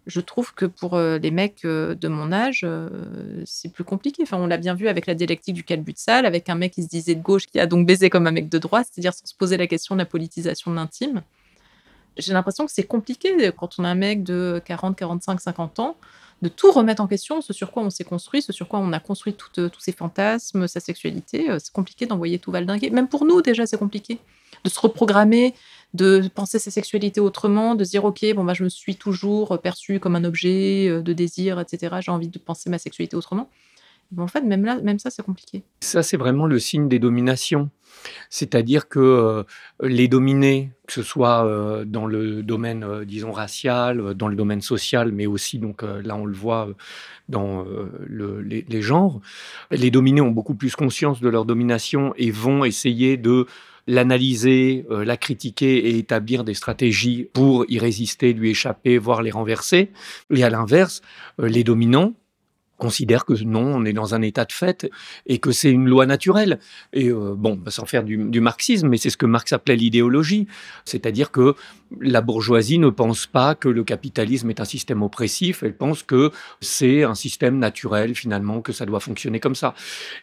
Je 0.06 0.22
trouve 0.22 0.54
que 0.54 0.66
pour 0.66 0.94
euh, 0.94 1.18
les 1.18 1.32
mecs 1.32 1.66
euh, 1.66 1.96
de 1.96 2.08
mon 2.08 2.32
âge, 2.32 2.66
c'est 3.46 3.74
plus 3.74 3.84
compliqué. 3.84 4.24
Enfin, 4.24 4.38
on 4.38 4.48
l'a 4.48 4.58
bien 4.58 4.74
vu 4.74 4.88
avec 4.88 5.06
la 5.06 5.16
dialectique 5.16 5.54
du 5.54 5.66
calbut-sale, 5.66 6.26
avec 6.26 6.48
un 6.48 6.56
mec 6.56 6.72
qui 6.72 6.84
se 6.84 6.88
disait 6.88 7.16
de 7.16 7.22
gauche, 7.22 7.46
qui 7.48 7.60
a 7.60 7.66
donc 7.66 7.86
baisé 7.86 8.10
comme 8.10 8.26
un 8.26 8.32
mec 8.32 8.48
de 8.48 8.58
droite, 8.58 8.88
c'est-à-dire 8.90 9.14
sans 9.14 9.26
se 9.26 9.36
poser 9.36 9.58
la 9.58 9.68
question 9.68 9.96
de 9.96 10.00
la 10.00 10.06
politisation 10.06 10.72
de 10.72 10.78
l'intime. 10.78 11.24
J'ai 12.18 12.34
l'impression 12.34 12.66
que 12.66 12.72
c'est 12.72 12.84
compliqué 12.84 13.52
quand 13.58 13.80
on 13.80 13.84
a 13.84 13.90
un 13.90 13.96
mec 13.96 14.24
de 14.24 14.62
40, 14.66 14.96
45, 14.96 15.42
50 15.42 15.80
ans 15.80 15.98
de 16.42 16.50
tout 16.50 16.72
remettre 16.72 17.02
en 17.02 17.08
question, 17.08 17.42
ce 17.42 17.52
sur 17.52 17.72
quoi 17.72 17.84
on 17.84 17.90
s'est 17.90 18.04
construit, 18.04 18.42
ce 18.42 18.54
sur 18.54 18.68
quoi 18.68 18.80
on 18.80 18.94
a 18.94 19.00
construit 19.00 19.36
euh, 19.58 19.70
tous 19.70 19.80
ses 19.80 19.92
fantasmes, 19.92 20.68
sa 20.68 20.80
sexualité. 20.80 21.50
Euh, 21.50 21.58
c'est 21.60 21.74
compliqué 21.74 22.06
d'envoyer 22.06 22.38
tout 22.38 22.52
valdinguer. 22.52 22.92
Même 22.92 23.08
pour 23.08 23.26
nous, 23.26 23.42
déjà, 23.42 23.66
c'est 23.66 23.78
compliqué. 23.78 24.20
De 24.64 24.70
se 24.70 24.80
reprogrammer, 24.80 25.56
de 25.94 26.30
penser 26.34 26.60
sa 26.60 26.70
sexualité 26.70 27.20
autrement, 27.20 27.74
de 27.74 27.84
se 27.84 27.92
dire, 27.92 28.06
OK, 28.06 28.24
bon, 28.36 28.44
bah, 28.44 28.54
je 28.54 28.64
me 28.64 28.70
suis 28.70 28.96
toujours 28.96 29.60
perçu 29.60 30.00
comme 30.00 30.16
un 30.16 30.24
objet 30.24 30.88
euh, 30.88 31.02
de 31.02 31.14
désir, 31.14 31.60
etc. 31.60 31.98
J'ai 32.02 32.12
envie 32.12 32.28
de 32.28 32.40
penser 32.40 32.70
ma 32.70 32.78
sexualité 32.78 33.16
autrement. 33.16 33.50
En 34.18 34.28
fait, 34.28 34.42
même 34.42 34.64
là, 34.64 34.80
même 34.82 35.00
ça, 35.00 35.10
c'est 35.10 35.24
compliqué. 35.24 35.64
Ça, 35.82 36.04
c'est 36.04 36.18
vraiment 36.18 36.46
le 36.46 36.60
signe 36.60 36.88
des 36.88 37.00
dominations. 37.00 37.70
C'est-à-dire 38.30 38.88
que 38.88 39.00
euh, 39.00 39.44
les 39.82 40.08
dominés, 40.08 40.72
que 40.88 40.94
ce 40.94 41.04
soit 41.04 41.46
euh, 41.46 41.86
dans 41.86 42.06
le 42.06 42.44
domaine, 42.44 42.84
euh, 42.84 43.06
disons, 43.06 43.32
racial, 43.32 44.14
dans 44.14 44.28
le 44.28 44.36
domaine 44.36 44.62
social, 44.62 45.12
mais 45.12 45.26
aussi, 45.26 45.60
donc 45.60 45.82
là, 45.82 46.16
on 46.16 46.26
le 46.26 46.36
voit 46.36 46.70
dans 47.30 47.66
les, 48.10 48.66
les, 48.68 48.82
genres, 48.82 49.20
les 49.72 49.92
dominés 49.92 50.22
ont 50.22 50.32
beaucoup 50.32 50.56
plus 50.56 50.76
conscience 50.76 51.20
de 51.20 51.28
leur 51.28 51.46
domination 51.46 52.14
et 52.16 52.32
vont 52.32 52.64
essayer 52.64 53.18
de 53.18 53.46
l'analyser, 53.86 54.86
la 54.90 55.18
critiquer 55.18 55.90
et 55.90 55.98
établir 55.98 56.44
des 56.44 56.54
stratégies 56.54 57.30
pour 57.34 57.66
y 57.70 57.80
résister, 57.80 58.34
lui 58.34 58.52
échapper, 58.52 58.98
voire 58.98 59.22
les 59.22 59.32
renverser. 59.32 59.92
Et 60.34 60.44
à 60.44 60.50
l'inverse, 60.50 61.02
les 61.38 61.64
dominants, 61.64 62.14
considère 62.78 63.26
que 63.26 63.34
non, 63.44 63.76
on 63.76 63.86
est 63.86 63.94
dans 63.94 64.14
un 64.16 64.22
état 64.22 64.46
de 64.46 64.52
fait 64.52 64.90
et 65.26 65.40
que 65.40 65.52
c'est 65.52 65.72
une 65.72 65.88
loi 65.88 66.06
naturelle. 66.06 66.60
Et 66.94 67.10
euh, 67.10 67.34
bon, 67.36 67.60
sans 67.68 67.86
faire 67.86 68.04
du, 68.04 68.18
marxisme, 68.40 68.88
mais 68.88 68.98
c'est 68.98 69.10
ce 69.10 69.18
que 69.18 69.26
Marx 69.26 69.52
appelait 69.52 69.76
l'idéologie, 69.76 70.48
c'est-à-dire 70.86 71.32
que 71.32 71.56
la 72.00 72.22
bourgeoisie 72.22 72.80
ne 72.80 72.90
pense 72.90 73.26
pas 73.26 73.56
que 73.56 73.68
le 73.68 73.84
capitalisme 73.84 74.50
est 74.50 74.60
un 74.60 74.66
système 74.66 75.02
oppressif, 75.02 75.64
elle 75.64 75.76
pense 75.76 76.04
que 76.04 76.32
c'est 76.62 77.04
un 77.04 77.16
système 77.16 77.58
naturel 77.58 78.14
finalement, 78.14 78.62
que 78.62 78.72
ça 78.72 78.86
doit 78.86 79.00
fonctionner 79.00 79.40
comme 79.40 79.56
ça. 79.56 79.74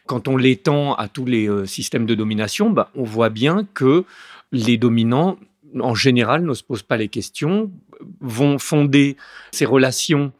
Quand 0.06 0.28
on 0.28 0.36
l'étend 0.36 0.94
à 0.94 1.08
tous 1.08 1.24
les 1.24 1.48
euh, 1.48 1.66
systèmes 1.66 2.06
de 2.06 2.14
domination, 2.14 2.70
bah, 2.70 2.90
on 2.94 3.04
voit 3.04 3.30
bien 3.30 3.66
que 3.74 4.04
les 4.52 4.76
dominants 4.76 5.38
en 5.80 5.94
général 5.94 6.44
ne 6.44 6.54
se 6.54 6.62
posent 6.62 6.82
pas 6.82 6.96
les 6.96 7.08
questions, 7.08 7.72
vont 8.20 8.58
fonder 8.58 9.16
ces 9.50 9.64
relations 9.64 10.32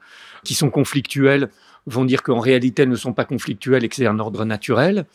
qui 0.44 0.54
sont 0.54 0.70
conflictuelles 0.70 1.50
vont 1.86 2.04
dire 2.04 2.22
qu'en 2.22 2.40
réalité, 2.40 2.82
elles 2.82 2.88
ne 2.88 2.96
sont 2.96 3.12
pas 3.12 3.24
conflictuelles 3.24 3.84
et 3.84 3.88
que 3.88 3.96
c'est 3.96 4.06
un 4.06 4.18
ordre 4.18 4.44
naturel, 4.44 5.06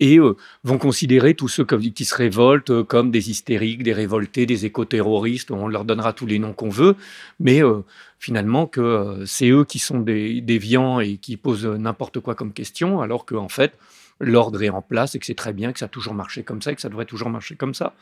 et 0.00 0.18
euh, 0.18 0.36
vont 0.64 0.78
considérer 0.78 1.34
tous 1.34 1.48
ceux 1.48 1.64
qui 1.64 2.04
se 2.04 2.14
révoltent 2.14 2.70
euh, 2.70 2.84
comme 2.84 3.10
des 3.10 3.30
hystériques, 3.30 3.82
des 3.82 3.92
révoltés, 3.92 4.46
des 4.46 4.66
éco-terroristes, 4.66 5.50
on 5.50 5.68
leur 5.68 5.84
donnera 5.84 6.12
tous 6.12 6.26
les 6.26 6.38
noms 6.38 6.52
qu'on 6.52 6.68
veut, 6.68 6.96
mais 7.40 7.62
euh, 7.62 7.82
finalement 8.18 8.66
que 8.66 9.24
c'est 9.26 9.48
eux 9.48 9.64
qui 9.64 9.78
sont 9.78 10.00
des 10.00 10.40
déviants 10.40 11.00
et 11.00 11.16
qui 11.16 11.36
posent 11.36 11.66
n'importe 11.66 12.20
quoi 12.20 12.34
comme 12.34 12.52
question, 12.52 13.00
alors 13.00 13.24
qu'en 13.26 13.48
fait, 13.48 13.72
l'ordre 14.20 14.62
est 14.62 14.70
en 14.70 14.82
place 14.82 15.14
et 15.14 15.18
que 15.18 15.26
c'est 15.26 15.34
très 15.34 15.52
bien, 15.52 15.72
que 15.72 15.78
ça 15.78 15.86
a 15.86 15.88
toujours 15.88 16.14
marché 16.14 16.42
comme 16.42 16.62
ça 16.62 16.72
et 16.72 16.74
que 16.74 16.80
ça 16.80 16.88
devrait 16.88 17.04
toujours 17.04 17.30
marcher 17.30 17.56
comme 17.56 17.74
ça. 17.74 17.94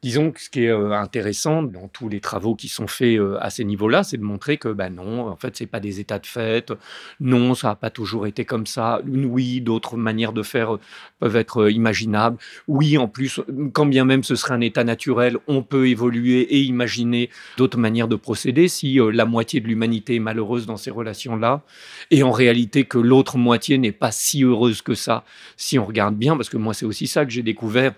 Disons 0.00 0.30
que 0.30 0.40
ce 0.40 0.48
qui 0.48 0.62
est 0.62 0.70
euh, 0.70 0.92
intéressant 0.92 1.64
dans 1.64 1.88
tous 1.88 2.08
les 2.08 2.20
travaux 2.20 2.54
qui 2.54 2.68
sont 2.68 2.86
faits 2.86 3.18
euh, 3.18 3.36
à 3.40 3.50
ces 3.50 3.64
niveaux-là, 3.64 4.04
c'est 4.04 4.16
de 4.16 4.22
montrer 4.22 4.56
que 4.56 4.68
ben 4.68 4.90
non, 4.90 5.26
en 5.26 5.34
fait, 5.34 5.56
c'est 5.56 5.66
pas 5.66 5.80
des 5.80 5.98
états 5.98 6.20
de 6.20 6.26
fait. 6.26 6.72
Non, 7.18 7.56
ça 7.56 7.68
n'a 7.68 7.74
pas 7.74 7.90
toujours 7.90 8.28
été 8.28 8.44
comme 8.44 8.64
ça. 8.64 9.00
Oui, 9.08 9.60
d'autres 9.60 9.96
manières 9.96 10.32
de 10.32 10.44
faire 10.44 10.76
euh, 10.76 10.80
peuvent 11.18 11.34
être 11.34 11.68
imaginables. 11.68 12.36
Oui, 12.68 12.96
en 12.96 13.08
plus, 13.08 13.40
quand 13.72 13.86
bien 13.86 14.04
même 14.04 14.22
ce 14.22 14.36
serait 14.36 14.54
un 14.54 14.60
état 14.60 14.84
naturel, 14.84 15.36
on 15.48 15.64
peut 15.64 15.88
évoluer 15.88 16.42
et 16.42 16.60
imaginer 16.60 17.28
d'autres 17.56 17.78
manières 17.78 18.06
de 18.06 18.14
procéder 18.14 18.68
si 18.68 19.00
la 19.12 19.24
moitié 19.24 19.58
de 19.60 19.66
l'humanité 19.66 20.14
est 20.14 20.20
malheureuse 20.20 20.66
dans 20.66 20.76
ces 20.76 20.92
relations-là. 20.92 21.62
Et 22.12 22.22
en 22.22 22.30
réalité, 22.30 22.84
que 22.84 22.98
l'autre 22.98 23.36
moitié 23.36 23.78
n'est 23.78 23.90
pas 23.90 24.12
si 24.12 24.44
heureuse 24.44 24.80
que 24.80 24.94
ça, 24.94 25.24
si 25.56 25.76
on 25.76 25.84
regarde 25.84 26.14
bien, 26.14 26.36
parce 26.36 26.50
que 26.50 26.56
moi, 26.56 26.72
c'est 26.72 26.86
aussi 26.86 27.08
ça 27.08 27.24
que 27.24 27.32
j'ai 27.32 27.42
découvert 27.42 27.94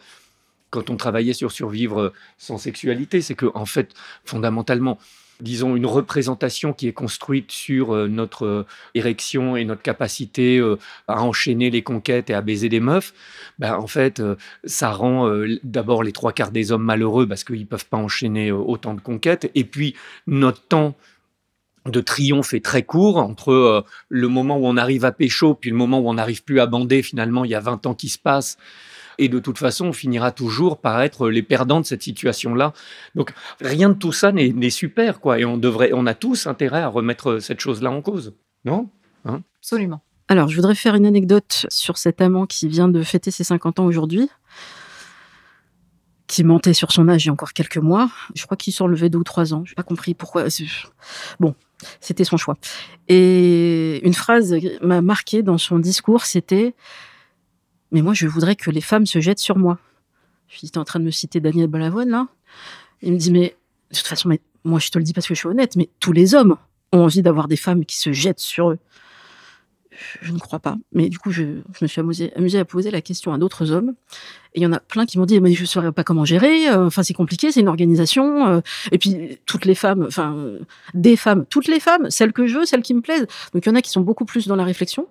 quand 0.70 0.90
on 0.90 0.96
travaillait 0.96 1.32
sur 1.32 1.52
survivre 1.52 2.12
sans 2.38 2.58
sexualité, 2.58 3.20
c'est 3.20 3.34
que 3.34 3.46
en 3.54 3.66
fait, 3.66 3.94
fondamentalement, 4.24 4.98
disons, 5.40 5.76
une 5.76 5.86
représentation 5.86 6.72
qui 6.72 6.88
est 6.88 6.92
construite 6.92 7.50
sur 7.50 7.94
euh, 7.94 8.08
notre 8.08 8.46
euh, 8.46 8.66
érection 8.94 9.56
et 9.56 9.64
notre 9.64 9.82
capacité 9.82 10.58
euh, 10.58 10.78
à 11.08 11.22
enchaîner 11.22 11.70
les 11.70 11.82
conquêtes 11.82 12.30
et 12.30 12.34
à 12.34 12.40
baiser 12.40 12.68
des 12.68 12.80
meufs, 12.80 13.12
ben, 13.58 13.74
en 13.76 13.86
fait, 13.86 14.22
ça 14.64 14.90
rend 14.90 15.30
d'abord 15.62 16.02
les 16.02 16.12
trois 16.12 16.32
quarts 16.32 16.50
des 16.50 16.72
hommes 16.72 16.84
malheureux 16.84 17.26
parce 17.26 17.44
qu'ils 17.44 17.60
ne 17.60 17.64
peuvent 17.64 17.86
pas 17.86 17.96
enchaîner 17.96 18.52
autant 18.52 18.94
de 18.94 19.00
conquêtes. 19.00 19.50
Et 19.54 19.64
puis, 19.64 19.94
notre 20.26 20.62
temps 20.62 20.94
de 21.86 22.00
triomphe 22.00 22.54
est 22.54 22.64
très 22.64 22.82
court 22.82 23.18
entre 23.18 23.84
le 24.08 24.28
moment 24.28 24.58
où 24.58 24.66
on 24.66 24.76
arrive 24.76 25.04
à 25.04 25.12
pécho 25.12 25.54
puis 25.54 25.70
le 25.70 25.76
moment 25.76 26.00
où 26.00 26.08
on 26.08 26.14
n'arrive 26.14 26.42
plus 26.42 26.60
à 26.60 26.66
bander. 26.66 27.02
Finalement, 27.02 27.44
il 27.44 27.50
y 27.50 27.54
a 27.54 27.60
20 27.60 27.86
ans 27.86 27.94
qui 27.94 28.08
se 28.08 28.18
passent 28.18 28.56
et 29.18 29.28
de 29.28 29.38
toute 29.38 29.58
façon, 29.58 29.86
on 29.86 29.92
finira 29.92 30.32
toujours 30.32 30.80
par 30.80 31.00
être 31.02 31.28
les 31.28 31.42
perdants 31.42 31.80
de 31.80 31.86
cette 31.86 32.02
situation-là. 32.02 32.72
Donc, 33.14 33.32
rien 33.60 33.88
de 33.90 33.94
tout 33.94 34.12
ça 34.12 34.32
n'est 34.32 34.70
super, 34.70 35.20
quoi. 35.20 35.38
Et 35.38 35.44
on, 35.44 35.56
devrait, 35.56 35.90
on 35.92 36.06
a 36.06 36.14
tous 36.14 36.46
intérêt 36.46 36.80
à 36.80 36.88
remettre 36.88 37.38
cette 37.38 37.60
chose-là 37.60 37.90
en 37.90 38.02
cause, 38.02 38.34
non? 38.64 38.90
Hein? 39.24 39.42
Absolument. 39.60 40.02
Alors, 40.28 40.48
je 40.48 40.56
voudrais 40.56 40.74
faire 40.74 40.94
une 40.94 41.06
anecdote 41.06 41.66
sur 41.68 41.98
cet 41.98 42.20
amant 42.20 42.46
qui 42.46 42.68
vient 42.68 42.88
de 42.88 43.02
fêter 43.02 43.30
ses 43.30 43.44
50 43.44 43.80
ans 43.80 43.86
aujourd'hui 43.86 44.28
qui 46.30 46.44
mentait 46.44 46.74
sur 46.74 46.92
son 46.92 47.08
âge 47.08 47.24
il 47.24 47.26
y 47.26 47.30
a 47.30 47.32
encore 47.32 47.52
quelques 47.52 47.78
mois. 47.78 48.08
Je 48.36 48.44
crois 48.44 48.56
qu'il 48.56 48.72
s'en 48.72 48.86
levait 48.86 49.08
deux 49.10 49.18
ou 49.18 49.24
trois 49.24 49.52
ans. 49.52 49.64
Je 49.64 49.72
n'ai 49.72 49.74
pas 49.74 49.82
compris 49.82 50.14
pourquoi. 50.14 50.44
Bon, 51.40 51.56
c'était 52.00 52.22
son 52.22 52.36
choix. 52.36 52.56
Et 53.08 54.00
une 54.06 54.14
phrase 54.14 54.54
m'a 54.80 55.02
marqué 55.02 55.42
dans 55.42 55.58
son 55.58 55.80
discours, 55.80 56.24
c'était 56.24 56.74
mais 57.92 58.02
moi, 58.02 58.14
je 58.14 58.26
voudrais 58.26 58.56
que 58.56 58.70
les 58.70 58.80
femmes 58.80 59.06
se 59.06 59.20
jettent 59.20 59.38
sur 59.38 59.58
moi. 59.58 59.78
Je 60.48 60.58
suis 60.58 60.70
en 60.76 60.84
train 60.84 61.00
de 61.00 61.04
me 61.04 61.10
citer 61.10 61.40
Daniel 61.40 61.68
Balavoine, 61.68 62.10
là. 62.10 62.28
Il 63.02 63.12
me 63.12 63.18
dit, 63.18 63.30
mais 63.30 63.56
de 63.90 63.96
toute 63.96 64.06
façon, 64.06 64.28
mais, 64.28 64.40
moi, 64.64 64.78
je 64.78 64.90
te 64.90 64.98
le 64.98 65.04
dis 65.04 65.12
parce 65.12 65.26
que 65.26 65.34
je 65.34 65.38
suis 65.38 65.48
honnête, 65.48 65.76
mais 65.76 65.88
tous 66.00 66.12
les 66.12 66.34
hommes 66.34 66.56
ont 66.92 67.04
envie 67.04 67.22
d'avoir 67.22 67.48
des 67.48 67.56
femmes 67.56 67.84
qui 67.84 67.96
se 67.96 68.12
jettent 68.12 68.40
sur 68.40 68.70
eux. 68.70 68.78
Je 70.22 70.32
ne 70.32 70.38
crois 70.38 70.60
pas. 70.60 70.76
Mais 70.92 71.08
du 71.08 71.18
coup, 71.18 71.30
je, 71.30 71.42
me 71.80 71.86
suis 71.86 72.00
amusée, 72.00 72.32
amusée, 72.34 72.58
à 72.58 72.64
poser 72.64 72.90
la 72.90 73.00
question 73.00 73.32
à 73.32 73.38
d'autres 73.38 73.70
hommes. 73.70 73.94
Et 74.54 74.60
il 74.60 74.62
y 74.62 74.66
en 74.66 74.72
a 74.72 74.80
plein 74.80 75.06
qui 75.06 75.18
m'ont 75.18 75.26
dit, 75.26 75.40
mais 75.40 75.52
je 75.52 75.62
ne 75.62 75.66
saurais 75.66 75.92
pas 75.92 76.04
comment 76.04 76.24
gérer. 76.24 76.68
Euh, 76.68 76.86
enfin, 76.86 77.02
c'est 77.02 77.14
compliqué, 77.14 77.52
c'est 77.52 77.60
une 77.60 77.68
organisation. 77.68 78.46
Euh. 78.46 78.60
et 78.92 78.98
puis, 78.98 79.38
toutes 79.46 79.64
les 79.64 79.74
femmes, 79.74 80.04
enfin, 80.06 80.36
des 80.94 81.16
femmes, 81.16 81.44
toutes 81.48 81.68
les 81.68 81.80
femmes, 81.80 82.10
celles 82.10 82.32
que 82.32 82.46
je 82.46 82.58
veux, 82.58 82.64
celles 82.64 82.82
qui 82.82 82.94
me 82.94 83.00
plaisent. 83.00 83.26
Donc, 83.52 83.66
il 83.66 83.68
y 83.68 83.72
en 83.72 83.74
a 83.74 83.82
qui 83.82 83.90
sont 83.90 84.00
beaucoup 84.00 84.24
plus 84.24 84.46
dans 84.46 84.56
la 84.56 84.64
réflexion. 84.64 85.06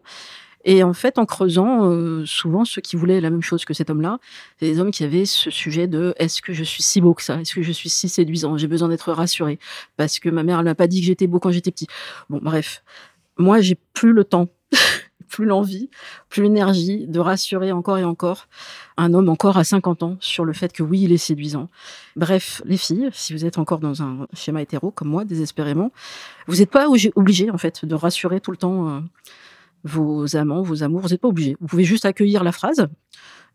Et 0.66 0.84
en 0.84 0.94
fait, 0.94 1.18
en 1.18 1.26
creusant, 1.26 1.90
euh, 1.90 2.26
souvent, 2.26 2.66
ceux 2.66 2.82
qui 2.82 2.96
voulaient 2.96 3.22
la 3.22 3.30
même 3.30 3.42
chose 3.42 3.64
que 3.66 3.74
cet 3.74 3.90
homme-là, 3.90 4.20
c'est 4.60 4.66
des 4.66 4.80
hommes 4.80 4.92
qui 4.92 5.04
avaient 5.04 5.26
ce 5.26 5.50
sujet 5.50 5.88
de 5.88 6.14
est-ce 6.18 6.42
que 6.42 6.54
je 6.54 6.64
suis 6.64 6.84
si 6.84 7.00
beau 7.00 7.14
que 7.14 7.24
ça? 7.24 7.40
Est-ce 7.40 7.56
que 7.56 7.62
je 7.62 7.72
suis 7.72 7.90
si 7.90 8.10
séduisant? 8.10 8.58
J'ai 8.58 8.68
besoin 8.68 8.90
d'être 8.90 9.12
rassuré 9.14 9.60
parce 9.96 10.20
que 10.20 10.30
ma 10.30 10.44
mère 10.44 10.62
n'a 10.64 10.76
pas 10.76 10.88
dit 10.88 11.00
que 11.00 11.08
j'étais 11.08 11.28
beau 11.28 11.40
quand 11.40 11.52
j'étais 11.52 11.72
petit. 11.72 11.88
Bon, 12.30 12.40
bref, 12.42 12.84
moi, 13.38 13.62
j'ai 13.62 13.78
plus 13.94 14.12
le 14.12 14.26
temps, 14.26 14.50
plus 15.30 15.46
l'envie, 15.46 15.90
plus 16.28 16.44
l'énergie 16.44 17.08
de 17.08 17.20
rassurer 17.20 17.72
encore 17.72 17.98
et 17.98 18.04
encore 18.04 18.48
un 18.98 19.14
homme 19.14 19.30
encore 19.30 19.58
à 19.58 19.64
50 19.64 20.04
ans 20.04 20.18
sur 20.20 20.44
le 20.44 20.52
fait 20.52 20.74
que 20.74 20.84
oui, 20.84 21.04
il 21.04 21.14
est 21.14 21.18
séduisant. 21.18 21.70
Bref, 22.18 22.62
les 22.66 22.76
filles, 22.76 23.10
si 23.14 23.32
vous 23.32 23.46
êtes 23.46 23.58
encore 23.58 23.80
dans 23.80 24.04
un 24.04 24.28
schéma 24.34 24.62
hétéro 24.62 24.92
comme 24.92 25.08
moi, 25.08 25.24
désespérément, 25.24 25.94
vous 26.48 26.58
n'êtes 26.58 26.72
pas 26.72 26.88
obligés 27.16 27.50
en 27.50 27.58
fait 27.58 27.86
de 27.86 27.96
rassurer 27.96 28.42
tout 28.42 28.52
le 28.52 28.58
temps. 28.58 29.04
Vos 29.84 30.36
amants, 30.36 30.62
vos 30.62 30.84
amours. 30.84 31.02
Vous 31.02 31.10
n'êtes 31.10 31.22
pas 31.22 31.28
obligé. 31.28 31.56
Vous 31.60 31.68
pouvez 31.68 31.84
juste 31.84 32.06
accueillir 32.06 32.44
la 32.44 32.52
phrase. 32.52 32.88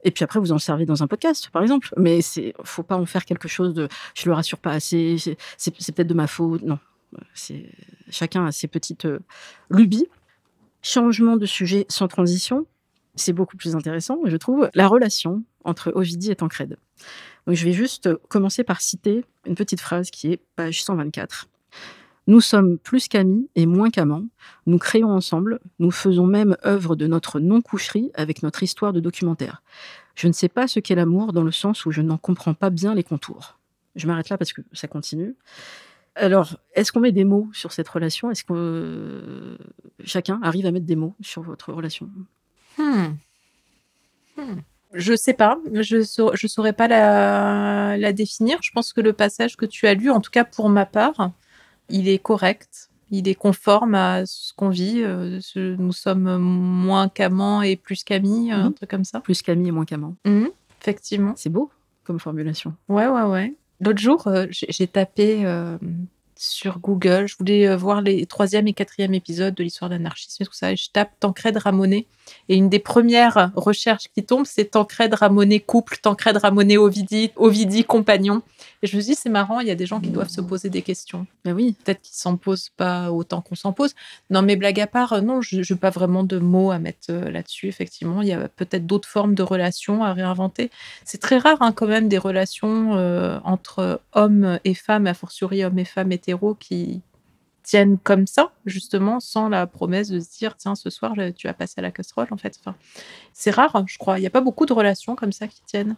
Et 0.05 0.11
puis 0.11 0.23
après, 0.23 0.39
vous 0.39 0.53
en 0.53 0.59
servez 0.59 0.85
dans 0.85 1.03
un 1.03 1.07
podcast, 1.07 1.49
par 1.51 1.63
exemple. 1.63 1.93
Mais 1.97 2.21
c'est, 2.21 2.55
faut 2.63 2.83
pas 2.83 2.97
en 2.97 3.07
faire 3.07 3.25
quelque 3.25 3.49
chose 3.49 3.75
de, 3.75 3.89
je 4.15 4.29
le 4.29 4.35
rassure 4.35 4.59
pas 4.59 4.73
assez. 4.73 5.17
C'est, 5.57 5.71
peut-être 5.71 6.07
de 6.07 6.15
ma 6.15 6.27
faute. 6.27 6.63
Non, 6.63 6.79
chacun 8.11 8.47
a 8.47 8.53
ses 8.53 8.69
petites 8.69 9.07
euh, 9.07 9.21
lubies. 9.71 10.07
Changement 10.83 11.39
de 11.39 11.47
sujet 11.47 11.87
sans 11.89 12.09
transition, 12.09 12.67
c'est 13.15 13.33
beaucoup 13.33 13.57
plus 13.57 13.75
intéressant, 13.75 14.19
je 14.27 14.37
trouve. 14.37 14.69
La 14.75 14.87
relation 14.87 15.43
entre 15.65 15.91
Ovidie 15.95 16.31
et 16.31 16.37
Tancred. 16.37 16.77
Donc, 17.47 17.57
je 17.57 17.65
vais 17.65 17.73
juste 17.73 18.15
commencer 18.29 18.65
par 18.65 18.83
citer 18.83 19.25
une 19.47 19.55
petite 19.55 19.81
phrase 19.81 20.11
qui 20.11 20.33
est 20.33 20.41
page 20.57 20.85
124. 20.85 21.49
Nous 22.27 22.41
sommes 22.41 22.79
plus 22.79 23.09
qu'amis 23.09 23.49
et 23.55 23.67
moins 23.67 23.91
qu'amants. 23.91 24.25
Nous 24.67 24.79
créons 24.79 25.11
ensemble. 25.11 25.61
Nous 25.79 25.91
faisons 25.91 26.27
même 26.27 26.57
œuvre 26.65 26.97
de 26.97 27.07
notre 27.07 27.39
non-coucherie 27.39 28.11
avec 28.15 28.43
notre 28.43 28.63
histoire 28.63 28.93
de 28.93 29.01
documentaire. 29.01 29.63
Je 30.15 30.29
ne 30.29 30.33
sais 30.33 30.49
pas 30.49 30.67
ce 30.67 30.81
qu'est 30.81 30.95
l'amour 30.95 31.33
dans 31.33 31.43
le 31.43 31.53
sens 31.53 31.85
où 31.85 31.91
je 31.91 32.01
n'en 32.01 32.17
comprends 32.17 32.55
pas 32.55 32.71
bien 32.71 32.95
les 32.95 33.03
contours. 33.03 33.59
Je 33.97 34.07
m'arrête 34.07 34.29
là 34.29 34.39
parce 34.39 34.53
que 34.53 34.63
ça 34.73 34.89
continue. 34.89 35.35
Alors, 36.17 36.57
est-ce 36.75 36.93
qu'on 36.93 37.01
met 37.01 37.13
des 37.13 37.25
mots 37.25 37.49
sur 37.53 37.73
cette 37.73 37.89
relation? 37.89 38.31
Est-ce 38.31 38.45
que 38.45 38.53
euh, 38.55 39.59
chacun 40.05 40.41
arrive 40.43 40.67
à 40.67 40.71
mettre 40.71 40.87
des 40.87 40.97
mots 40.97 41.15
sur 41.21 41.43
votre 41.43 41.73
relation? 41.73 42.09
Hmm. 42.79 43.15
Hmm. 44.37 44.61
Je 44.93 45.17
sais 45.17 45.35
pas, 45.35 45.59
je 45.73 45.97
ne 45.97 46.49
saurais 46.49 46.73
pas 46.73 46.87
la, 46.87 47.97
la 47.97 48.13
définir. 48.13 48.59
Je 48.63 48.71
pense 48.71 48.93
que 48.93 49.01
le 49.01 49.13
passage 49.13 49.57
que 49.57 49.67
tu 49.67 49.89
as 49.89 49.95
lu, 49.95 50.09
en 50.09 50.21
tout 50.21 50.31
cas 50.31 50.45
pour 50.45 50.69
ma 50.69 50.87
part, 50.87 51.33
il 51.91 52.09
est 52.09 52.19
correct. 52.19 52.91
Il 53.11 53.29
est 53.29 53.35
conforme 53.35 53.95
à 53.95 54.25
ce 54.27 54.53
qu'on 54.55 54.71
vit. 54.71 55.03
euh, 55.03 55.39
ce- 55.41 55.77
nous 55.77 55.93
sommes 55.93 56.37
moins 56.39 57.09
qu'amants 57.09 57.63
et 57.63 57.77
plus 57.77 58.03
qu'amis, 58.03 58.51
un 58.51 58.67
Mhm. 58.69 58.75
truc 58.75 58.91
comme 58.91 59.05
ça. 59.05 59.21
Plus 59.21 59.43
qu'amis 59.43 59.69
et 59.69 59.73
moins 59.73 59.85
qu'amants. 59.85 60.17
Mhm, 60.25 60.49
Effectivement. 60.81 61.33
C'est 61.37 61.51
beau 61.51 61.71
comme 62.05 62.19
formulation. 62.19 62.75
Ouais, 62.89 63.07
ouais, 63.07 63.23
ouais. 63.23 63.55
L'autre 63.81 63.99
jour, 64.01 64.27
euh, 64.27 64.47
j'ai 64.51 64.67
j'ai 64.71 64.87
tapé 64.87 65.45
euh, 65.45 65.77
sur 66.37 66.79
Google, 66.79 67.27
je 67.27 67.37
voulais 67.39 67.69
euh, 67.69 67.77
voir 67.77 68.03
les 68.03 68.27
troisième 68.27 68.67
et 68.67 68.73
quatrième 68.73 69.15
épisodes 69.15 69.55
de 69.55 69.63
l'histoire 69.63 69.91
de 69.91 69.95
l'anarchisme 69.95 70.43
et 70.43 70.47
tout 70.47 70.55
ça, 70.55 70.73
et 70.73 70.77
je 70.77 70.91
tape 70.91 71.13
Tancred 71.21 71.57
Ramonet. 71.57 72.07
Et 72.49 72.57
une 72.57 72.69
des 72.69 72.79
premières 72.79 73.51
recherches 73.55 74.09
qui 74.15 74.25
tombe, 74.25 74.47
c'est 74.47 74.71
Tancred 74.73 75.13
Ramonet 75.13 75.61
couple, 75.61 75.99
Tancred 76.01 76.37
Ramonet 76.39 76.79
Ovidi, 76.79 77.31
Ovidi 77.37 77.85
compagnon. 77.85 78.43
Et 78.83 78.87
je 78.87 78.97
me 78.97 79.03
dit, 79.03 79.15
c'est 79.15 79.29
marrant, 79.29 79.61
il 79.61 79.69
y 79.69 79.71
a 79.71 79.75
des 79.75 79.87
gens 79.87 80.01
qui 80.01 80.11
doivent 80.11 80.29
se 80.29 80.41
poser 80.41 80.71
des 80.71 80.83
questions. 80.83 81.27
Ben 81.45 81.53
oui, 81.53 81.77
Peut-être 81.85 82.01
qu'ils 82.01 82.17
s'en 82.17 82.37
posent 82.37 82.71
pas 82.71 83.11
autant 83.13 83.41
qu'on 83.41 83.55
s'en 83.55 83.73
pose. 83.73 83.95
Non, 84.31 84.43
mais 84.43 84.57
blague 84.57 84.81
à 84.81 84.87
part, 84.87 85.13
euh, 85.13 85.21
non, 85.21 85.41
je 85.43 85.57
n'ai 85.59 85.79
pas 85.79 85.91
vraiment 85.91 86.25
de 86.25 86.39
mots 86.39 86.71
à 86.71 86.79
mettre 86.79 87.11
euh, 87.11 87.31
là-dessus. 87.31 87.69
Effectivement, 87.69 88.23
il 88.23 88.29
y 88.29 88.33
a 88.33 88.49
peut-être 88.49 88.87
d'autres 88.87 89.09
formes 89.09 89.35
de 89.35 89.43
relations 89.43 90.03
à 90.03 90.13
réinventer. 90.13 90.71
C'est 91.05 91.21
très 91.21 91.39
rare, 91.39 91.59
hein, 91.61 91.73
quand 91.73 91.87
même, 91.87 92.09
des 92.09 92.19
relations 92.19 92.97
euh, 92.97 93.39
entre 93.45 94.01
hommes 94.13 94.59
et 94.65 94.75
femmes, 94.75 95.07
a 95.07 95.15
fortiori 95.15 95.65
hommes 95.65 95.79
et 95.79 95.85
femmes 95.85 96.13
hétéros, 96.13 96.34
qui 96.59 97.03
tiennent 97.63 97.99
comme 97.99 98.27
ça, 98.27 98.53
justement, 98.67 99.21
sans 99.21 99.49
la 99.49 99.67
promesse 99.67 100.09
de 100.11 100.21
se 100.21 100.39
dire, 100.39 100.57
tiens, 100.57 100.75
ce 100.75 100.91
soir, 100.91 101.15
tu 101.35 101.47
vas 101.47 101.55
passer 101.55 101.75
à 101.79 101.83
la 101.83 101.91
casserole, 101.91 102.29
en 102.31 102.37
fait. 102.37 102.57
Enfin, 102.61 102.77
c'est 103.33 103.51
rare, 103.51 103.85
je 103.87 103.97
crois. 103.97 104.19
Il 104.19 104.21
n'y 104.21 104.27
a 104.27 104.31
pas 104.31 104.43
beaucoup 104.43 104.67
de 104.67 104.73
relations 104.73 105.17
comme 105.17 105.33
ça 105.33 105.47
qui 105.49 105.63
tiennent. 105.65 105.97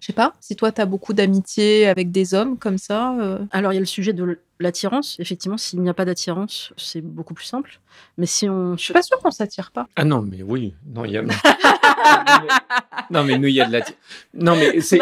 Je 0.00 0.06
sais 0.06 0.12
pas, 0.12 0.34
si 0.40 0.56
toi, 0.56 0.72
tu 0.72 0.80
as 0.80 0.86
beaucoup 0.86 1.12
d'amitié 1.12 1.86
avec 1.86 2.10
des 2.10 2.32
hommes 2.32 2.56
comme 2.56 2.78
ça. 2.78 3.18
euh, 3.18 3.44
Alors, 3.50 3.72
il 3.72 3.74
y 3.74 3.78
a 3.78 3.80
le 3.80 3.86
sujet 3.86 4.12
de 4.12 4.40
l'attirance. 4.60 5.16
Effectivement, 5.18 5.56
s'il 5.56 5.80
n'y 5.80 5.88
a 5.90 5.94
pas 5.94 6.04
d'attirance, 6.04 6.72
c'est 6.76 7.00
beaucoup 7.00 7.34
plus 7.34 7.44
simple. 7.46 7.80
Mais 8.18 8.26
si 8.26 8.48
on. 8.48 8.76
Je 8.76 8.82
suis 8.84 8.92
pas 8.92 9.02
sûre 9.02 9.18
qu'on 9.18 9.30
s'attire 9.30 9.70
pas. 9.72 9.88
Ah 9.96 10.04
non, 10.04 10.22
mais 10.22 10.42
oui. 10.42 10.74
Non, 10.86 11.04
il 11.04 11.12
y 11.12 11.16
a... 11.18 11.22
non, 13.10 13.24
mais 13.24 13.38
nous, 13.38 13.48
il 13.48 13.54
y 13.54 13.60
a 13.60 13.66
de 13.66 13.72
la... 13.72 13.80
Non, 14.34 14.54
mais 14.56 14.80
c'est, 14.80 14.98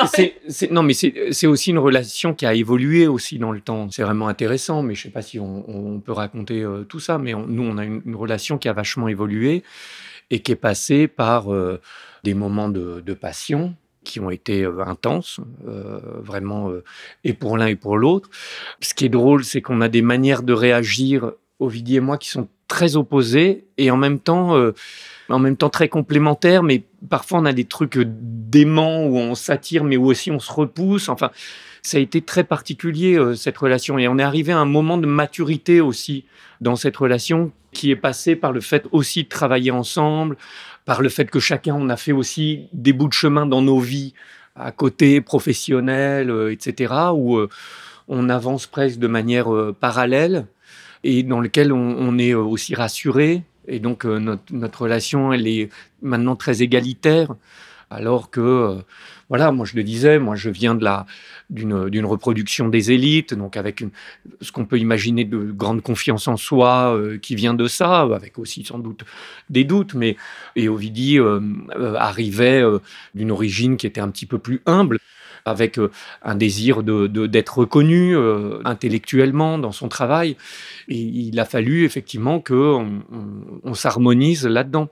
Non, 0.71 0.83
mais- 0.83 0.95
c'est- 0.95 1.47
aussi 1.47 1.71
une 1.71 1.79
relation 1.79 2.35
qui 2.35 2.47
a 2.47 2.55
évolué 2.55 3.07
aussi 3.07 3.39
dans 3.39 3.53
le 3.53 3.61
temps. 3.61 3.89
C'est 3.91 4.03
vraiment 4.03 4.29
intéressant, 4.29 4.83
mais 4.83 4.95
je 4.95 5.03
sais 5.05 5.11
pas 5.11 5.23
si 5.23 5.39
on, 5.39 5.65
on 5.69 6.01
peut 6.01 6.13
raconter 6.13 6.63
euh, 6.63 6.85
tout 6.85 7.01
ça, 7.01 7.19
mais 7.19 7.35
on- 7.35 7.47
nous, 7.47 7.63
on 7.63 7.79
a 7.79 7.85
une, 7.85 8.03
une 8.05 8.17
relation 8.17 8.59
qui 8.59 8.69
a 8.69 8.73
vachement 8.73 9.09
évolué 9.09 9.63
et 10.31 10.41
qui 10.41 10.53
est 10.53 10.57
passée 10.57 11.09
par 11.09 11.53
euh, 11.53 11.81
des 12.25 12.35
moments 12.35 12.69
de, 12.69 13.01
de 13.05 13.15
passion 13.15 13.75
qui 14.09 14.21
ont 14.21 14.31
été 14.31 14.63
euh, 14.63 14.81
intenses, 14.87 15.39
euh, 15.69 16.01
vraiment, 16.21 16.71
euh, 16.71 16.83
et 17.25 17.35
pour 17.35 17.59
l'un 17.59 17.67
et 17.67 17.77
pour 17.77 17.99
l'autre. 17.99 18.31
Ce 18.81 18.95
qui 18.95 19.05
est 19.05 19.11
drôle, 19.11 19.45
c'est 19.45 19.61
qu'on 19.61 19.83
a 19.83 19.89
des 19.89 20.01
manières 20.01 20.43
de 20.43 20.55
réagir, 20.55 21.33
Ovidie 21.61 21.97
et 21.97 22.01
moi, 22.01 22.17
qui 22.17 22.31
sont 22.31 22.49
très 22.69 22.97
opposées 22.97 23.67
et 23.77 23.91
en 23.91 23.97
même 23.97 24.21
temps, 24.21 24.55
en 25.29 25.39
même 25.41 25.57
temps 25.57 25.71
très 25.71 25.89
complémentaires. 25.89 26.63
Mais 26.63 26.85
parfois, 27.11 27.41
on 27.41 27.47
a 27.47 27.53
des 27.53 27.65
trucs 27.65 27.99
déments 27.99 29.05
où 29.07 29.17
on 29.17 29.35
s'attire, 29.35 29.83
mais 29.83 29.97
où 29.97 30.07
aussi 30.07 30.31
on 30.31 30.39
se 30.39 30.53
repousse. 30.53 31.09
Enfin, 31.09 31.31
ça 31.83 31.97
a 31.97 32.01
été 32.01 32.23
très 32.23 32.45
particulier 32.45 33.19
cette 33.35 33.59
relation 33.59 33.99
et 33.99 34.07
on 34.07 34.19
est 34.19 34.23
arrivé 34.23 34.53
à 34.53 34.59
un 34.59 34.67
moment 34.67 34.99
de 34.99 35.07
maturité 35.07 35.81
aussi 35.81 36.27
dans 36.61 36.77
cette 36.77 36.97
relation 36.97 37.51
qui 37.73 37.91
est 37.91 37.97
passé 37.97 38.37
par 38.37 38.53
le 38.53 38.61
fait 38.61 38.87
aussi 38.93 39.25
de 39.25 39.29
travailler 39.29 39.71
ensemble, 39.71 40.37
par 40.89 41.03
le 41.03 41.11
fait 41.11 41.31
que 41.31 41.39
chacun 41.39 41.75
on 41.75 41.91
a 41.91 41.99
fait 41.99 42.13
aussi 42.13 42.71
des 42.73 42.95
bouts 42.95 43.09
de 43.09 43.13
chemin 43.13 43.45
dans 43.45 43.61
nos 43.61 43.79
vies 43.79 44.15
à 44.57 44.73
côté 44.73 45.21
professionnel, 45.21 46.31
euh, 46.31 46.51
etc. 46.51 46.95
où 47.15 47.37
euh, 47.37 47.51
on 48.09 48.31
avance 48.31 48.67
presque 48.67 48.99
de 48.99 49.07
manière 49.07 49.53
euh, 49.55 49.77
parallèle 49.79 50.47
et 51.05 51.23
dans 51.25 51.41
lequel 51.41 51.75
on, 51.75 52.17
est 52.17 52.33
aussi 52.33 52.75
rassuré. 52.75 53.43
Et 53.67 53.81
donc 53.81 54.07
notre 54.07 54.83
relation, 54.83 55.31
elle 55.31 55.47
est 55.47 55.69
maintenant 56.01 56.37
très 56.37 56.63
égalitaire, 56.63 57.35
alors 57.91 58.31
que 58.31 58.41
euh, 58.41 58.83
voilà, 59.29 59.53
moi 59.53 59.67
je 59.67 59.77
le 59.77 59.83
disais, 59.83 60.19
moi 60.19 60.37
je 60.37 60.51
viens 60.51 60.75
de 60.75 60.85
la 60.85 61.07
d'une 61.51 62.05
reproduction 62.05 62.69
des 62.69 62.93
élites, 62.93 63.33
donc 63.33 63.57
avec 63.57 63.83
ce 64.43 64.53
qu'on 64.53 64.67
peut 64.67 64.79
imaginer 64.79 65.25
de 65.25 65.39
grande 65.39 65.81
confiance 65.83 66.29
en 66.29 66.37
soi 66.37 66.95
euh, 66.95 67.17
qui 67.17 67.35
vient 67.37 67.55
de 67.55 67.67
ça, 67.67 68.01
avec 68.01 68.39
aussi 68.39 68.65
sans 68.65 68.79
doute 68.79 69.05
des 69.49 69.65
doutes, 69.65 69.95
mais 69.95 70.17
et 70.57 70.69
euh, 70.69 71.41
arrivait 71.97 72.63
d'une 73.15 73.31
origine 73.31 73.79
qui 73.79 73.87
était 73.87 74.01
un 74.01 74.11
petit 74.11 74.27
peu 74.27 74.39
plus 74.39 74.61
humble, 74.67 74.99
avec 75.49 75.79
euh, 75.79 75.91
un 76.23 76.35
désir 76.35 76.83
de 76.83 77.07
d'être 77.27 77.59
reconnu 77.59 78.17
euh, 78.17 78.61
intellectuellement 78.65 79.59
dans 79.59 79.73
son 79.73 79.89
travail, 79.89 80.37
et 80.89 80.97
il 80.99 81.39
a 81.41 81.45
fallu 81.45 81.85
effectivement 81.85 82.41
que 82.41 82.55
on, 82.55 83.03
on- 83.13 83.61
on 83.65 83.75
s'harmonise 83.75 84.47
là-dedans. 84.47 84.89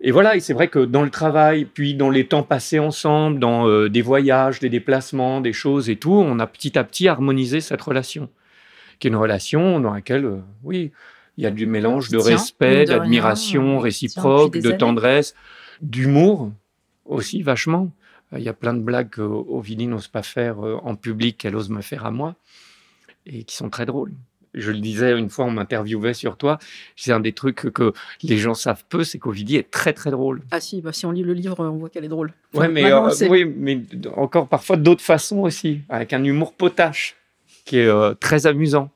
Et 0.00 0.10
voilà, 0.10 0.36
et 0.36 0.40
c'est 0.40 0.52
vrai 0.54 0.68
que 0.68 0.80
dans 0.80 1.02
le 1.02 1.10
travail, 1.10 1.64
puis 1.64 1.94
dans 1.94 2.10
les 2.10 2.26
temps 2.26 2.42
passés 2.42 2.78
ensemble, 2.78 3.38
dans 3.38 3.66
euh, 3.68 3.88
des 3.88 4.02
voyages, 4.02 4.60
des 4.60 4.68
déplacements, 4.68 5.40
des 5.40 5.52
choses 5.52 5.88
et 5.90 5.96
tout, 5.96 6.12
on 6.12 6.38
a 6.38 6.46
petit 6.46 6.78
à 6.78 6.84
petit 6.84 7.08
harmonisé 7.08 7.60
cette 7.60 7.80
relation, 7.82 8.28
qui 8.98 9.06
est 9.08 9.10
une 9.10 9.16
relation 9.16 9.80
dans 9.80 9.92
laquelle, 9.94 10.24
euh, 10.24 10.38
oui, 10.64 10.90
il 11.36 11.44
y 11.44 11.46
a 11.46 11.50
du 11.52 11.66
mélange 11.66 12.08
de 12.10 12.18
respect, 12.32 12.84
rien, 12.84 12.98
d'admiration 12.98 13.78
réciproque, 13.78 14.54
de 14.60 14.70
tendresse, 14.78 15.34
d'humour 15.82 16.50
aussi 17.04 17.42
vachement. 17.42 17.90
Euh, 18.32 18.38
Il 18.38 18.44
y 18.44 18.48
a 18.48 18.54
plein 18.54 18.74
de 18.74 18.80
blagues 18.80 19.10
que 19.10 19.22
Ovidie 19.22 19.86
n'ose 19.86 20.08
pas 20.08 20.22
faire 20.22 20.64
euh, 20.64 20.78
en 20.82 20.96
public, 20.96 21.38
qu'elle 21.38 21.56
ose 21.56 21.70
me 21.70 21.82
faire 21.82 22.06
à 22.06 22.10
moi, 22.10 22.34
et 23.26 23.44
qui 23.44 23.56
sont 23.56 23.70
très 23.70 23.86
drôles. 23.86 24.12
Je 24.54 24.72
le 24.72 24.78
disais 24.78 25.16
une 25.16 25.28
fois, 25.28 25.44
on 25.44 25.50
m'interviewait 25.50 26.14
sur 26.14 26.36
toi. 26.36 26.58
C'est 26.96 27.12
un 27.12 27.20
des 27.20 27.32
trucs 27.32 27.70
que, 27.72 27.92
les 28.22 28.38
gens 28.38 28.54
savent 28.54 28.84
peu, 28.88 29.04
c'est 29.04 29.18
qu'Ovidie 29.18 29.56
est 29.56 29.70
très 29.70 29.92
très 29.92 30.10
drôle. 30.10 30.42
Ah 30.50 30.58
si, 30.58 30.80
bah, 30.80 30.92
si 30.92 31.06
on 31.06 31.12
lit 31.12 31.22
le 31.22 31.34
livre, 31.34 31.56
on 31.60 31.76
voit 31.76 31.90
qu'elle 31.90 32.04
est 32.04 32.08
drôle. 32.08 32.28
Ouais, 32.54 32.60
Enfin, 32.60 32.68
mais, 32.68 32.92
on 32.92 33.08
euh, 33.08 33.28
oui, 33.28 33.44
mais 33.44 33.82
encore 34.16 34.48
parfois 34.48 34.76
d'autres 34.76 35.02
façons 35.02 35.40
aussi, 35.40 35.82
avec 35.88 36.12
un 36.12 36.24
humour 36.24 36.54
potache 36.54 37.16
qui 37.64 37.78
est 37.78 37.86
euh, 37.86 38.14
très 38.14 38.46
amusant. 38.46 38.90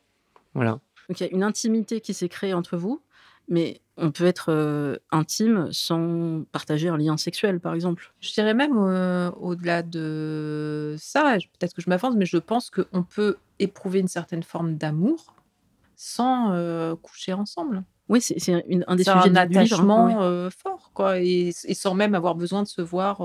Voilà. 0.55 0.81
Donc 1.09 1.21
il 1.21 1.25
y 1.25 1.29
a 1.29 1.33
une 1.33 1.43
intimité 1.43 2.01
qui 2.01 2.15
s'est 2.15 2.29
créée 2.29 2.55
entre 2.55 2.79
vous, 2.79 3.03
mais 3.49 3.82
on 3.97 4.11
peut 4.11 4.25
être 4.25 4.47
euh, 4.51 4.97
intime 5.11 5.69
sans 5.73 6.45
partager 6.51 6.89
un 6.89 6.97
lien 6.97 7.17
sexuel, 7.17 7.61
par 7.61 7.75
exemple. 7.75 8.13
Je 8.21 8.33
dirais 8.33 8.55
même 8.55 8.77
euh, 8.79 9.31
au-delà 9.33 9.83
de 9.83 10.97
ça, 10.99 11.37
peut-être 11.59 11.75
que 11.75 11.83
je 11.83 11.91
m'avance, 11.91 12.15
mais 12.17 12.25
je 12.25 12.39
pense 12.39 12.71
qu'on 12.71 13.03
peut 13.03 13.37
éprouver 13.59 14.01
une 14.01 14.09
certaine 14.09 14.43
forme 14.43 14.77
d'amour 14.77 15.35
sans 15.97 16.53
euh, 16.53 16.97
coucher 16.97 17.33
ensemble. 17.33 17.85
Oui, 18.09 18.21
c'est 18.21 18.35
un 18.87 18.97
des 18.97 19.05
sujets 19.05 19.17
un 19.17 19.27
livre. 19.27 19.39
hein, 19.39 19.47
attachement 19.63 20.07
ouais. 20.07 20.17
euh, 20.19 20.51
fort, 20.51 20.91
quoi, 20.93 21.21
et, 21.21 21.53
et 21.65 21.75
sans 21.75 21.95
même 21.95 22.15
avoir 22.15 22.35
besoin 22.35 22.63
de 22.63 22.69
se 22.69 22.83
voir 22.83 23.23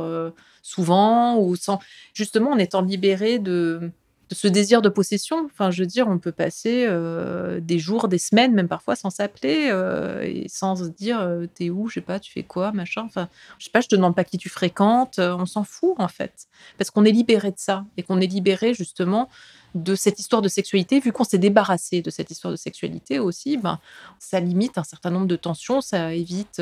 souvent, 0.61 1.37
ou 1.39 1.55
sans 1.55 1.79
justement 2.13 2.51
en 2.51 2.57
étant 2.57 2.81
libéré 2.81 3.39
de, 3.39 3.91
de 4.29 4.35
ce 4.35 4.47
désir 4.47 4.81
de 4.81 4.89
possession. 4.89 5.45
Enfin, 5.45 5.71
je 5.71 5.83
veux 5.83 5.87
dire, 5.87 6.07
on 6.07 6.17
peut 6.17 6.31
passer 6.31 6.85
euh, 6.87 7.59
des 7.61 7.79
jours, 7.79 8.07
des 8.07 8.17
semaines, 8.17 8.53
même 8.53 8.67
parfois, 8.67 8.95
sans 8.95 9.09
s'appeler 9.09 9.69
euh, 9.71 10.21
et 10.21 10.47
sans 10.49 10.75
se 10.75 10.89
dire 10.89 11.19
euh, 11.21 11.45
t'es 11.53 11.69
où, 11.69 11.87
je 11.87 11.95
sais 11.95 12.01
pas, 12.01 12.19
tu 12.19 12.31
fais 12.31 12.43
quoi, 12.43 12.71
machin? 12.71 13.03
Enfin, 13.05 13.29
je 13.57 13.65
sais 13.65 13.71
pas, 13.71 13.81
je 13.81 13.87
te 13.87 13.95
demande 13.95 14.15
pas 14.15 14.25
qui 14.25 14.37
tu 14.37 14.49
fréquentes, 14.49 15.19
on 15.19 15.45
s'en 15.45 15.63
fout 15.63 15.95
en 15.97 16.07
fait, 16.07 16.47
parce 16.77 16.89
qu'on 16.89 17.05
est 17.05 17.11
libéré 17.11 17.51
de 17.51 17.57
ça 17.57 17.85
et 17.95 18.03
qu'on 18.03 18.19
est 18.19 18.27
libéré 18.27 18.73
justement 18.73 19.29
de 19.75 19.95
cette 19.95 20.19
histoire 20.19 20.41
de 20.41 20.49
sexualité, 20.49 20.99
vu 20.99 21.11
qu'on 21.11 21.23
s'est 21.23 21.37
débarrassé 21.37 22.01
de 22.01 22.09
cette 22.09 22.31
histoire 22.31 22.51
de 22.51 22.57
sexualité 22.57 23.19
aussi, 23.19 23.57
ben, 23.57 23.79
ça 24.19 24.39
limite 24.39 24.77
un 24.77 24.83
certain 24.83 25.11
nombre 25.11 25.27
de 25.27 25.35
tensions, 25.35 25.81
ça 25.81 26.13
évite 26.13 26.61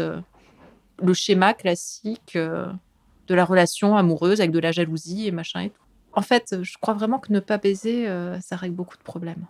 le 1.02 1.14
schéma 1.14 1.54
classique 1.54 2.36
de 2.36 3.34
la 3.34 3.46
relation 3.46 3.96
amoureuse 3.96 4.40
avec 4.40 4.52
de 4.52 4.60
la 4.60 4.72
jalousie 4.72 5.28
et 5.28 5.32
machin 5.32 5.62
et 5.62 5.70
tout. 5.70 5.85
En 6.16 6.22
fait, 6.22 6.56
je 6.62 6.78
crois 6.80 6.94
vraiment 6.94 7.20
que 7.20 7.32
ne 7.32 7.40
pas 7.40 7.58
baiser, 7.58 8.08
euh, 8.08 8.40
ça 8.42 8.56
règle 8.56 8.76
beaucoup 8.76 8.98
de 8.98 9.04
problèmes. 9.04 9.46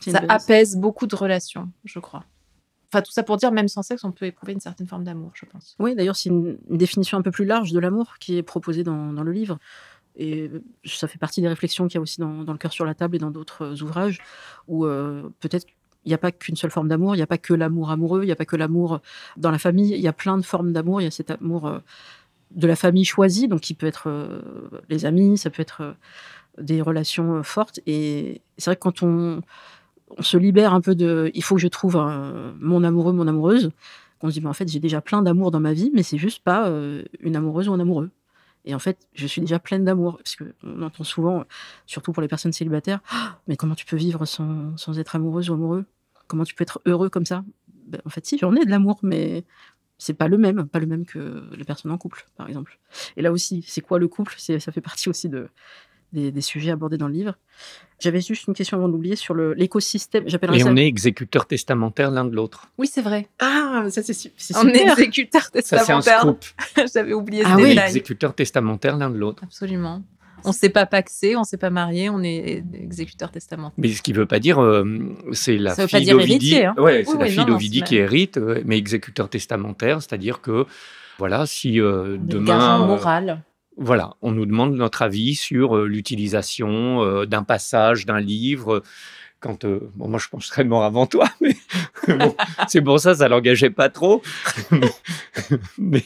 Ça 0.00 0.22
apaise 0.28 0.76
beaucoup 0.76 1.06
de 1.06 1.16
relations, 1.16 1.70
je 1.84 1.98
crois. 1.98 2.24
Enfin, 2.92 3.00
tout 3.00 3.10
ça 3.10 3.22
pour 3.22 3.38
dire, 3.38 3.50
même 3.50 3.68
sans 3.68 3.82
sexe, 3.82 4.04
on 4.04 4.12
peut 4.12 4.26
éprouver 4.26 4.52
une 4.52 4.60
certaine 4.60 4.86
forme 4.86 5.02
d'amour, 5.02 5.32
je 5.34 5.46
pense. 5.46 5.74
Oui, 5.78 5.96
d'ailleurs, 5.96 6.14
c'est 6.14 6.28
une, 6.28 6.58
une 6.68 6.76
définition 6.76 7.18
un 7.18 7.22
peu 7.22 7.30
plus 7.30 7.44
large 7.46 7.72
de 7.72 7.78
l'amour 7.80 8.18
qui 8.20 8.36
est 8.36 8.42
proposée 8.42 8.84
dans, 8.84 9.12
dans 9.12 9.22
le 9.22 9.32
livre. 9.32 9.58
Et 10.16 10.42
euh, 10.42 10.62
ça 10.84 11.08
fait 11.08 11.18
partie 11.18 11.40
des 11.40 11.48
réflexions 11.48 11.88
qu'il 11.88 11.96
y 11.96 11.98
a 11.98 12.02
aussi 12.02 12.20
dans, 12.20 12.44
dans 12.44 12.52
Le 12.52 12.58
cœur 12.58 12.72
sur 12.72 12.84
la 12.84 12.94
table 12.94 13.16
et 13.16 13.18
dans 13.18 13.30
d'autres 13.30 13.64
euh, 13.64 13.82
ouvrages, 13.82 14.20
où 14.68 14.84
euh, 14.84 15.28
peut-être 15.40 15.66
il 16.04 16.08
n'y 16.08 16.14
a 16.14 16.18
pas 16.18 16.32
qu'une 16.32 16.56
seule 16.56 16.70
forme 16.70 16.88
d'amour, 16.88 17.14
il 17.14 17.18
n'y 17.18 17.22
a 17.22 17.26
pas 17.26 17.38
que 17.38 17.54
l'amour 17.54 17.90
amoureux, 17.90 18.22
il 18.22 18.26
n'y 18.26 18.32
a 18.32 18.36
pas 18.36 18.44
que 18.44 18.56
l'amour 18.56 19.00
dans 19.36 19.50
la 19.50 19.58
famille, 19.58 19.92
il 19.94 20.00
y 20.00 20.08
a 20.08 20.12
plein 20.12 20.36
de 20.36 20.44
formes 20.44 20.72
d'amour, 20.72 21.00
il 21.00 21.04
y 21.04 21.06
a 21.06 21.10
cet 21.10 21.30
amour 21.30 21.66
euh, 21.66 21.78
de 22.54 22.66
la 22.66 22.76
famille 22.76 23.04
choisie, 23.04 23.48
donc 23.48 23.60
qui 23.60 23.74
peut 23.74 23.86
être 23.86 24.08
euh, 24.08 24.40
les 24.88 25.06
amis, 25.06 25.38
ça 25.38 25.50
peut 25.50 25.62
être 25.62 25.80
euh, 25.82 25.92
des 26.58 26.80
relations 26.82 27.42
fortes. 27.42 27.80
Et 27.86 28.42
c'est 28.58 28.70
vrai 28.70 28.76
que 28.76 28.80
quand 28.80 29.02
on, 29.02 29.40
se 30.20 30.36
libère 30.36 30.74
un 30.74 30.80
peu 30.80 30.94
de 30.94 31.32
il 31.34 31.42
faut 31.42 31.56
que 31.56 31.60
je 31.60 31.66
trouve 31.66 31.96
mon 32.60 32.84
amoureux, 32.84 33.12
mon 33.12 33.26
amoureuse, 33.26 33.72
qu'on 34.20 34.28
se 34.28 34.34
dit, 34.34 34.40
mais 34.40 34.48
en 34.48 34.52
fait, 34.52 34.68
j'ai 34.68 34.78
déjà 34.78 35.00
plein 35.00 35.22
d'amour 35.22 35.50
dans 35.50 35.58
ma 35.58 35.72
vie, 35.72 35.90
mais 35.92 36.04
c'est 36.04 36.18
juste 36.18 36.44
pas 36.44 36.70
une 37.20 37.34
amoureuse 37.34 37.68
ou 37.68 37.72
un 37.72 37.80
amoureux. 37.80 38.10
Et 38.64 38.74
en 38.74 38.78
fait, 38.78 39.08
je 39.14 39.26
suis 39.26 39.40
déjà 39.40 39.58
pleine 39.58 39.84
d'amour. 39.84 40.18
Parce 40.18 40.36
qu'on 40.36 40.82
entend 40.82 41.04
souvent, 41.04 41.44
surtout 41.86 42.12
pour 42.12 42.22
les 42.22 42.28
personnes 42.28 42.52
célibataires, 42.52 43.00
«Ah, 43.10 43.38
mais 43.46 43.56
comment 43.56 43.74
tu 43.74 43.84
peux 43.84 43.96
vivre 43.96 44.24
sans, 44.24 44.76
sans, 44.76 44.98
être 44.98 45.16
amoureuse 45.16 45.50
ou 45.50 45.54
amoureux? 45.54 45.84
Comment 46.28 46.44
tu 46.44 46.54
peux 46.54 46.62
être 46.62 46.80
heureux 46.86 47.10
comme 47.10 47.26
ça? 47.26 47.44
Ben, 47.86 48.00
En 48.06 48.10
fait, 48.10 48.24
si, 48.24 48.38
j'en 48.38 48.54
ai 48.54 48.64
de 48.64 48.70
l'amour, 48.70 48.98
mais 49.02 49.44
c'est 50.04 50.14
pas 50.14 50.28
le 50.28 50.36
même, 50.36 50.66
pas 50.68 50.80
le 50.80 50.86
même 50.86 51.06
que 51.06 51.42
les 51.56 51.64
personnes 51.64 51.90
en 51.90 51.96
couple, 51.96 52.26
par 52.36 52.46
exemple. 52.46 52.78
Et 53.16 53.22
là 53.22 53.32
aussi, 53.32 53.64
c'est 53.66 53.80
quoi 53.80 53.98
le 53.98 54.06
couple? 54.06 54.34
Ça 54.36 54.72
fait 54.72 54.82
partie 54.82 55.08
aussi 55.08 55.30
de, 55.30 55.48
des, 56.12 56.40
sujets 56.42 56.70
abordés 56.70 56.98
dans 56.98 57.08
le 57.08 57.14
livre. 57.14 57.38
J'avais 58.00 58.20
juste 58.20 58.46
une 58.46 58.54
question 58.54 58.76
avant 58.76 58.88
d'oublier 58.88 59.16
sur 59.16 59.34
l'écosystème. 59.34 60.26
Et 60.28 60.64
on 60.64 60.76
est 60.76 60.86
exécuteur 60.86 61.46
testamentaire 61.46 62.10
l'un 62.10 62.26
de 62.26 62.34
l'autre. 62.34 62.68
Oui, 62.76 62.86
c'est 62.86 63.00
vrai. 63.00 63.28
Ah, 63.38 63.86
ça 63.88 64.02
c'est 64.02 64.12
super. 64.12 64.62
On 64.62 64.68
est 64.68 64.82
exécuteur 64.82 65.50
testamentaire. 65.50 66.02
Ça, 66.02 66.02
c'est 66.02 66.10
un 66.10 66.20
scoop. 66.20 66.44
J'avais 66.94 67.14
oublié 67.14 67.42
ah, 67.46 67.56
oui. 67.56 67.78
Exécuteur 67.78 68.34
testamentaire 68.34 68.98
l'un 68.98 69.08
de 69.08 69.16
l'autre. 69.16 69.42
Absolument. 69.44 70.02
On 70.44 70.50
ne 70.50 70.54
s'est 70.54 70.68
pas 70.68 70.86
paxé, 70.86 71.36
on 71.36 71.40
ne 71.40 71.44
s'est 71.44 71.56
pas 71.56 71.70
marié, 71.70 72.10
on 72.10 72.22
est 72.22 72.62
exécuteur 72.74 73.30
testamentaire. 73.30 73.74
Mais 73.78 73.88
ce 73.88 74.02
qui 74.02 74.12
ne 74.12 74.18
veut 74.18 74.26
pas 74.26 74.40
dire, 74.40 74.60
euh, 74.62 74.84
c'est 75.32 75.56
la 75.56 75.74
ça 75.74 75.88
fille 75.88 76.06
d'Ovidie. 76.06 76.56
Hein. 76.56 76.74
Ouais, 76.78 77.04
c'est 77.06 77.18
la 77.18 77.26
fille 77.26 77.44
d'Ovidie 77.44 77.82
qui 77.82 77.96
hérite, 77.96 78.36
euh, 78.36 78.62
mais 78.64 78.76
exécuteur 78.76 79.28
testamentaire, 79.28 80.02
c'est-à-dire 80.02 80.40
que 80.40 80.66
voilà, 81.18 81.46
si 81.46 81.80
euh, 81.80 82.16
demain. 82.18 82.86
moral. 82.86 83.42
Voilà, 83.76 84.14
on 84.22 84.30
nous 84.30 84.46
demande 84.46 84.74
notre 84.76 85.02
avis 85.02 85.34
sur 85.34 85.76
euh, 85.76 85.86
l'utilisation 85.86 87.02
euh, 87.02 87.26
d'un 87.26 87.42
passage 87.42 88.06
d'un 88.06 88.20
livre. 88.20 88.82
Quand, 89.44 89.66
euh, 89.66 89.90
bon, 89.94 90.08
moi, 90.08 90.18
je 90.18 90.26
pense 90.30 90.48
que 90.48 90.62
mort 90.62 90.84
avant 90.84 91.06
toi, 91.06 91.28
mais 91.42 91.54
c'est 92.66 92.80
pour 92.80 92.98
ça, 92.98 93.14
ça 93.14 93.28
l'engageait 93.28 93.68
pas 93.68 93.90
trop. 93.90 94.22
mais, 95.78 96.02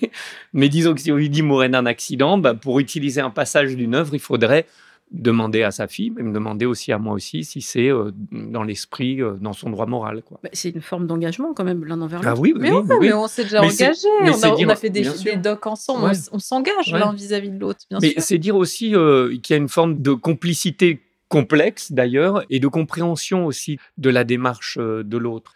mais, 0.53 0.68
disons 0.68 0.93
que 0.93 1.01
si 1.01 1.12
Ovidie 1.12 1.43
mourait 1.43 1.68
d'un 1.68 1.86
accident, 1.86 2.36
bah, 2.36 2.55
pour 2.55 2.80
utiliser 2.80 3.20
un 3.20 3.30
passage 3.30 3.76
d'une 3.76 3.95
œuvre, 3.95 4.12
il 4.12 4.18
faudrait 4.18 4.66
demander 5.12 5.62
à 5.62 5.70
sa 5.70 5.86
fille, 5.86 6.11
mais 6.11 6.24
me 6.24 6.32
demander 6.32 6.66
aussi 6.66 6.91
à 6.91 6.99
moi 6.99 7.14
aussi 7.14 7.45
si 7.45 7.61
c'est 7.61 7.89
euh, 7.89 8.11
dans 8.32 8.64
l'esprit, 8.64 9.22
euh, 9.22 9.34
dans 9.41 9.53
son 9.53 9.70
droit 9.70 9.86
moral. 9.86 10.24
Bah, 10.43 10.49
c'est 10.53 10.70
une 10.70 10.82
forme 10.82 11.07
d'engagement 11.07 11.55
quand 11.55 11.62
même 11.62 11.84
l'un 11.84 12.01
envers 12.01 12.20
ah 12.24 12.30
l'autre. 12.30 12.43
oui, 12.43 12.55
mais, 12.59 12.72
oui, 12.72 12.82
mais, 13.01 13.12
on 13.12 13.28
s'est 13.28 13.45
déjà 13.45 13.62
engagé, 13.62 14.09
on 14.20 14.68
a, 14.68 14.74
fait 14.74 14.91
des, 14.91 15.05
docs 15.36 15.64
ensemble, 15.64 16.11
on, 16.32 16.41
s'engage 16.41 16.91
l'un 16.93 17.12
vis-à-vis 17.12 17.51
de 17.51 17.59
l'autre. 17.61 17.80
Mais 18.03 18.14
c'est 18.18 18.39
dire 18.39 18.57
aussi 18.57 18.97
euh, 18.97 19.36
qu'il 19.43 19.55
y 19.55 19.59
a 19.59 19.62
une 19.62 19.68
forme 19.68 20.03
de 20.03 20.12
complicité 20.12 21.01
complexe 21.29 21.93
d'ailleurs 21.93 22.45
et 22.51 22.61
de 22.61 22.68
compréhension 22.68 23.47
aussi 23.47 23.79
de 23.97 24.11
la 24.11 24.24
démarche 24.24 24.79
de 24.79 25.16
l'autre. 25.16 25.55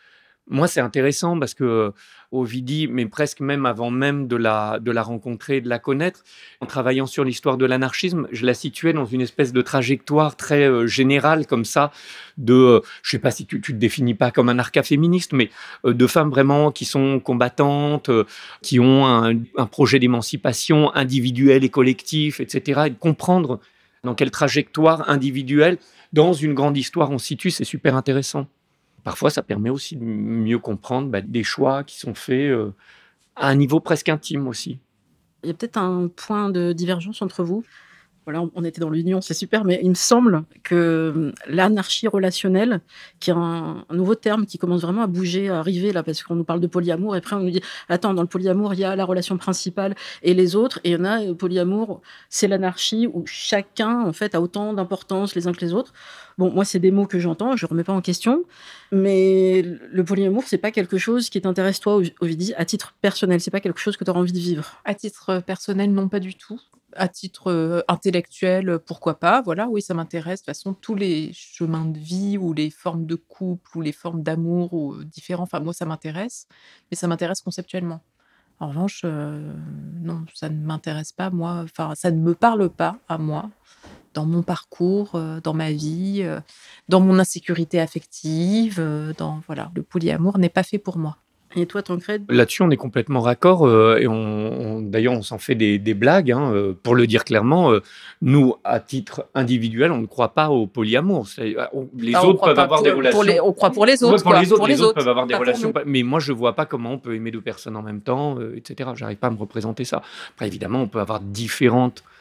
Moi, 0.49 0.67
c'est 0.67 0.81
intéressant 0.81 1.39
parce 1.39 1.55
que 1.55 1.93
Ovidie, 2.33 2.89
mais 2.89 3.05
presque 3.05 3.41
même 3.41 3.67
avant 3.67 3.91
même 3.91 4.27
de 4.27 4.37
la, 4.37 4.79
de 4.81 4.91
la 4.91 5.03
rencontrer, 5.03 5.61
de 5.61 5.69
la 5.69 5.79
connaître, 5.79 6.25
en 6.61 6.67
travaillant 6.67 7.07
sur 7.07 7.25
l'histoire 7.25 7.59
de 7.59 7.67
l'anarchisme, 7.67 8.27
je 8.33 8.47
la 8.47 8.55
situais 8.55 8.95
dans 8.95 9.05
une 9.05 9.21
espèce 9.21 9.53
de 9.53 9.61
trajectoire 9.61 10.35
très 10.35 10.67
euh, 10.67 10.87
générale 10.87 11.47
comme 11.47 11.67
ça, 11.67 11.93
de, 12.39 12.55
euh, 12.55 12.81
je 13.03 13.11
sais 13.11 13.19
pas 13.19 13.31
si 13.31 13.45
tu, 13.45 13.61
tu 13.61 13.75
te 13.75 13.79
définis 13.79 14.15
pas 14.15 14.31
comme 14.31 14.49
un 14.49 14.59
arca-féministe, 14.59 15.35
mais 15.35 15.51
euh, 15.85 15.93
de 15.93 16.07
femmes 16.07 16.31
vraiment 16.31 16.73
qui 16.73 16.87
sont 16.87 17.21
combattantes, 17.21 18.11
qui 18.63 18.81
ont 18.81 19.07
un, 19.07 19.35
un 19.59 19.67
projet 19.67 19.99
d'émancipation 19.99 20.95
individuelle 20.95 21.65
et 21.65 21.71
collectif, 21.71 22.41
etc. 22.41 22.85
Et 22.87 22.91
de 22.91 22.99
comprendre 22.99 23.61
dans 24.05 24.15
quelle 24.15 24.31
trajectoire 24.31 25.09
individuelle, 25.09 25.79
dans 26.13 26.33
une 26.33 26.55
grande 26.55 26.77
histoire 26.77 27.11
on 27.11 27.19
se 27.19 27.27
situe, 27.27 27.51
c'est 27.51 27.65
super 27.65 27.95
intéressant. 27.97 28.47
Parfois, 29.05 29.31
ça 29.31 29.43
permet 29.43 29.71
aussi 29.71 29.97
de 29.97 30.05
mieux 30.05 30.59
comprendre 30.59 31.09
bah, 31.09 31.21
des 31.21 31.43
choix 31.43 31.83
qui 31.85 31.99
sont 31.99 32.15
faits 32.15 32.51
euh, 32.51 32.73
à 33.37 33.49
un 33.49 33.55
niveau 33.55 33.81
presque 33.81 34.09
intime 34.09 34.47
aussi. 34.47 34.79
Il 35.43 35.49
y 35.49 35.51
a 35.51 35.55
peut-être 35.55 35.77
un 35.77 36.09
point 36.09 36.51
de 36.51 36.73
divergence 36.73 37.21
entre 37.23 37.43
vous? 37.43 37.65
Voilà, 38.25 38.45
on 38.55 38.65
était 38.65 38.81
dans 38.81 38.91
l'union, 38.91 39.21
c'est 39.21 39.35
super, 39.35 39.65
mais 39.65 39.81
il 39.83 39.91
me 39.91 39.95
semble 39.95 40.45
que 40.63 41.13
hum, 41.15 41.33
l'anarchie 41.49 42.07
relationnelle, 42.07 42.81
qui 43.19 43.31
est 43.31 43.35
un, 43.37 43.85
nouveau 43.91 44.15
terme 44.15 44.47
qui 44.47 44.59
commence 44.59 44.83
vraiment 44.83 45.03
à 45.03 45.09
bouger, 45.09 45.49
à 45.49 45.59
arriver 45.59 45.93
là, 45.93 46.05
parce 46.05 46.23
qu'on 46.23 46.37
nous 46.37 46.45
parle 46.45 46.61
de 46.61 46.69
polyamour, 46.69 47.17
et 47.17 47.19
après 47.19 47.35
on 47.35 47.41
nous 47.41 47.51
dit, 47.51 47.63
attends, 47.89 48.15
dans 48.15 48.23
le 48.23 48.29
polyamour, 48.29 48.75
il 48.75 48.81
y 48.81 48.85
a 48.85 48.95
la 48.95 49.05
relation 49.05 49.37
principale 49.39 49.97
et 50.23 50.35
les 50.35 50.55
autres, 50.55 50.79
et 50.85 50.91
il 50.91 50.93
y 50.93 50.97
en 50.97 51.05
a, 51.05 51.25
le 51.25 51.35
polyamour, 51.35 52.01
c'est 52.29 52.47
l'anarchie 52.47 53.09
où 53.13 53.25
chacun, 53.27 54.03
en 54.03 54.13
fait, 54.13 54.35
a 54.37 54.41
autant 54.41 54.73
d'importance 54.73 55.35
les 55.35 55.49
uns 55.49 55.53
que 55.53 55.61
les 55.61 55.75
autres. 55.75 55.93
Bon, 56.39 56.51
moi, 56.51 56.65
c'est 56.65 56.79
des 56.79 56.93
mots 56.93 57.07
que 57.07 57.19
j'entends, 57.19 57.57
je 57.57 57.67
ne 57.67 57.71
remets 57.71 57.85
pas 57.85 57.93
en 57.93 58.01
question, 58.01 58.45
mais 58.93 59.63
le 59.63 60.05
polyamour, 60.05 60.45
c'est 60.47 60.59
pas 60.59 60.71
quelque 60.71 60.99
chose 60.99 61.29
qui 61.29 61.41
t'intéresse, 61.41 61.81
toi, 61.81 62.01
Ovidie, 62.21 62.55
à 62.57 62.65
titre 62.65 62.95
personnel. 63.01 63.41
C'est 63.41 63.51
pas 63.51 63.61
quelque 63.61 63.81
chose 63.81 63.97
que 63.97 64.05
tu 64.05 64.11
auras 64.11 64.21
envie 64.21 64.33
de 64.33 64.39
vivre? 64.39 64.81
À 64.85 64.95
titre 64.95 65.41
personnel, 65.41 65.93
non, 65.93 66.09
pas 66.09 66.21
du 66.21 66.35
tout. 66.35 66.61
À 66.97 67.09
titre 67.09 67.51
euh, 67.51 67.83
intellectuel, 67.89 68.79
pourquoi 68.79 69.19
pas 69.19 69.43
Voilà, 69.43 69.69
oui, 69.69 69.83
ça 69.83 69.95
m'intéresse. 69.95 70.41
De 70.41 70.45
toute 70.45 70.57
façon, 70.57 70.75
tous 70.75 70.95
les 70.95 71.33
chemins 71.33 71.87
de 71.87 71.99
vie 71.99 72.39
ou 72.39 72.53
les 72.53 72.71
formes 72.71 73.07
de 73.07 73.15
couple 73.15 73.79
ou 73.79 73.81
les 73.81 73.93
formes 73.93 74.23
d'amour 74.23 74.73
ou 74.73 74.95
euh, 74.95 75.05
différents, 75.05 75.45
enfin, 75.45 75.61
moi, 75.61 75.73
ça 75.73 75.85
m'intéresse, 75.87 76.47
mais 76.91 76.97
ça 76.97 77.07
m'intéresse 77.09 77.41
conceptuellement. 77.41 78.01
En 78.61 78.69
revanche, 78.69 79.03
euh, 79.05 79.53
non, 80.01 80.25
ça 80.35 80.49
ne 80.49 80.57
m'intéresse 80.65 81.13
pas, 81.13 81.31
moi, 81.31 81.63
enfin, 81.65 81.95
ça 81.95 82.11
ne 82.11 82.21
me 82.21 82.35
parle 82.35 82.69
pas 82.71 82.99
à 83.09 83.19
moi 83.19 83.51
dans 84.15 84.27
mon 84.27 84.43
parcours, 84.43 85.15
euh, 85.15 85.41
dans 85.41 85.55
ma 85.55 85.73
vie, 85.73 86.23
euh, 86.23 86.41
dans 86.89 87.01
mon 87.01 87.19
insécurité 87.19 87.81
affective, 87.81 88.77
euh, 88.79 89.13
dans 89.17 89.43
voilà, 89.47 89.71
le 89.75 89.83
polyamour 89.83 90.39
n'est 90.39 90.49
pas 90.49 90.63
fait 90.63 90.79
pour 90.79 90.99
moi. 90.99 91.19
Et 91.57 91.67
toi, 91.67 91.83
Tancred 91.83 92.25
Là-dessus, 92.29 92.63
on 92.63 92.71
est 92.71 92.77
complètement 92.77 93.21
raccord. 93.21 93.69
et 93.99 94.07
on, 94.07 94.81
d'ailleurs, 94.81 95.15
on 95.15 95.23
s'en 95.23 95.39
fait 95.39 95.55
des, 95.55 95.95
blagues. 95.95 96.33
Hein, 96.33 96.75
pour 96.83 96.95
le 96.95 97.07
dire 97.07 97.25
clairement, 97.25 97.73
nous, 98.21 98.55
à 98.65 98.81
titre 98.81 99.27
individuel, 99.35 99.93
on 99.93 99.99
ne 99.99 100.07
croit 100.07 100.35
pas 100.35 100.51
au 100.51 100.67
polyamour. 100.67 101.27
Les 101.39 101.55
ah, 102.15 102.27
autres 102.27 102.45
peuvent 102.45 102.59
avoir 102.59 102.83
des 102.83 102.91
relations. 102.91 103.47
on 103.47 103.53
croit 103.53 103.71
pour 103.71 103.87
les 103.87 104.03
autres. 104.03 104.23
pour, 104.23 104.35
les 104.35 104.53
autres, 104.53 104.67
les, 104.67 104.81
autres, 104.81 104.95
peuvent 104.95 105.09
avoir 105.09 105.27
des 105.27 105.35
relations. 105.35 105.73
Mais 105.87 106.03
moi, 106.03 106.21
je 106.21 106.33
ne 106.33 106.37
vois 106.37 106.55
pas 106.55 106.67
comment 106.67 106.93
on 106.93 106.99
peut 106.99 107.15
aimer 107.15 107.31
deux 107.31 107.41
personnes 107.41 107.77
en 107.77 107.83
même 107.83 108.01
temps, 108.01 108.39
etc. 108.55 108.91
J'arrive 108.95 109.19
pas 109.19 109.29
à 109.29 109.31
me 109.31 109.39
représenter 109.39 109.85
ça. 109.85 110.03
Après, 110.35 110.47
évidemment, 110.47 110.83
on 110.83 110.89
peut 110.89 111.01
avoir 111.01 111.21
différentes 111.21 112.03
euh, 112.03 112.13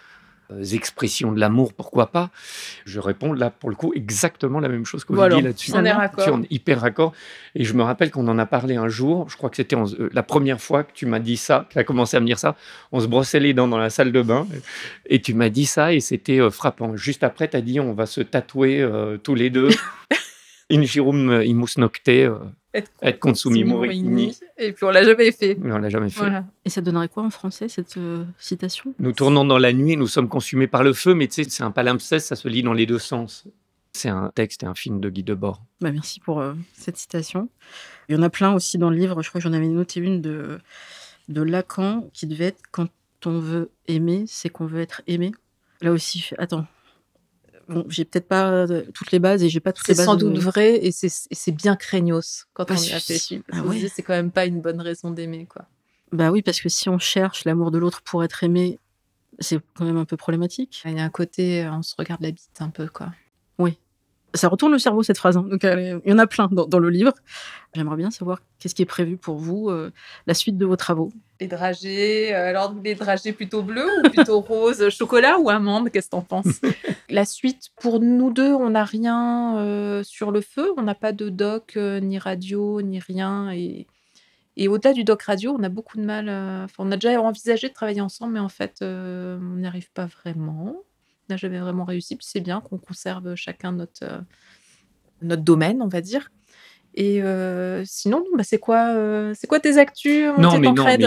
expressions 0.73 1.31
de 1.31 1.39
l'amour, 1.39 1.73
pourquoi 1.73 2.07
pas 2.07 2.29
Je 2.85 2.99
réponds 2.99 3.33
là, 3.33 3.49
pour 3.49 3.69
le 3.69 3.75
coup, 3.75 3.93
exactement 3.95 4.59
la 4.59 4.69
même 4.69 4.85
chose 4.85 5.03
que 5.03 5.13
vous 5.13 5.29
dit 5.29 5.41
là-dessus. 5.41 5.71
On 5.73 5.83
est 5.83 5.91
raccord. 5.91 6.29
On 6.31 6.43
est 6.43 6.51
hyper 6.51 6.81
raccord. 6.81 7.13
Et 7.55 7.63
je 7.63 7.73
me 7.73 7.83
rappelle 7.83 8.11
qu'on 8.11 8.27
en 8.27 8.37
a 8.39 8.45
parlé 8.45 8.75
un 8.75 8.87
jour, 8.87 9.29
je 9.29 9.37
crois 9.37 9.49
que 9.49 9.55
c'était 9.55 9.75
euh, 9.75 10.09
la 10.13 10.23
première 10.23 10.61
fois 10.61 10.83
que 10.83 10.91
tu 10.93 11.05
m'as 11.05 11.19
dit 11.19 11.37
ça, 11.37 11.65
que 11.67 11.73
tu 11.73 11.79
as 11.79 11.83
commencé 11.83 12.17
à 12.17 12.19
me 12.19 12.25
dire 12.25 12.39
ça. 12.39 12.55
On 12.91 12.99
se 12.99 13.07
brossait 13.07 13.39
les 13.39 13.53
dents 13.53 13.67
dans 13.67 13.77
la 13.77 13.89
salle 13.89 14.11
de 14.11 14.21
bain 14.21 14.47
et 15.05 15.21
tu 15.21 15.33
m'as 15.33 15.49
dit 15.49 15.65
ça 15.65 15.93
et 15.93 15.99
c'était 15.99 16.39
euh, 16.39 16.49
frappant. 16.49 16.95
Juste 16.95 17.23
après, 17.23 17.49
tu 17.49 17.57
as 17.57 17.61
dit 17.61 17.79
on 17.79 17.93
va 17.93 18.05
se 18.05 18.21
tatouer 18.21 18.87
tous 19.23 19.35
les 19.35 19.49
deux. 19.49 19.69
Injirum 20.71 21.41
imus 21.43 21.77
nocte 21.77 22.09
être 22.73 23.19
consumé 23.19 23.63
morini. 23.63 24.37
Et 24.57 24.71
puis 24.71 24.83
on 24.85 24.89
l'a 24.89 25.03
jamais 25.03 25.31
fait. 25.31 25.57
on 25.63 25.77
l'a 25.77 25.89
jamais 25.89 26.09
fait. 26.09 26.43
Et 26.65 26.69
ça 26.69 26.81
donnerait 26.81 27.09
quoi 27.09 27.23
en 27.23 27.29
français 27.29 27.67
cette 27.67 27.97
euh, 27.97 28.23
citation? 28.37 28.93
Nous 28.99 29.11
tournons 29.11 29.45
dans 29.45 29.57
la 29.57 29.73
nuit, 29.73 29.97
nous 29.97 30.07
sommes 30.07 30.29
consumés 30.29 30.67
par 30.67 30.83
le 30.83 30.93
feu, 30.93 31.13
mais 31.13 31.27
tu 31.27 31.43
sais, 31.43 31.49
c'est 31.49 31.63
un 31.63 31.71
palimpseste, 31.71 32.27
ça 32.27 32.35
se 32.35 32.47
lit 32.47 32.63
dans 32.63 32.73
les 32.73 32.85
deux 32.85 32.99
sens. 32.99 33.45
C'est 33.93 34.09
un 34.09 34.31
texte 34.33 34.63
et 34.63 34.65
un 34.65 34.75
film 34.75 35.01
de 35.01 35.09
Guy 35.09 35.23
Debord. 35.23 35.61
Bah 35.81 35.91
merci 35.91 36.21
pour 36.21 36.39
euh, 36.39 36.53
cette 36.73 36.95
citation. 36.95 37.49
Il 38.07 38.15
y 38.15 38.17
en 38.17 38.23
a 38.23 38.29
plein 38.29 38.53
aussi 38.53 38.77
dans 38.77 38.89
le 38.89 38.95
livre. 38.95 39.21
Je 39.21 39.29
crois 39.29 39.41
que 39.41 39.43
j'en 39.47 39.53
avais 39.53 39.67
noté 39.67 39.99
une 39.99 40.21
de, 40.21 40.59
de 41.27 41.41
Lacan 41.41 42.09
qui 42.13 42.25
devait 42.25 42.45
être 42.45 42.61
quand 42.71 42.87
on 43.25 43.39
veut 43.39 43.69
aimer, 43.87 44.23
c'est 44.27 44.49
qu'on 44.49 44.65
veut 44.65 44.79
être 44.79 45.01
aimé. 45.07 45.31
Là 45.81 45.91
aussi, 45.91 46.29
attends, 46.37 46.65
bon, 47.67 47.85
j'ai 47.89 48.05
peut-être 48.05 48.27
pas 48.27 48.51
euh, 48.51 48.83
toutes 48.93 49.11
les 49.11 49.19
bases 49.19 49.43
et 49.43 49.49
j'ai 49.49 49.59
pas 49.59 49.73
toutes 49.73 49.87
les 49.87 49.93
bases. 49.93 49.99
C'est 49.99 50.05
sans 50.05 50.15
doute 50.15 50.37
vrai 50.37 50.85
et 50.85 50.91
c'est 50.91 51.51
bien 51.51 51.75
craignos 51.75 52.47
quand 52.53 52.69
on 52.71 52.75
y 52.75 52.93
réfléchit. 52.93 53.43
Ah 53.51 53.61
c'est 53.93 54.03
quand 54.03 54.13
même 54.13 54.31
pas 54.31 54.45
une 54.45 54.61
bonne 54.61 54.81
raison 54.81 55.11
d'aimer, 55.11 55.45
quoi. 55.45 55.65
Bah 56.11 56.31
oui, 56.31 56.41
parce 56.41 56.59
que 56.59 56.69
si 56.69 56.89
on 56.89 56.99
cherche 56.99 57.45
l'amour 57.45 57.71
de 57.71 57.77
l'autre 57.77 58.01
pour 58.01 58.23
être 58.23 58.43
aimé, 58.43 58.79
c'est 59.39 59.59
quand 59.75 59.85
même 59.85 59.97
un 59.97 60.05
peu 60.05 60.17
problématique. 60.17 60.81
Il 60.85 60.97
y 60.97 60.99
a 60.99 61.03
un 61.03 61.09
côté, 61.09 61.63
euh, 61.63 61.71
on 61.71 61.81
se 61.81 61.95
regarde 61.97 62.21
la 62.21 62.31
bite 62.31 62.49
un 62.59 62.69
peu, 62.69 62.87
quoi. 62.87 63.13
Oui. 63.57 63.77
Ça 64.33 64.47
retourne 64.47 64.71
le 64.71 64.79
cerveau 64.79 65.03
cette 65.03 65.17
phrase. 65.17 65.37
Hein. 65.37 65.45
Donc 65.49 65.63
il 65.63 66.01
y 66.05 66.13
en 66.13 66.17
a 66.17 66.27
plein 66.27 66.47
dans, 66.51 66.79
le 66.79 66.89
livre. 66.89 67.13
J'aimerais 67.73 67.97
bien 67.97 68.11
savoir 68.11 68.39
qu'est-ce 68.59 68.75
qui 68.75 68.81
est 68.81 68.85
prévu 68.85 69.17
pour 69.17 69.37
vous, 69.37 69.69
euh, 69.69 69.91
la 70.27 70.33
suite 70.33 70.57
de 70.57 70.65
vos 70.65 70.75
travaux. 70.75 71.11
Les 71.39 71.47
dragées, 71.47 72.35
euh, 72.35 72.49
alors 72.49 72.75
les 72.83 72.95
dragées 72.95 73.33
plutôt 73.33 73.63
bleus 73.63 73.87
ou 73.99 74.09
plutôt 74.09 74.39
rose, 74.41 74.89
chocolat 74.89 75.39
ou 75.39 75.49
amande, 75.49 75.89
qu'est-ce 75.89 76.07
que 76.07 76.11
t'en 76.11 76.21
penses? 76.21 76.61
La 77.09 77.25
suite, 77.25 77.69
pour 77.79 77.99
nous 77.99 78.31
deux, 78.31 78.53
on 78.53 78.69
n'a 78.69 78.85
rien 78.85 79.57
euh, 79.57 80.03
sur 80.03 80.31
le 80.31 80.39
feu, 80.41 80.71
on 80.77 80.81
n'a 80.81 80.95
pas 80.95 81.11
de 81.11 81.29
doc, 81.29 81.75
ni 81.75 82.19
radio, 82.19 82.81
ni 82.81 82.99
rien. 82.99 83.51
Et, 83.51 83.87
et 84.55 84.67
au-delà 84.69 84.93
du 84.93 85.03
doc 85.03 85.21
radio, 85.23 85.53
on 85.57 85.63
a 85.63 85.69
beaucoup 85.69 85.97
de 85.97 86.03
mal. 86.03 86.29
Enfin, 86.29 86.75
on 86.79 86.91
a 86.91 86.95
déjà 86.95 87.21
envisagé 87.21 87.67
de 87.67 87.73
travailler 87.73 88.01
ensemble, 88.01 88.33
mais 88.33 88.39
en 88.39 88.49
fait, 88.49 88.77
on 88.81 89.55
n'y 89.57 89.67
arrive 89.67 89.91
pas 89.91 90.05
vraiment 90.05 90.77
n'a 91.31 91.37
jamais 91.37 91.59
vraiment 91.59 91.85
réussi. 91.85 92.15
Puis 92.15 92.27
c'est 92.29 92.41
bien 92.41 92.61
qu'on 92.61 92.77
conserve 92.77 93.35
chacun 93.35 93.71
notre, 93.71 94.03
euh, 94.03 94.19
notre 95.21 95.43
domaine, 95.43 95.81
on 95.81 95.87
va 95.87 96.01
dire. 96.01 96.29
Et 96.93 97.23
euh, 97.23 97.83
sinon, 97.85 98.25
bah, 98.35 98.43
c'est 98.43 98.57
quoi, 98.57 98.93
euh, 98.93 99.33
c'est 99.33 99.47
quoi 99.47 99.61
tes 99.61 99.77
actus 99.77 100.25
Non, 100.37 100.57
mais 100.57 100.71
non, 100.71 100.83
mais 100.83 100.99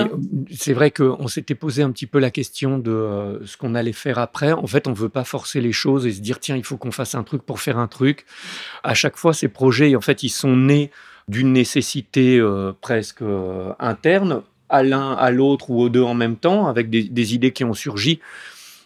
c'est 0.50 0.72
vrai 0.72 0.90
qu'on 0.90 1.28
s'était 1.28 1.54
posé 1.54 1.82
un 1.82 1.90
petit 1.90 2.06
peu 2.06 2.18
la 2.18 2.30
question 2.30 2.78
de 2.78 3.42
ce 3.44 3.58
qu'on 3.58 3.74
allait 3.74 3.92
faire 3.92 4.18
après. 4.18 4.52
En 4.52 4.66
fait, 4.66 4.88
on 4.88 4.94
veut 4.94 5.10
pas 5.10 5.24
forcer 5.24 5.60
les 5.60 5.72
choses 5.72 6.06
et 6.06 6.12
se 6.12 6.20
dire 6.20 6.40
tiens, 6.40 6.56
il 6.56 6.64
faut 6.64 6.78
qu'on 6.78 6.90
fasse 6.90 7.14
un 7.14 7.22
truc 7.22 7.42
pour 7.42 7.60
faire 7.60 7.78
un 7.78 7.86
truc. 7.86 8.24
À 8.82 8.94
chaque 8.94 9.16
fois, 9.16 9.34
ces 9.34 9.48
projets, 9.48 9.94
en 9.94 10.00
fait, 10.00 10.22
ils 10.22 10.30
sont 10.30 10.56
nés 10.56 10.90
d'une 11.28 11.52
nécessité 11.52 12.42
presque 12.80 13.22
interne 13.78 14.42
à 14.70 14.82
l'un, 14.82 15.12
à 15.12 15.30
l'autre 15.30 15.70
ou 15.70 15.82
aux 15.82 15.88
deux 15.90 16.02
en 16.02 16.14
même 16.14 16.36
temps, 16.36 16.66
avec 16.66 16.88
des, 16.88 17.04
des 17.04 17.34
idées 17.34 17.52
qui 17.52 17.64
ont 17.64 17.74
surgi. 17.74 18.20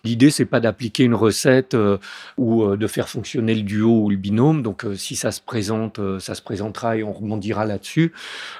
L'idée, 0.05 0.31
c'est 0.31 0.45
pas 0.45 0.61
d'appliquer 0.61 1.05
une 1.05 1.15
recette 1.15 1.75
euh, 1.75 1.99
ou 2.37 2.63
euh, 2.63 2.77
de 2.77 2.87
faire 2.87 3.09
fonctionner 3.09 3.55
le 3.55 3.63
duo 3.63 4.05
ou 4.05 4.11
le 4.11 4.17
binôme. 4.17 4.63
Donc, 4.63 4.85
euh, 4.85 4.95
si 4.95 5.17
ça 5.17 5.33
se 5.33 5.41
présente, 5.41 6.01
ça 6.21 6.35
se 6.35 6.43
présentera 6.43 6.97
et 6.97 7.03
on 7.03 7.13
rebondira 7.13 7.65
là-dessus. 7.65 8.13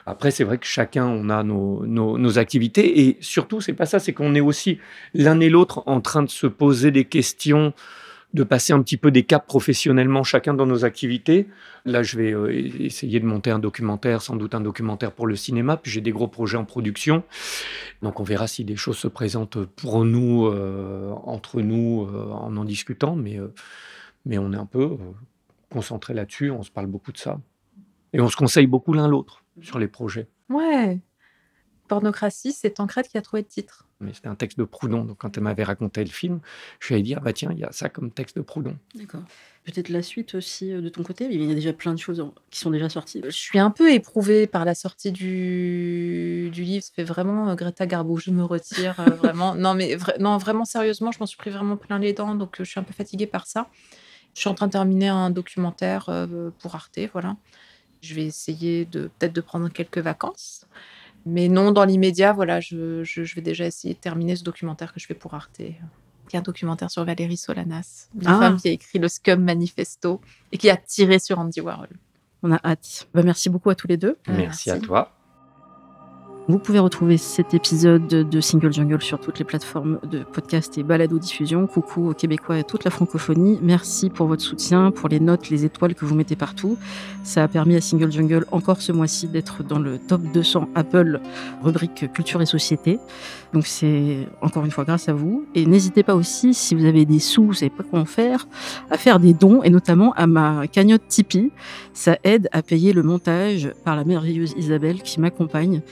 Après, 0.07 0.31
c'est 0.31 0.45
vrai 0.45 0.59
que 0.59 0.67
chacun, 0.67 1.07
on 1.07 1.31
a 1.31 1.43
nos, 1.43 1.87
nos 1.87 2.39
activités 2.39 3.01
et 3.01 3.17
surtout, 3.21 3.61
c'est 3.61 3.73
pas 3.73 3.87
ça, 3.87 3.99
c'est 3.99 4.13
qu'on 4.13 4.35
est 4.35 4.41
aussi 4.41 4.79
l'un 5.15 5.41
et 5.41 5.49
l'autre 5.49 5.83
en 5.87 6.01
train 6.01 6.23
de 6.23 6.31
se 6.31 6.47
poser 6.47 6.91
des 6.91 7.05
questions 7.05 7.73
de 8.35 8.43
passer 8.43 8.73
un 8.73 8.83
petit 8.83 8.99
peu 8.99 9.11
des 9.11 9.25
caps 9.25 9.47
professionnellement 9.47 10.23
chacun 10.23 10.53
dans 10.53 10.67
nos 10.67 10.85
activités. 10.85 11.49
Là, 11.85 12.03
je 12.03 12.19
vais 12.19 12.33
euh, 12.33 12.53
essayer 12.53 13.21
de 13.21 13.25
monter 13.25 13.51
un 13.51 13.59
documentaire, 13.59 14.21
sans 14.21 14.37
doute 14.37 14.55
un 14.55 14.61
documentaire 14.61 15.13
pour 15.13 15.27
le 15.27 15.35
cinéma, 15.35 15.79
puis 15.79 15.91
j'ai 15.91 16.03
des 16.03 16.11
gros 16.11 16.29
projets 16.29 16.59
en 16.59 16.65
production. 16.65 17.25
Donc 18.03 18.21
on 18.21 18.25
verra 18.25 18.47
si 18.47 18.65
des 18.65 18.77
choses 18.77 18.99
se 18.99 19.09
présentent 19.09 19.65
pour 19.65 20.05
nous, 20.05 20.47
euh, 20.47 21.13
entre 21.25 21.63
nous, 21.63 22.07
euh, 22.13 22.31
en 22.33 22.57
en 22.57 22.65
discutant, 22.65 23.17
mais, 23.17 23.39
mais 24.27 24.37
on 24.37 24.53
est 24.53 24.57
un 24.57 24.67
peu 24.67 24.99
concentré 25.71 26.13
là-dessus, 26.13 26.51
on 26.51 26.63
se 26.63 26.71
parle 26.71 26.87
beaucoup 26.87 27.13
de 27.13 27.19
ça. 27.19 27.41
Et 28.13 28.21
on 28.21 28.29
se 28.29 28.37
conseille 28.37 28.67
beaucoup 28.67 28.93
l'un 28.93 29.09
l'autre 29.09 29.45
sur 29.63 29.79
les 29.79 29.89
projets. 29.89 30.29
Ouais, 30.49 31.01
Pornocratie, 31.89 32.53
c'est 32.53 32.71
Tancred 32.71 33.07
qui 33.07 33.17
a 33.19 33.23
trouvé 33.23 33.43
le 33.43 33.49
titre. 33.49 33.88
Mais 34.01 34.13
c'était 34.13 34.29
un 34.29 34.37
texte 34.37 34.59
de 34.59 34.65
Proudhon. 34.65 35.05
Donc, 35.05 35.19
quand 35.19 35.37
elle 35.37 35.43
m'avait 35.43 35.65
raconté 35.65 36.05
le 36.05 36.11
film, 36.11 36.41
je 36.79 36.87
suis 36.87 36.95
allé 36.95 37.03
dire, 37.03 37.21
bah 37.21 37.33
tiens, 37.33 37.51
il 37.53 37.59
y 37.59 37.65
a 37.65 37.73
ça 37.73 37.89
comme 37.89 38.11
texte 38.11 38.37
de 38.37 38.43
Proudhon. 38.43 38.77
D'accord. 38.95 39.23
Peut-être 39.65 39.89
la 39.91 40.03
suite 40.03 40.35
aussi 40.35 40.73
euh, 40.73 40.81
de 40.81 40.89
ton 40.89 41.03
côté. 41.03 41.29
Il 41.31 41.45
y 41.45 41.51
a 41.51 41.55
déjà 41.55 41.73
plein 41.73 41.93
de 41.93 41.99
choses 41.99 42.25
qui 42.51 42.61
sont 42.61 42.71
déjà 42.71 42.89
sorties. 42.89 43.21
Je 43.25 43.31
suis 43.31 43.59
un 43.59 43.71
peu 43.71 43.93
éprouvée 43.93 44.47
par 44.47 44.65
la 44.65 44.75
sortie 44.75 45.13
du, 45.13 46.49
du 46.53 46.63
livre. 46.63 46.85
Ça 46.85 46.93
fait 46.95 47.05
vraiment 47.05 47.51
euh, 47.51 47.55
Greta 47.55 47.87
Garbo. 47.87 48.17
Je 48.17 48.31
me 48.31 48.45
retire 48.45 48.99
euh, 49.01 49.11
vraiment. 49.17 49.55
Non, 49.55 49.75
mais 49.75 49.99
non, 50.21 50.39
vraiment 50.39 50.65
sérieusement, 50.65 51.13
je 51.13 51.19
m'en 51.19 51.27
suis 51.27 51.37
pris 51.37 51.51
vraiment 51.51 51.77
plein 51.77 51.99
les 51.99 52.13
dents. 52.13 52.35
Donc, 52.35 52.57
je 52.59 52.65
suis 52.65 52.81
un 52.81 52.85
peu 52.85 52.95
fatiguée 52.95 53.27
par 53.27 53.47
ça. 53.47 53.69
Je 54.35 54.41
suis 54.41 54.49
en 54.49 54.55
train 54.55 54.69
de 54.69 54.73
terminer 54.73 55.09
un 55.09 55.31
documentaire 55.31 56.09
pour 56.61 56.75
Arte. 56.75 57.01
Voilà. 57.13 57.37
Je 58.01 58.15
vais 58.15 58.25
essayer 58.25 58.85
de 58.85 59.11
peut-être 59.19 59.33
de 59.33 59.41
prendre 59.41 59.69
quelques 59.69 59.99
vacances. 59.99 60.67
Mais 61.29 61.49
non, 61.49 61.73
dans 61.73 61.85
l'immédiat, 61.85 62.33
voilà, 62.33 62.61
je, 62.61 63.35
vais 63.35 63.43
déjà 63.43 63.67
essayer 63.67 63.95
de 63.95 63.99
terminer 63.99 64.35
ce 64.37 64.45
documentaire 64.45 64.93
que 64.93 65.01
je 65.01 65.07
fais 65.07 65.15
pour 65.15 65.35
Arte. 65.35 65.61
Qui 66.29 66.37
est 66.37 66.39
un 66.39 66.43
documentaire 66.43 66.91
sur 66.91 67.05
Valérie 67.05 67.39
Solanas, 67.39 68.09
une 68.15 68.27
ah. 68.27 68.39
femme 68.39 68.57
qui 68.61 68.69
a 68.69 68.73
écrit 68.73 68.99
le 68.99 69.09
Scum 69.09 69.43
Manifesto 69.43 70.21
et 70.53 70.59
qui 70.59 70.69
a 70.69 70.77
tiré 70.77 71.19
sur 71.19 71.39
Andy 71.39 71.61
Warhol. 71.63 71.89
On 72.43 72.53
a 72.53 72.61
hâte. 72.65 73.09
Bah, 73.15 73.23
merci 73.23 73.49
beaucoup 73.49 73.71
à 73.71 73.75
tous 73.75 73.89
les 73.89 73.97
deux. 73.97 74.19
merci. 74.29 74.71
à 74.71 74.79
toi. 74.79 75.18
Vous 76.49 76.59
pouvez 76.59 76.79
retrouver 76.79 77.19
cet 77.19 77.53
épisode 77.53 78.07
de 78.07 78.41
Single 78.41 78.73
Jungle 78.73 79.03
sur 79.03 79.21
toutes 79.21 79.39
les 79.39 79.45
plateformes 79.45 79.99
de 80.11 80.21
podcast 80.21 80.79
et 80.79 80.83
balado-diffusion. 80.83 81.67
Coucou 81.67 82.09
aux 82.09 82.15
Québécois 82.15 82.59
et 82.59 82.65
toute 82.65 82.85
la 82.85 82.91
francophonie. 82.91 83.59
Merci 83.61 84.09
pour 84.09 84.29
votre 84.29 84.41
soutien, 84.41 84.91
pour 84.91 85.11
les 85.11 85.21
notes, 85.21 85.51
les 85.51 85.67
étoiles 85.67 85.95
que 85.95 86.07
vous 86.07 86.15
mettez 86.15 86.37
partout. 86.37 86.79
Ça 87.23 87.45
a 87.45 87.49
permis 87.49 87.77
à 87.77 87.83
Single 87.83 88.11
Jungle 88.11 88.47
encore 88.51 88.81
ce 88.81 88.93
mois-ci 88.93 89.29
d'être 89.29 89.63
dans 89.63 89.79
le 89.79 89.99
top 89.99 90.23
200 90.33 90.71
Apple, 90.75 91.21
rubrique 91.63 92.11
culture 92.15 92.41
et 92.41 92.47
société. 92.47 92.99
Donc 93.53 93.67
c'est 93.67 94.27
encore 94.41 94.65
une 94.65 94.71
fois 94.71 94.85
grâce 94.85 95.11
à 95.11 95.13
vous. 95.13 95.45
Et 95.55 95.67
n'hésitez 95.67 96.03
pas 96.03 96.15
aussi, 96.15 96.55
si 96.55 96.75
vous 96.75 96.87
avez 96.87 97.05
des 97.05 97.19
sous, 97.19 97.45
vous 97.45 97.53
savez 97.53 97.71
pas 97.71 97.85
en 97.93 98.07
faire, 98.07 98.49
à 98.91 98.97
faire 98.97 99.21
des 99.21 99.35
dons 99.35 99.63
et 99.63 99.69
notamment 99.69 100.15
à 100.15 100.27
ma 100.27 100.67
cagnotte 100.67 101.03
Tipeee. 101.09 101.53
Ça 101.93 102.17
aide 102.25 102.49
à 102.53 102.63
payer 102.63 102.95
le 102.95 103.03
montage 103.03 103.71
par 103.85 103.97
la 103.97 104.05
merveilleuse 104.05 104.55
Isabelle 104.57 105.03
qui 105.03 105.21
m'accompagne. 105.21 105.83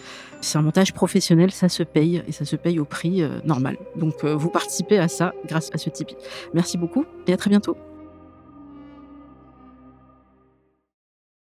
C'est 0.40 0.58
un 0.58 0.62
montage 0.62 0.92
professionnel, 0.92 1.50
ça 1.50 1.68
se 1.68 1.82
paye 1.82 2.22
et 2.28 2.32
ça 2.32 2.44
se 2.44 2.56
paye 2.56 2.78
au 2.78 2.84
prix 2.84 3.22
euh, 3.22 3.40
normal. 3.44 3.76
Donc 3.96 4.24
euh, 4.24 4.34
vous 4.34 4.50
participez 4.50 4.98
à 4.98 5.08
ça 5.08 5.32
grâce 5.46 5.70
à 5.72 5.78
ce 5.78 5.90
Tipeee. 5.90 6.16
Merci 6.54 6.78
beaucoup 6.78 7.04
et 7.26 7.32
à 7.32 7.36
très 7.36 7.50
bientôt. 7.50 7.76